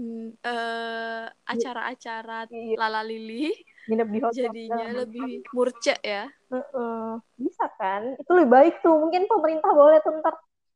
eh, 0.47 1.25
acara-acara 1.53 2.33
Iya, 2.51 2.77
lala 2.81 3.01
lili 3.05 3.53
nginep 3.87 4.09
di 4.15 4.19
hotel 4.25 4.51
jadinya 4.53 4.87
macam. 4.91 4.95
lebih 4.99 5.47
murce 5.55 5.95
ya 6.03 6.27
Heeh. 6.53 7.07
Bisa 7.43 7.65
kan? 7.79 8.03
Itu 8.23 8.31
lebih 8.39 8.51
baik 8.57 8.75
tuh. 8.85 8.95
Mungkin 9.03 9.27
pemerintah 9.31 9.71
boleh 9.75 9.99
tuh 10.05 10.13
ntar 10.23 10.35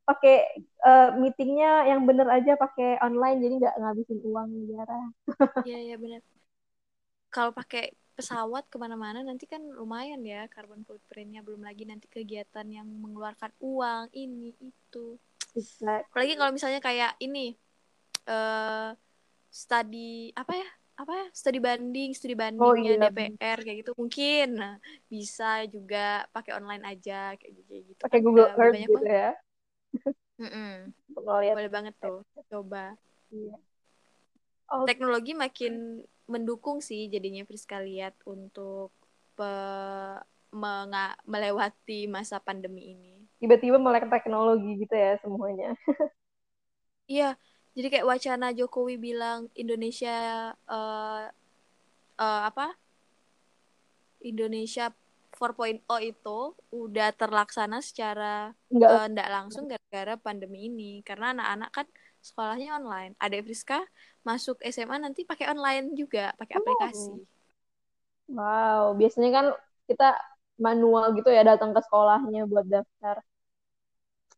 pakai 0.09 0.35
eh, 0.87 1.09
meetingnya 1.23 1.87
yang 1.91 2.03
bener 2.09 2.27
aja 2.27 2.59
pakai 2.59 2.99
online 3.07 3.39
jadi 3.45 3.55
nggak 3.63 3.75
ngabisin 3.79 4.19
uang 4.27 4.49
negara. 4.67 4.99
iya 5.65 5.77
iya 5.85 5.95
benar 6.03 6.21
kalau 7.35 7.53
pakai 7.59 7.85
pesawat 8.19 8.65
ke 8.73 8.77
mana-mana 8.85 9.21
nanti 9.29 9.45
kan 9.53 9.63
lumayan 9.79 10.21
ya 10.33 10.41
carbon 10.55 10.83
footprintnya 10.89 11.41
belum 11.47 11.63
lagi 11.69 11.85
nanti 11.89 12.07
kegiatan 12.17 12.67
yang 12.77 12.87
mengeluarkan 13.03 13.53
uang 13.71 14.05
ini 14.23 14.53
itu 14.71 15.05
Exact. 15.57 16.05
apalagi 16.11 16.35
kalau 16.39 16.53
misalnya 16.55 16.81
kayak 16.83 17.13
ini 17.19 17.55
eh 18.29 18.91
study 19.51 20.31
apa 20.39 20.53
ya? 20.55 20.69
Apa? 21.01 21.13
Ya 21.17 21.27
studi 21.33 21.59
banding 21.59 22.13
studi 22.13 22.37
Oh 22.37 22.77
bandingnya 22.77 22.93
iya, 23.01 23.09
DPR 23.09 23.59
kayak 23.65 23.79
gitu 23.83 23.93
mungkin. 23.97 24.47
Nah, 24.61 24.75
bisa 25.09 25.65
juga 25.67 26.29
pakai 26.31 26.61
online 26.61 26.85
aja 26.85 27.35
kayak 27.41 27.53
gitu 27.57 27.73
gitu. 27.89 28.01
Pakai 28.05 28.21
Google 28.21 28.53
Earth 28.53 28.77
banyak 28.77 28.89
gitu 28.89 29.01
banget. 29.01 29.11
ya. 29.11 29.31
Untuk 31.11 31.23
ngeliat. 31.25 31.55
boleh 31.57 31.73
banget 31.73 31.95
tuh 31.99 32.21
coba. 32.53 32.85
Iya. 33.33 33.57
Oh, 34.71 34.87
teknologi 34.87 35.35
makin 35.35 36.05
mendukung 36.31 36.79
sih 36.79 37.11
jadinya 37.11 37.43
Friska 37.43 37.83
lihat 37.83 38.15
untuk 38.23 38.95
pe- 39.35 40.23
menga- 40.55 41.19
melewati 41.27 42.07
masa 42.07 42.39
pandemi 42.39 42.95
ini 42.95 43.10
tiba-tiba 43.41 43.77
melek 43.81 44.07
teknologi 44.13 44.71
gitu 44.83 44.95
ya 44.95 45.17
semuanya. 45.25 45.69
iya 47.13 47.25
jadi 47.77 47.87
kayak 47.93 48.09
wacana 48.13 48.47
Jokowi 48.59 48.95
bilang 49.07 49.41
Indonesia 49.63 50.11
eh 50.73 51.21
eh, 52.21 52.41
apa 52.49 52.65
Indonesia 54.31 54.85
4.0 55.35 55.99
itu 56.13 56.39
udah 56.83 57.09
terlaksana 57.21 57.79
secara 57.89 58.53
Nggak 58.75 58.93
eh, 58.93 59.05
nggak 59.13 59.29
langsung 59.37 59.65
gara-gara 59.71 60.15
pandemi 60.27 60.59
ini 60.69 60.91
karena 61.09 61.27
anak-anak 61.35 61.71
kan 61.77 61.87
sekolahnya 62.27 62.69
online. 62.79 63.13
Ada 63.25 63.37
Friska 63.45 63.79
masuk 64.29 64.57
SMA 64.75 64.97
nanti 65.01 65.21
pakai 65.31 65.47
online 65.53 65.87
juga, 65.97 66.37
pakai 66.41 66.55
Oh. 66.55 66.61
aplikasi. 66.61 67.25
Wow, 68.37 68.83
biasanya 68.99 69.31
kan 69.37 69.47
kita 69.91 70.05
manual 70.65 71.05
gitu 71.19 71.29
ya 71.37 71.43
datang 71.51 71.71
ke 71.75 71.81
sekolahnya 71.87 72.41
buat 72.51 72.67
daftar. 72.75 73.17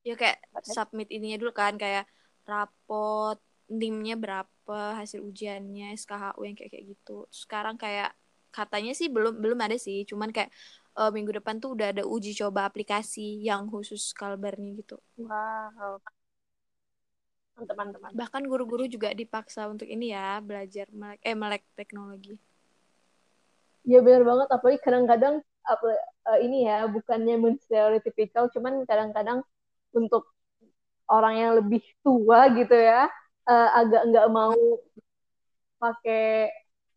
Ya 0.03 0.15
kayak 0.19 0.39
submit 0.67 1.09
ininya 1.15 1.39
dulu 1.39 1.53
kan 1.55 1.79
kayak 1.79 2.11
rapot 2.43 3.39
NIM-nya 3.73 4.19
berapa, 4.21 4.99
hasil 4.99 5.23
ujiannya, 5.25 5.97
SKHU 5.97 6.43
yang 6.45 6.57
kayak 6.59 6.71
kayak 6.75 6.87
gitu. 6.93 7.25
Sekarang 7.33 7.81
kayak 7.81 8.13
katanya 8.53 8.93
sih 8.93 9.09
belum 9.09 9.41
belum 9.41 9.57
ada 9.65 9.81
sih, 9.81 10.05
cuman 10.05 10.29
kayak 10.29 10.53
eh, 10.99 11.11
minggu 11.15 11.33
depan 11.41 11.57
tuh 11.57 11.73
udah 11.73 11.95
ada 11.95 12.05
uji 12.05 12.37
coba 12.37 12.69
aplikasi 12.69 13.41
yang 13.41 13.71
khusus 13.73 14.13
kalbarnya 14.13 14.77
gitu. 14.77 15.01
Wow. 15.17 16.03
Mantap. 17.57 18.13
Bahkan 18.13 18.43
guru-guru 18.49 18.85
juga 18.91 19.15
dipaksa 19.15 19.71
untuk 19.71 19.87
ini 19.87 20.13
ya, 20.13 20.41
belajar 20.43 20.89
melek 20.93 21.21
eh 21.23 21.37
melek 21.37 21.63
teknologi. 21.79 22.35
Ya 23.83 23.99
benar 24.05 24.23
banget, 24.23 24.49
apalagi 24.51 24.79
kadang-kadang 24.83 25.35
apa 25.63 25.89
eh, 26.35 26.39
ini 26.45 26.67
ya 26.67 26.87
bukannya 26.91 27.39
menstereotipikal, 27.39 28.51
cuman 28.51 28.83
kadang-kadang 28.87 29.47
untuk 29.97 30.23
orang 31.11 31.35
yang 31.43 31.53
lebih 31.61 31.83
tua 32.05 32.51
gitu 32.59 32.75
ya 32.77 33.09
eh, 33.51 33.69
agak 33.81 34.03
nggak 34.11 34.27
mau 34.33 34.57
pakai 35.81 36.49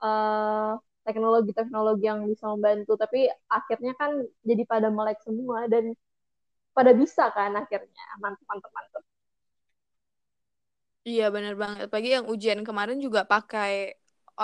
eh, 0.03 0.71
teknologi-teknologi 1.05 2.03
yang 2.09 2.19
bisa 2.31 2.45
membantu, 2.53 2.91
tapi 2.97 3.29
akhirnya 3.49 3.93
kan 3.99 4.11
jadi 4.49 4.63
pada 4.65 4.87
melek 4.89 5.19
semua 5.21 5.69
dan 5.69 5.93
pada 6.77 6.91
bisa 6.95 7.23
kan 7.37 7.51
akhirnya 7.61 8.03
mantap 8.23 8.45
mantap 8.51 8.71
mantap. 8.77 9.03
Iya 11.09 11.23
bener 11.35 11.53
banget. 11.61 11.79
Apalagi 11.87 12.09
yang 12.17 12.25
ujian 12.33 12.59
kemarin 12.67 12.97
juga 13.05 13.21
pakai 13.33 13.71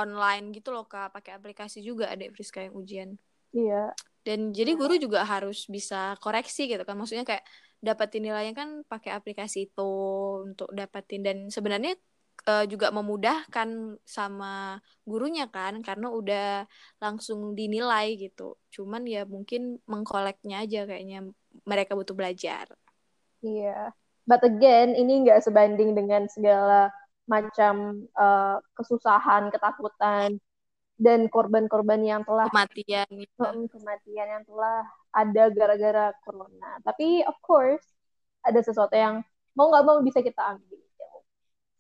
online 0.01 0.43
gitu 0.55 0.69
loh 0.75 0.83
kak, 0.91 1.07
pakai 1.15 1.31
aplikasi 1.37 1.77
juga 1.89 2.05
ada 2.13 2.23
Friska 2.35 2.59
yang 2.65 2.75
ujian. 2.81 3.09
Iya, 3.53 3.95
Dan 4.21 4.53
jadi 4.53 4.71
guru 4.77 4.93
juga 5.01 5.25
harus 5.25 5.65
bisa 5.65 6.13
koreksi 6.21 6.69
gitu 6.69 6.83
kan. 6.87 6.95
Maksudnya 6.99 7.25
kayak 7.25 7.43
dapetin 7.81 8.29
nilainya 8.29 8.53
kan 8.53 8.69
pakai 8.85 9.11
aplikasi 9.17 9.73
itu 9.73 9.91
untuk 10.45 10.69
dapetin 10.71 11.25
dan 11.25 11.37
sebenarnya 11.49 11.97
eh, 12.45 12.65
juga 12.69 12.93
memudahkan 12.93 13.97
sama 14.05 14.77
gurunya 15.03 15.49
kan 15.49 15.81
karena 15.81 16.07
udah 16.13 16.69
langsung 17.01 17.57
dinilai 17.57 18.15
gitu. 18.21 18.55
Cuman 18.69 19.03
ya 19.09 19.25
mungkin 19.25 19.81
mengkoleknya 19.89 20.63
aja 20.63 20.85
kayaknya 20.85 21.25
mereka 21.65 21.97
butuh 21.97 22.13
belajar. 22.13 22.69
iya. 23.41 23.89
But 24.29 24.45
again, 24.45 24.93
ini 24.93 25.25
nggak 25.25 25.41
sebanding 25.41 25.97
dengan 25.97 26.29
segala 26.29 26.93
macam 27.25 28.05
eh, 28.05 28.57
kesusahan, 28.77 29.49
ketakutan, 29.49 30.37
dan 31.01 31.25
korban-korban 31.33 32.01
yang 32.05 32.21
telah 32.21 32.45
Kematian 32.53 33.09
gitu. 33.09 33.41
Kematian 33.73 34.27
yang 34.37 34.43
telah 34.45 34.85
ada 35.11 35.43
gara-gara 35.51 36.15
corona. 36.23 36.79
Tapi 36.83 37.23
of 37.27 37.35
course 37.43 37.83
ada 38.41 38.59
sesuatu 38.63 38.95
yang 38.95 39.21
mau 39.53 39.69
nggak 39.69 39.85
mau 39.85 39.99
bisa 40.01 40.23
kita 40.23 40.57
ambil. 40.57 40.79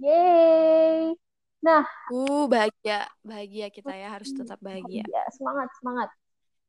Yeay. 0.01 1.15
Nah, 1.61 1.85
Uh, 2.09 2.49
bahagia, 2.49 3.05
bahagia 3.21 3.69
kita 3.69 3.93
ya 3.93 4.09
harus 4.09 4.33
tetap 4.33 4.57
bahagia. 4.59 5.05
ya, 5.05 5.23
semangat, 5.29 5.69
semangat. 5.77 6.09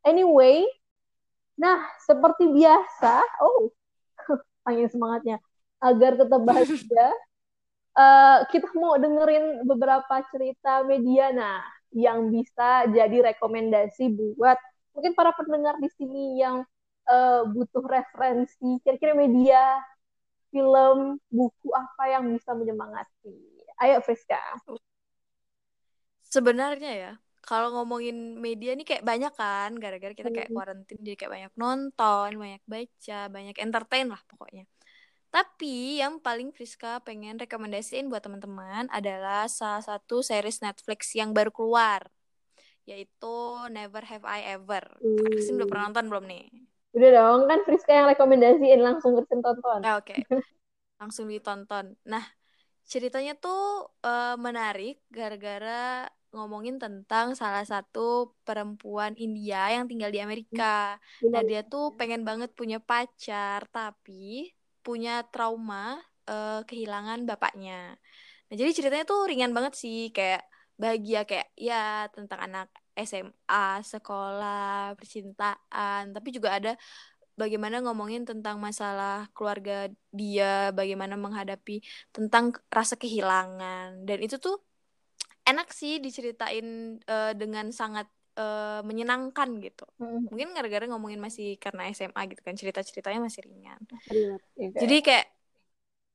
Anyway, 0.04 0.68
nah 1.56 1.80
seperti 2.04 2.52
biasa, 2.52 3.24
oh, 3.40 3.72
angin 4.68 4.92
semangatnya. 4.92 5.40
Agar 5.80 6.20
tetap 6.20 6.44
bahagia, 6.44 7.06
eh, 8.04 8.38
kita 8.52 8.68
mau 8.76 9.00
dengerin 9.00 9.64
beberapa 9.64 10.20
cerita 10.28 10.84
media, 10.84 11.32
nah, 11.32 11.64
yang 11.92 12.28
bisa 12.28 12.84
jadi 12.92 13.32
rekomendasi 13.32 14.12
buat 14.12 14.60
mungkin 14.92 15.12
para 15.16 15.32
pendengar 15.36 15.76
di 15.80 15.88
sini 15.96 16.40
yang 16.40 16.64
eh, 17.08 17.42
butuh 17.48 17.84
referensi, 17.84 18.78
kira-kira 18.84 19.12
media, 19.16 19.80
film, 20.52 21.16
buku 21.32 21.68
apa 21.72 22.12
yang 22.12 22.28
bisa 22.30 22.52
menyemangati. 22.52 23.34
Ayo, 23.80 23.98
Friska. 24.04 24.38
Sebenarnya 26.28 26.92
ya, 26.94 27.12
kalau 27.42 27.74
ngomongin 27.74 28.38
media 28.38 28.72
nih 28.78 28.86
kayak 28.86 29.04
banyak 29.04 29.32
kan, 29.34 29.74
gara-gara 29.76 30.14
kita 30.14 30.30
kayak 30.30 30.54
kuarantin 30.54 30.96
jadi 31.02 31.16
kayak 31.18 31.32
banyak 31.32 31.52
nonton, 31.58 32.28
banyak 32.38 32.62
baca, 32.64 33.20
banyak 33.28 33.56
entertain 33.58 34.06
lah 34.08 34.22
pokoknya. 34.30 34.64
Tapi 35.32 36.04
yang 36.04 36.20
paling 36.20 36.52
Friska 36.52 37.00
pengen 37.00 37.40
rekomendasiin 37.40 38.12
buat 38.12 38.20
teman-teman 38.20 38.86
adalah 38.92 39.48
salah 39.48 39.80
satu 39.80 40.20
series 40.20 40.60
Netflix 40.60 41.16
yang 41.16 41.32
baru 41.32 41.48
keluar, 41.48 42.04
yaitu 42.84 43.34
Never 43.70 44.02
Have 44.02 44.26
I 44.26 44.58
Ever. 44.58 44.84
Kak 44.90 45.28
Kristin 45.30 45.58
udah 45.58 45.68
pernah 45.70 45.84
nonton 45.90 46.06
belum 46.10 46.24
nih? 46.26 46.44
Udah 46.92 47.10
dong, 47.16 47.40
kan 47.48 47.58
Friska 47.64 47.92
yang 47.96 48.06
rekomendasiin 48.12 48.80
langsung 48.84 49.16
Kristen 49.16 49.40
tonton. 49.40 49.80
Ah, 49.80 49.96
Oke, 49.96 50.12
langsung 51.00 51.26
ditonton. 51.30 51.96
Nah, 52.04 52.24
ceritanya 52.84 53.32
tuh 53.38 53.88
eh, 54.04 54.36
menarik 54.36 55.00
gara-gara 55.08 56.04
ngomongin 56.32 56.80
tentang 56.80 57.36
salah 57.36 57.64
satu 57.64 58.32
perempuan 58.44 59.12
India 59.20 59.68
yang 59.72 59.84
tinggal 59.88 60.12
di 60.12 60.20
Amerika. 60.20 60.96
Benar. 61.20 61.40
Nah, 61.40 61.42
dia 61.48 61.60
tuh 61.64 61.96
pengen 61.96 62.24
banget 62.28 62.52
punya 62.52 62.76
pacar, 62.80 63.64
tapi 63.72 64.52
punya 64.84 65.24
trauma 65.32 65.96
eh, 66.28 66.60
kehilangan 66.68 67.24
bapaknya. 67.24 67.96
Nah, 68.48 68.54
jadi 68.60 68.70
ceritanya 68.76 69.04
tuh 69.08 69.24
ringan 69.32 69.52
banget 69.56 69.72
sih, 69.80 70.12
kayak 70.12 70.44
bahagia 70.80 71.24
kayak 71.28 71.48
ya 71.56 72.08
tentang 72.14 72.40
anak 72.46 72.66
SMA, 72.92 73.80
sekolah, 73.80 74.92
percintaan, 74.98 76.12
tapi 76.12 76.28
juga 76.28 76.52
ada 76.58 76.72
bagaimana 77.40 77.80
ngomongin 77.80 78.28
tentang 78.28 78.60
masalah 78.60 79.28
keluarga 79.32 79.88
dia, 80.12 80.70
bagaimana 80.76 81.16
menghadapi 81.16 81.80
tentang 82.12 82.52
rasa 82.68 82.94
kehilangan. 83.00 84.04
Dan 84.04 84.18
itu 84.20 84.36
tuh 84.36 84.60
enak 85.48 85.72
sih 85.72 85.98
diceritain 85.98 87.00
eh, 87.02 87.32
dengan 87.34 87.72
sangat 87.72 88.06
eh, 88.36 88.80
menyenangkan 88.84 89.48
gitu. 89.64 89.84
Mhm. 89.98 90.28
Mungkin 90.28 90.48
gara-gara 90.56 90.84
ngomongin 90.88 91.20
masih 91.20 91.56
karena 91.56 91.88
SMA 91.92 92.28
gitu 92.28 92.40
kan, 92.44 92.54
cerita-ceritanya 92.56 93.20
masih 93.24 93.40
ringan. 93.48 93.80
Relate 94.08 94.44
juga. 94.56 94.78
Jadi 94.84 94.96
kayak 95.00 95.26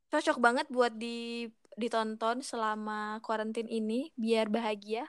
cocok 0.07 0.37
banget 0.39 0.65
buat 0.71 0.93
di 0.95 1.45
ditonton 1.77 2.41
selama 2.41 3.21
karantin 3.21 3.69
ini 3.69 4.09
biar 4.17 4.49
bahagia. 4.49 5.05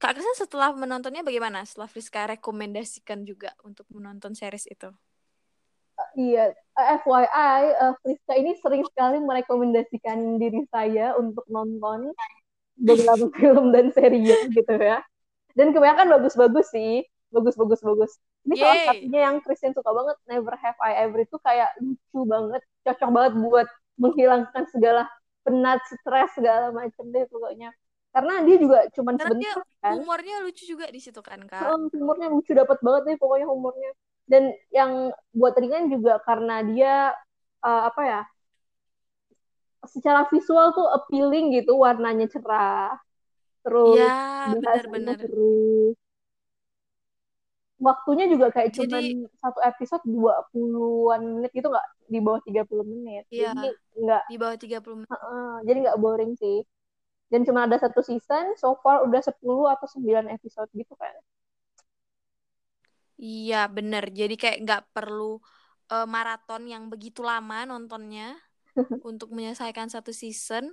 Kak 0.00 0.16
Kristen 0.16 0.36
setelah 0.36 0.72
menontonnya 0.72 1.20
bagaimana? 1.20 1.60
Setelah 1.64 1.88
Friska 1.88 2.24
rekomendasikan 2.32 3.20
juga 3.24 3.52
untuk 3.60 3.84
menonton 3.92 4.32
series 4.32 4.64
itu. 4.64 4.88
Iya, 6.16 6.56
eh, 6.56 6.86
FYI, 7.04 7.62
eh, 7.76 7.92
Friska 8.00 8.32
ini 8.32 8.56
sering 8.56 8.80
sekali 8.88 9.20
merekomendasikan 9.20 10.40
diri 10.40 10.64
saya 10.72 11.12
untuk 11.20 11.44
nonton 11.52 12.16
beberapa 12.80 13.28
film 13.36 13.76
dan 13.76 13.92
serial 13.92 14.48
gitu 14.48 14.74
ya. 14.80 15.04
Dan 15.52 15.76
kebanyakan 15.76 16.08
bagus-bagus 16.16 16.72
sih, 16.72 17.04
bagus-bagus 17.28 17.84
bagus. 17.84 18.12
Ini 18.48 18.54
salah 18.56 18.76
Yeay. 18.76 18.88
satunya 18.88 19.20
yang 19.28 19.36
Christian 19.44 19.76
suka 19.76 19.90
banget, 19.92 20.16
Never 20.24 20.54
Have 20.56 20.80
I 20.80 20.92
Ever 21.04 21.20
itu 21.20 21.36
kayak 21.44 21.76
lucu 21.76 22.20
banget, 22.24 22.62
cocok 22.88 23.10
banget 23.12 23.32
buat 23.36 23.68
menghilangkan 24.00 24.64
segala 24.72 25.04
penat, 25.44 25.80
stres 25.90 26.30
segala 26.36 26.66
macam 26.74 27.04
deh 27.14 27.24
pokoknya. 27.32 27.70
Karena 28.14 28.32
dia 28.46 28.56
juga 28.58 28.78
cuman 28.96 29.16
Karena 29.18 29.34
dia 29.38 29.52
sebentar 29.54 29.62
kan. 29.82 29.98
humornya 30.00 30.34
lucu 30.44 30.62
juga 30.72 30.86
di 30.94 31.00
situ 31.04 31.20
kan, 31.22 31.40
Kak. 31.46 31.72
Oh, 31.72 31.76
humornya 31.92 32.26
lucu 32.32 32.52
dapat 32.56 32.78
banget 32.84 33.02
nih 33.08 33.16
pokoknya 33.20 33.46
humornya. 33.52 33.90
Dan 34.30 34.42
yang 34.72 34.92
buat 35.34 35.54
ringan 35.60 35.90
juga 35.92 36.12
karena 36.26 36.62
dia 36.64 37.12
eh, 37.66 37.82
apa 37.88 38.02
ya? 38.06 38.20
Secara 39.94 40.20
visual 40.32 40.66
tuh 40.76 40.86
appealing 40.96 41.44
gitu, 41.56 41.72
warnanya 41.84 42.26
cerah. 42.34 42.96
Terus 43.64 44.12
Ya, 44.38 44.54
bahasanya 44.62 45.14
benar-benar. 45.16 45.20
seru. 45.20 45.94
Waktunya 47.80 48.28
juga 48.28 48.52
kayak 48.52 48.76
Jadi- 48.76 48.84
cuman 48.92 49.04
satu 49.40 49.60
episode 49.64 50.04
20-an 50.04 51.20
menit 51.40 51.50
gitu 51.56 51.72
nggak 51.72 51.86
di 52.12 52.18
bawah 52.20 52.40
30 52.44 52.84
menit. 52.84 53.24
Iya. 53.32 53.56
Jadi 53.56 53.68
nggak 54.04 54.22
Di 54.28 54.36
bawah 54.36 54.56
30 54.60 54.96
menit. 55.00 55.08
Heeh, 55.08 55.52
jadi 55.64 55.78
nggak 55.88 55.98
boring 55.98 56.32
sih. 56.36 56.60
Dan 57.32 57.46
cuma 57.48 57.64
ada 57.64 57.78
satu 57.80 58.04
season, 58.04 58.58
so 58.60 58.76
far 58.84 59.00
udah 59.06 59.22
10 59.24 59.64
atau 59.70 59.86
9 59.88 60.28
episode 60.28 60.68
gitu 60.76 60.92
kan. 60.98 61.14
Iya, 63.16 63.68
bener. 63.72 64.12
Jadi 64.12 64.34
kayak 64.36 64.58
nggak 64.64 64.82
perlu 64.92 65.40
eh, 65.90 66.06
maraton 66.06 66.68
yang 66.68 66.86
begitu 66.92 67.24
lama 67.24 67.64
nontonnya 67.64 68.36
untuk 69.08 69.32
menyelesaikan 69.32 69.88
satu 69.88 70.12
season. 70.12 70.68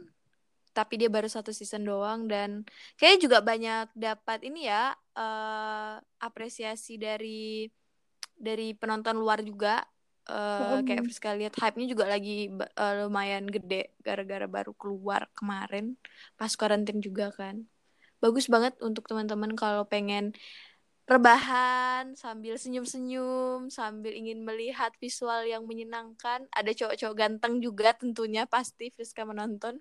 Tapi 0.78 0.94
dia 1.02 1.10
baru 1.10 1.26
satu 1.26 1.50
season 1.50 1.90
doang 1.90 2.30
dan 2.30 2.62
kayaknya 3.02 3.20
juga 3.26 3.38
banyak 3.42 3.88
dapat 3.98 4.46
ini 4.46 4.70
ya 4.70 4.94
eh, 5.18 5.96
apresiasi 6.22 7.02
dari 7.02 7.66
dari 8.38 8.78
penonton 8.78 9.18
luar 9.18 9.42
juga. 9.42 9.82
Eh, 10.28 10.84
kayak. 10.86 11.08
Friska 11.08 11.34
lihat 11.40 11.56
hype-nya 11.58 11.88
juga 11.90 12.06
lagi 12.06 12.54
eh, 12.54 12.94
lumayan 13.02 13.50
gede 13.50 13.98
gara-gara 14.06 14.46
baru 14.46 14.78
keluar 14.78 15.26
kemarin 15.34 15.98
pas 16.38 16.54
karantin 16.54 17.02
juga 17.02 17.34
kan. 17.34 17.66
Bagus 18.22 18.46
banget 18.46 18.78
untuk 18.86 19.10
teman-teman 19.10 19.58
kalau 19.58 19.90
pengen 19.90 20.38
rebahan 21.08 22.20
sambil 22.20 22.60
senyum-senyum 22.60 23.72
sambil 23.72 24.12
ingin 24.12 24.44
melihat 24.44 24.92
visual 25.00 25.48
yang 25.48 25.64
menyenangkan 25.64 26.44
ada 26.52 26.72
cowok-cowok 26.76 27.16
ganteng 27.16 27.64
juga 27.64 27.96
tentunya 27.96 28.44
pasti 28.44 28.92
Friska 28.92 29.24
menonton 29.24 29.80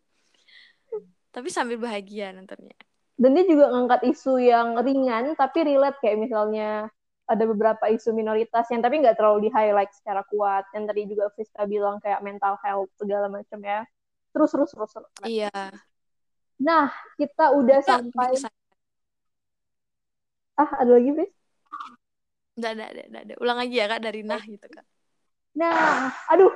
tapi 1.37 1.49
sambil 1.53 1.77
bahagia 1.77 2.33
nontonnya 2.33 2.73
Dan 3.21 3.33
dia 3.37 3.45
juga 3.45 3.69
ngangkat 3.73 4.13
isu 4.13 4.41
yang 4.41 4.77
ringan 4.81 5.37
tapi 5.37 5.65
relate 5.65 5.97
kayak 6.05 6.17
misalnya 6.21 6.89
ada 7.27 7.45
beberapa 7.49 7.89
isu 7.89 8.13
minoritas 8.13 8.69
yang 8.71 8.85
tapi 8.85 9.01
nggak 9.01 9.17
terlalu 9.19 9.49
di 9.49 9.51
highlight 9.51 9.91
secara 9.97 10.21
kuat. 10.31 10.69
Yang 10.77 10.85
tadi 10.93 11.03
juga 11.11 11.25
Friska 11.35 11.65
bilang 11.65 11.97
kayak 11.99 12.21
mental 12.23 12.55
health 12.61 12.93
segala 13.01 13.27
macam 13.33 13.59
ya. 13.65 13.83
Terus 14.37 14.53
terus 14.53 14.71
terus. 14.77 14.93
terus. 14.93 15.09
iya 15.25 15.51
Nah 16.61 16.93
kita 17.17 17.57
udah 17.57 17.81
Itu 17.81 17.89
sampai 17.89 18.31
saya- 18.37 18.65
ah 20.57 20.71
ada 20.81 20.91
lagi 20.97 21.11
Fris? 21.17 21.33
nggak 22.57 22.71
ada, 22.73 22.85
ada, 22.89 23.03
ada, 23.09 23.19
ada. 23.29 23.35
ulang 23.41 23.59
aja 23.61 23.75
ya 23.77 23.87
kak 23.93 24.01
dari 24.01 24.21
nah 24.25 24.41
gitu 24.41 24.67
kak 24.69 24.85
Nah 25.57 26.13
aduh 26.33 26.53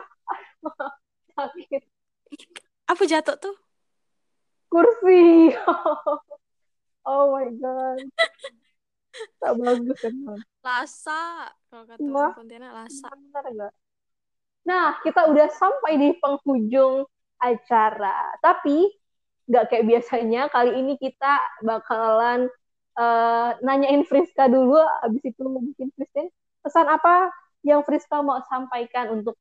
sakit 1.36 1.82
apa 2.88 3.02
jatuh 3.08 3.36
tuh 3.40 3.54
kursi. 4.70 5.50
oh 7.10 7.24
my 7.34 7.50
god. 7.58 7.98
Tak 9.42 9.52
bagus 9.58 9.98
kan. 9.98 10.14
lasa 10.62 11.50
kalau 11.66 11.84
kata 11.88 12.06
Wah. 12.14 12.30
orang 12.30 12.38
Pontianak 12.38 12.72
lasa 12.72 13.08
Benar 13.10 13.44
nggak? 13.50 13.74
Nah, 14.60 14.88
kita 15.02 15.20
udah 15.26 15.48
sampai 15.50 15.98
di 15.98 16.08
penghujung 16.20 17.08
acara. 17.42 18.38
Tapi 18.38 18.86
nggak 19.50 19.64
kayak 19.66 19.84
biasanya, 19.88 20.46
kali 20.46 20.78
ini 20.78 20.94
kita 21.00 21.42
bakalan 21.66 22.46
eh, 22.94 23.50
nanyain 23.66 24.06
Friska 24.06 24.46
dulu, 24.46 24.78
abis 25.02 25.22
itu 25.26 25.42
mungkin 25.42 25.90
Kristen 25.98 26.30
pesan 26.60 26.86
apa 26.86 27.32
yang 27.64 27.82
Friska 27.82 28.20
mau 28.20 28.40
sampaikan 28.46 29.20
untuk 29.20 29.34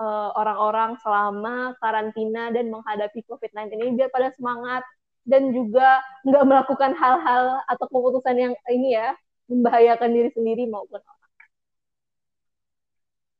eh, 0.00 0.30
orang-orang 0.38 0.96
selama 1.02 1.74
karantina 1.82 2.50
dan 2.54 2.70
menghadapi 2.72 3.20
COVID-19 3.28 3.78
ini 3.78 3.92
biar 3.98 4.10
pada 4.14 4.30
semangat 4.34 4.82
dan 5.28 5.52
juga 5.52 6.00
nggak 6.24 6.44
melakukan 6.48 6.92
hal-hal 6.96 7.60
atau 7.68 7.84
keputusan 7.90 8.36
yang 8.38 8.54
ini 8.72 8.96
ya 8.96 9.12
membahayakan 9.48 10.10
diri 10.12 10.30
sendiri 10.32 10.64
maupun 10.68 11.00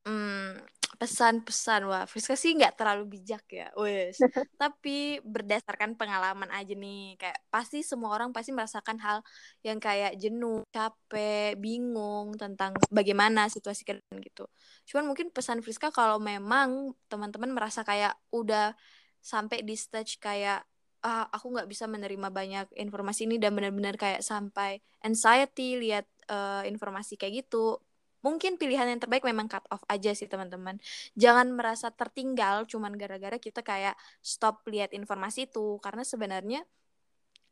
Hmm, 0.08 0.56
pesan-pesan. 0.98 1.86
Wah 1.86 2.04
Friska 2.10 2.34
sih 2.34 2.58
nggak 2.58 2.74
terlalu 2.74 3.18
bijak 3.18 3.46
ya 3.48 3.70
wes. 3.78 4.18
Tapi 4.62 5.22
berdasarkan 5.22 5.94
pengalaman 5.94 6.50
aja 6.50 6.74
nih 6.74 7.14
kayak 7.14 7.38
pasti 7.48 7.86
semua 7.86 8.10
orang 8.18 8.34
pasti 8.34 8.50
merasakan 8.50 8.98
hal 8.98 9.18
yang 9.62 9.78
kayak 9.78 10.18
jenuh 10.18 10.66
capek 10.74 11.54
bingung 11.54 12.34
tentang 12.34 12.74
bagaimana 12.90 13.46
situasi 13.46 13.86
depan 13.86 14.18
gitu. 14.20 14.44
Cuman 14.90 15.14
mungkin 15.14 15.30
pesan 15.30 15.62
Friska 15.62 15.94
kalau 15.94 16.18
memang 16.18 16.92
teman-teman 17.06 17.54
merasa 17.54 17.86
kayak 17.86 18.18
udah 18.34 18.74
sampai 19.22 19.62
di 19.62 19.78
stage 19.78 20.18
kayak 20.18 20.66
ah 20.98 21.30
aku 21.30 21.54
nggak 21.54 21.70
bisa 21.70 21.86
menerima 21.86 22.28
banyak 22.34 22.74
informasi 22.74 23.30
ini 23.30 23.38
dan 23.38 23.54
benar-benar 23.54 23.94
kayak 23.94 24.18
sampai 24.18 24.82
anxiety 25.06 25.78
lihat 25.78 26.10
eh, 26.26 26.66
informasi 26.66 27.14
kayak 27.14 27.46
gitu 27.46 27.78
mungkin 28.24 28.58
pilihan 28.60 28.88
yang 28.90 29.00
terbaik 29.00 29.22
memang 29.22 29.46
cut 29.46 29.64
off 29.70 29.82
aja 29.86 30.12
sih 30.14 30.26
teman-teman. 30.26 30.78
Jangan 31.14 31.54
merasa 31.54 31.88
tertinggal 31.94 32.66
cuman 32.66 32.94
gara-gara 32.98 33.38
kita 33.38 33.62
kayak 33.62 33.94
stop 34.22 34.66
lihat 34.70 34.90
informasi 34.96 35.50
itu. 35.50 35.78
Karena 35.84 36.02
sebenarnya 36.02 36.60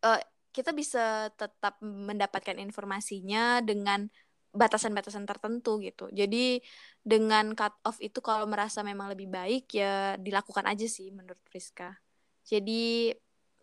eh, 0.04 0.22
kita 0.50 0.72
bisa 0.72 1.28
tetap 1.36 1.78
mendapatkan 1.84 2.56
informasinya 2.58 3.60
dengan 3.60 4.08
batasan-batasan 4.56 5.28
tertentu 5.28 5.78
gitu. 5.84 6.08
Jadi 6.10 6.64
dengan 7.06 7.54
cut 7.54 7.78
off 7.86 8.02
itu 8.02 8.18
kalau 8.18 8.50
merasa 8.50 8.82
memang 8.82 9.14
lebih 9.14 9.30
baik 9.30 9.70
ya 9.78 10.18
dilakukan 10.18 10.66
aja 10.66 10.90
sih 10.90 11.14
menurut 11.14 11.38
Friska 11.46 11.94
jadi 12.42 13.14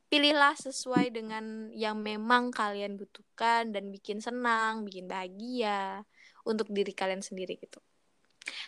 pilihlah 0.07 0.55
sesuai 0.55 1.11
dengan 1.11 1.67
yang 1.75 1.99
memang 1.99 2.55
kalian 2.55 2.95
butuhkan 2.95 3.75
dan 3.75 3.91
bikin 3.91 4.23
senang 4.23 4.87
bikin 4.87 5.11
bahagia 5.11 6.07
untuk 6.43 6.67
diri 6.71 6.91
kalian 6.91 7.23
sendiri 7.23 7.59
gitu. 7.59 7.79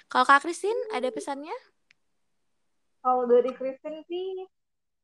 Kalau 0.07 0.26
Kak 0.28 0.43
Christine 0.47 0.78
ada 0.95 1.11
pesannya? 1.11 1.55
Kalau 3.03 3.28
dari 3.30 3.51
Kristen 3.53 4.01
sih 4.07 4.47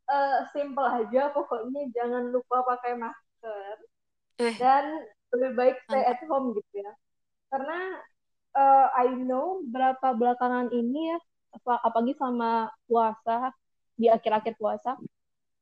eh, 0.09 0.39
simple 0.55 0.88
aja, 0.88 1.30
pokoknya 1.36 1.91
jangan 1.93 2.32
lupa 2.32 2.63
pakai 2.65 2.97
masker 2.97 3.76
Eh. 4.41 4.55
dan 4.57 5.05
lebih 5.38 5.51
baik 5.53 5.76
stay 5.86 6.01
at 6.01 6.17
home 6.26 6.57
gitu 6.57 6.82
ya. 6.82 6.91
Karena 7.51 7.78
eh, 8.57 8.88
I 9.05 9.07
know 9.13 9.61
berapa 9.67 10.17
belakangan 10.17 10.72
ini 10.74 11.13
ya, 11.13 11.17
apa 11.51 11.74
apalagi 11.84 12.15
sama 12.17 12.72
puasa 12.88 13.51
di 13.99 14.07
akhir-akhir 14.09 14.55
puasa, 14.57 14.97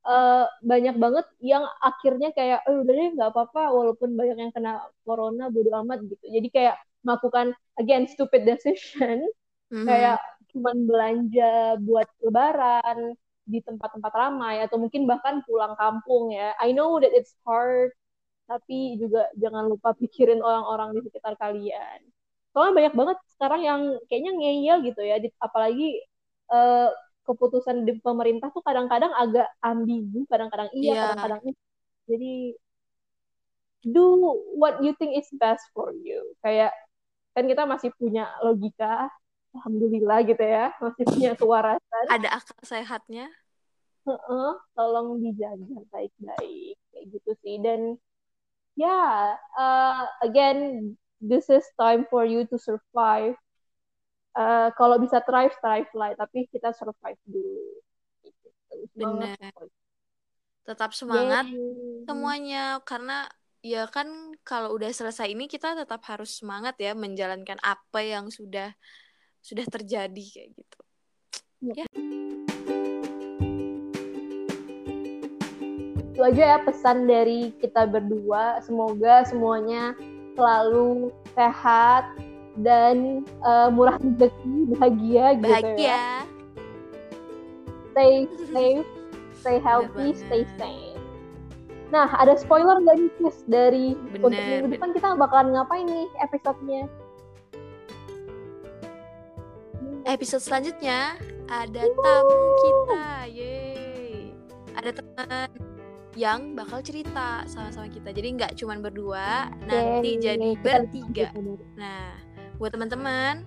uh, 0.06 0.46
banyak 0.64 0.96
banget 0.96 1.26
yang 1.44 1.64
akhirnya 1.84 2.30
kayak 2.38 2.64
oh 2.70 2.82
udah 2.84 2.94
deh 2.96 3.10
nggak 3.18 3.30
apa-apa 3.34 3.62
walaupun 3.74 4.10
banyak 4.16 4.38
yang 4.40 4.52
kena 4.56 4.86
corona 5.04 5.52
bodo 5.52 5.72
amat 5.84 6.00
gitu 6.08 6.24
jadi 6.30 6.48
kayak 6.56 6.76
melakukan 7.06 7.56
again 7.80 8.06
stupid 8.10 8.44
decision 8.44 9.24
mm-hmm. 9.72 9.88
kayak 9.88 10.20
cuman 10.50 10.90
belanja 10.90 11.78
buat 11.86 12.10
lebaran 12.26 13.14
di 13.50 13.62
tempat-tempat 13.66 14.14
ramai 14.14 14.62
atau 14.62 14.78
mungkin 14.78 15.10
bahkan 15.10 15.42
pulang 15.46 15.74
kampung 15.78 16.34
ya 16.34 16.54
I 16.62 16.74
know 16.74 16.98
that 17.02 17.14
it's 17.14 17.34
hard 17.46 17.94
tapi 18.50 18.98
juga 18.98 19.30
jangan 19.38 19.70
lupa 19.70 19.94
pikirin 19.94 20.42
orang-orang 20.42 20.98
di 20.98 21.06
sekitar 21.06 21.38
kalian 21.38 22.02
soalnya 22.50 22.74
banyak 22.74 22.94
banget 22.98 23.18
sekarang 23.38 23.62
yang 23.62 23.82
kayaknya 24.10 24.32
ngeyel 24.38 24.78
gitu 24.86 25.02
ya 25.06 25.22
apalagi 25.42 26.02
uh, 26.50 26.90
keputusan 27.30 27.86
di 27.86 27.94
pemerintah 28.02 28.50
tuh 28.50 28.66
kadang-kadang 28.66 29.14
agak 29.14 29.46
ambigu, 29.62 30.26
kadang-kadang 30.26 30.70
iya, 30.74 30.90
yeah. 30.90 31.06
kadang-kadang. 31.14 31.54
Jadi 32.10 32.34
do 33.86 34.34
what 34.58 34.82
you 34.82 34.98
think 34.98 35.14
is 35.14 35.30
best 35.38 35.62
for 35.78 35.94
you. 35.94 36.26
Kayak 36.42 36.74
kan 37.40 37.48
kita 37.48 37.64
masih 37.64 37.90
punya 37.96 38.28
logika, 38.44 39.08
alhamdulillah 39.56 40.20
gitu 40.28 40.44
ya, 40.44 40.76
masih 40.84 41.04
punya 41.08 41.32
kewarasan. 41.40 42.06
Ada 42.12 42.36
akal 42.36 42.60
sehatnya. 42.68 43.32
Uh-uh, 44.04 44.60
tolong 44.76 45.24
dijaga 45.24 45.80
baik-baik 45.88 46.76
kayak 46.92 47.06
gitu 47.16 47.32
sih. 47.40 47.56
Dan 47.64 47.96
ya, 48.76 48.92
yeah, 48.92 49.40
uh, 49.56 50.04
again, 50.20 50.92
this 51.24 51.48
is 51.48 51.64
time 51.80 52.04
for 52.12 52.28
you 52.28 52.44
to 52.48 52.60
survive 52.60 53.36
uh, 54.40 54.70
kalau 54.76 54.96
bisa 55.00 55.20
thrive 55.24 55.54
thrive 55.60 55.92
lah 55.96 56.16
tapi 56.16 56.48
kita 56.48 56.72
survive 56.76 57.20
dulu 57.28 57.84
gitu. 58.24 58.48
benar 58.96 59.36
tetap 60.64 60.92
semangat 60.94 61.50
Yay. 61.50 62.06
semuanya 62.08 62.64
karena 62.88 63.28
ya 63.60 63.84
kan 63.92 64.08
kalau 64.48 64.72
udah 64.76 64.88
selesai 64.88 65.36
ini 65.36 65.52
kita 65.52 65.76
tetap 65.76 66.00
harus 66.08 66.40
semangat 66.40 66.80
ya 66.80 66.96
menjalankan 66.96 67.60
apa 67.60 68.00
yang 68.00 68.32
sudah 68.32 68.72
sudah 69.44 69.68
terjadi 69.68 70.26
kayak 70.32 70.50
gitu 70.56 70.80
ya, 71.68 71.84
ya. 71.84 71.88
itu 76.00 76.20
aja 76.24 76.44
ya 76.56 76.60
pesan 76.64 77.04
dari 77.08 77.52
kita 77.60 77.84
berdua 77.84 78.64
semoga 78.64 79.28
semuanya 79.28 79.92
selalu 80.40 81.12
sehat 81.36 82.08
dan 82.60 83.24
uh, 83.44 83.72
murah 83.72 84.00
rezeki 84.00 84.56
bahagia, 84.76 85.26
bahagia 85.40 85.64
gitu 85.64 85.82
ya. 85.84 86.08
Stay 87.92 88.16
safe, 88.52 88.90
stay 89.36 89.58
healthy, 89.64 90.16
stay 90.16 90.44
sane. 90.56 90.99
Nah, 91.90 92.06
ada 92.22 92.38
spoiler 92.38 92.78
nggak 92.86 92.98
nih 93.02 93.12
Chris 93.18 93.38
dari 93.50 93.98
bener, 93.98 94.22
untuk 94.22 94.44
minggu 94.46 94.68
depan 94.78 94.90
kita 94.94 95.08
bakalan 95.18 95.58
ngapain 95.58 95.86
nih 95.90 96.10
episodenya? 96.22 96.86
Episode 100.06 100.44
selanjutnya 100.46 101.18
ada 101.50 101.82
tamu 101.82 102.42
kita, 102.62 103.06
yeay. 103.30 104.34
Ada 104.78 105.02
teman 105.02 105.50
yang 106.14 106.54
bakal 106.54 106.86
cerita 106.86 107.42
sama-sama 107.50 107.90
kita. 107.90 108.14
Jadi 108.14 108.38
nggak 108.38 108.54
cuma 108.62 108.78
berdua, 108.78 109.50
nanti 109.66 110.22
jadi 110.22 110.54
bertiga. 110.62 111.34
Nah, 111.74 112.14
buat 112.62 112.70
teman-teman 112.70 113.42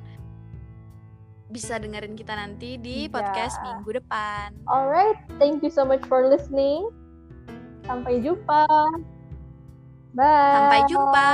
bisa 1.52 1.76
dengerin 1.76 2.16
kita 2.16 2.32
nanti 2.32 2.80
di 2.80 3.06
iya. 3.06 3.12
podcast 3.12 3.60
yeah. 3.60 3.64
minggu 3.70 3.90
depan. 4.02 4.48
Alright, 4.66 5.20
thank 5.38 5.62
you 5.62 5.70
so 5.70 5.86
much 5.86 6.02
for 6.10 6.26
listening. 6.26 6.90
Sampai 7.82 8.22
jumpa. 8.22 8.66
Bye. 10.14 10.54
Sampai 10.54 10.80
jumpa. 10.86 11.26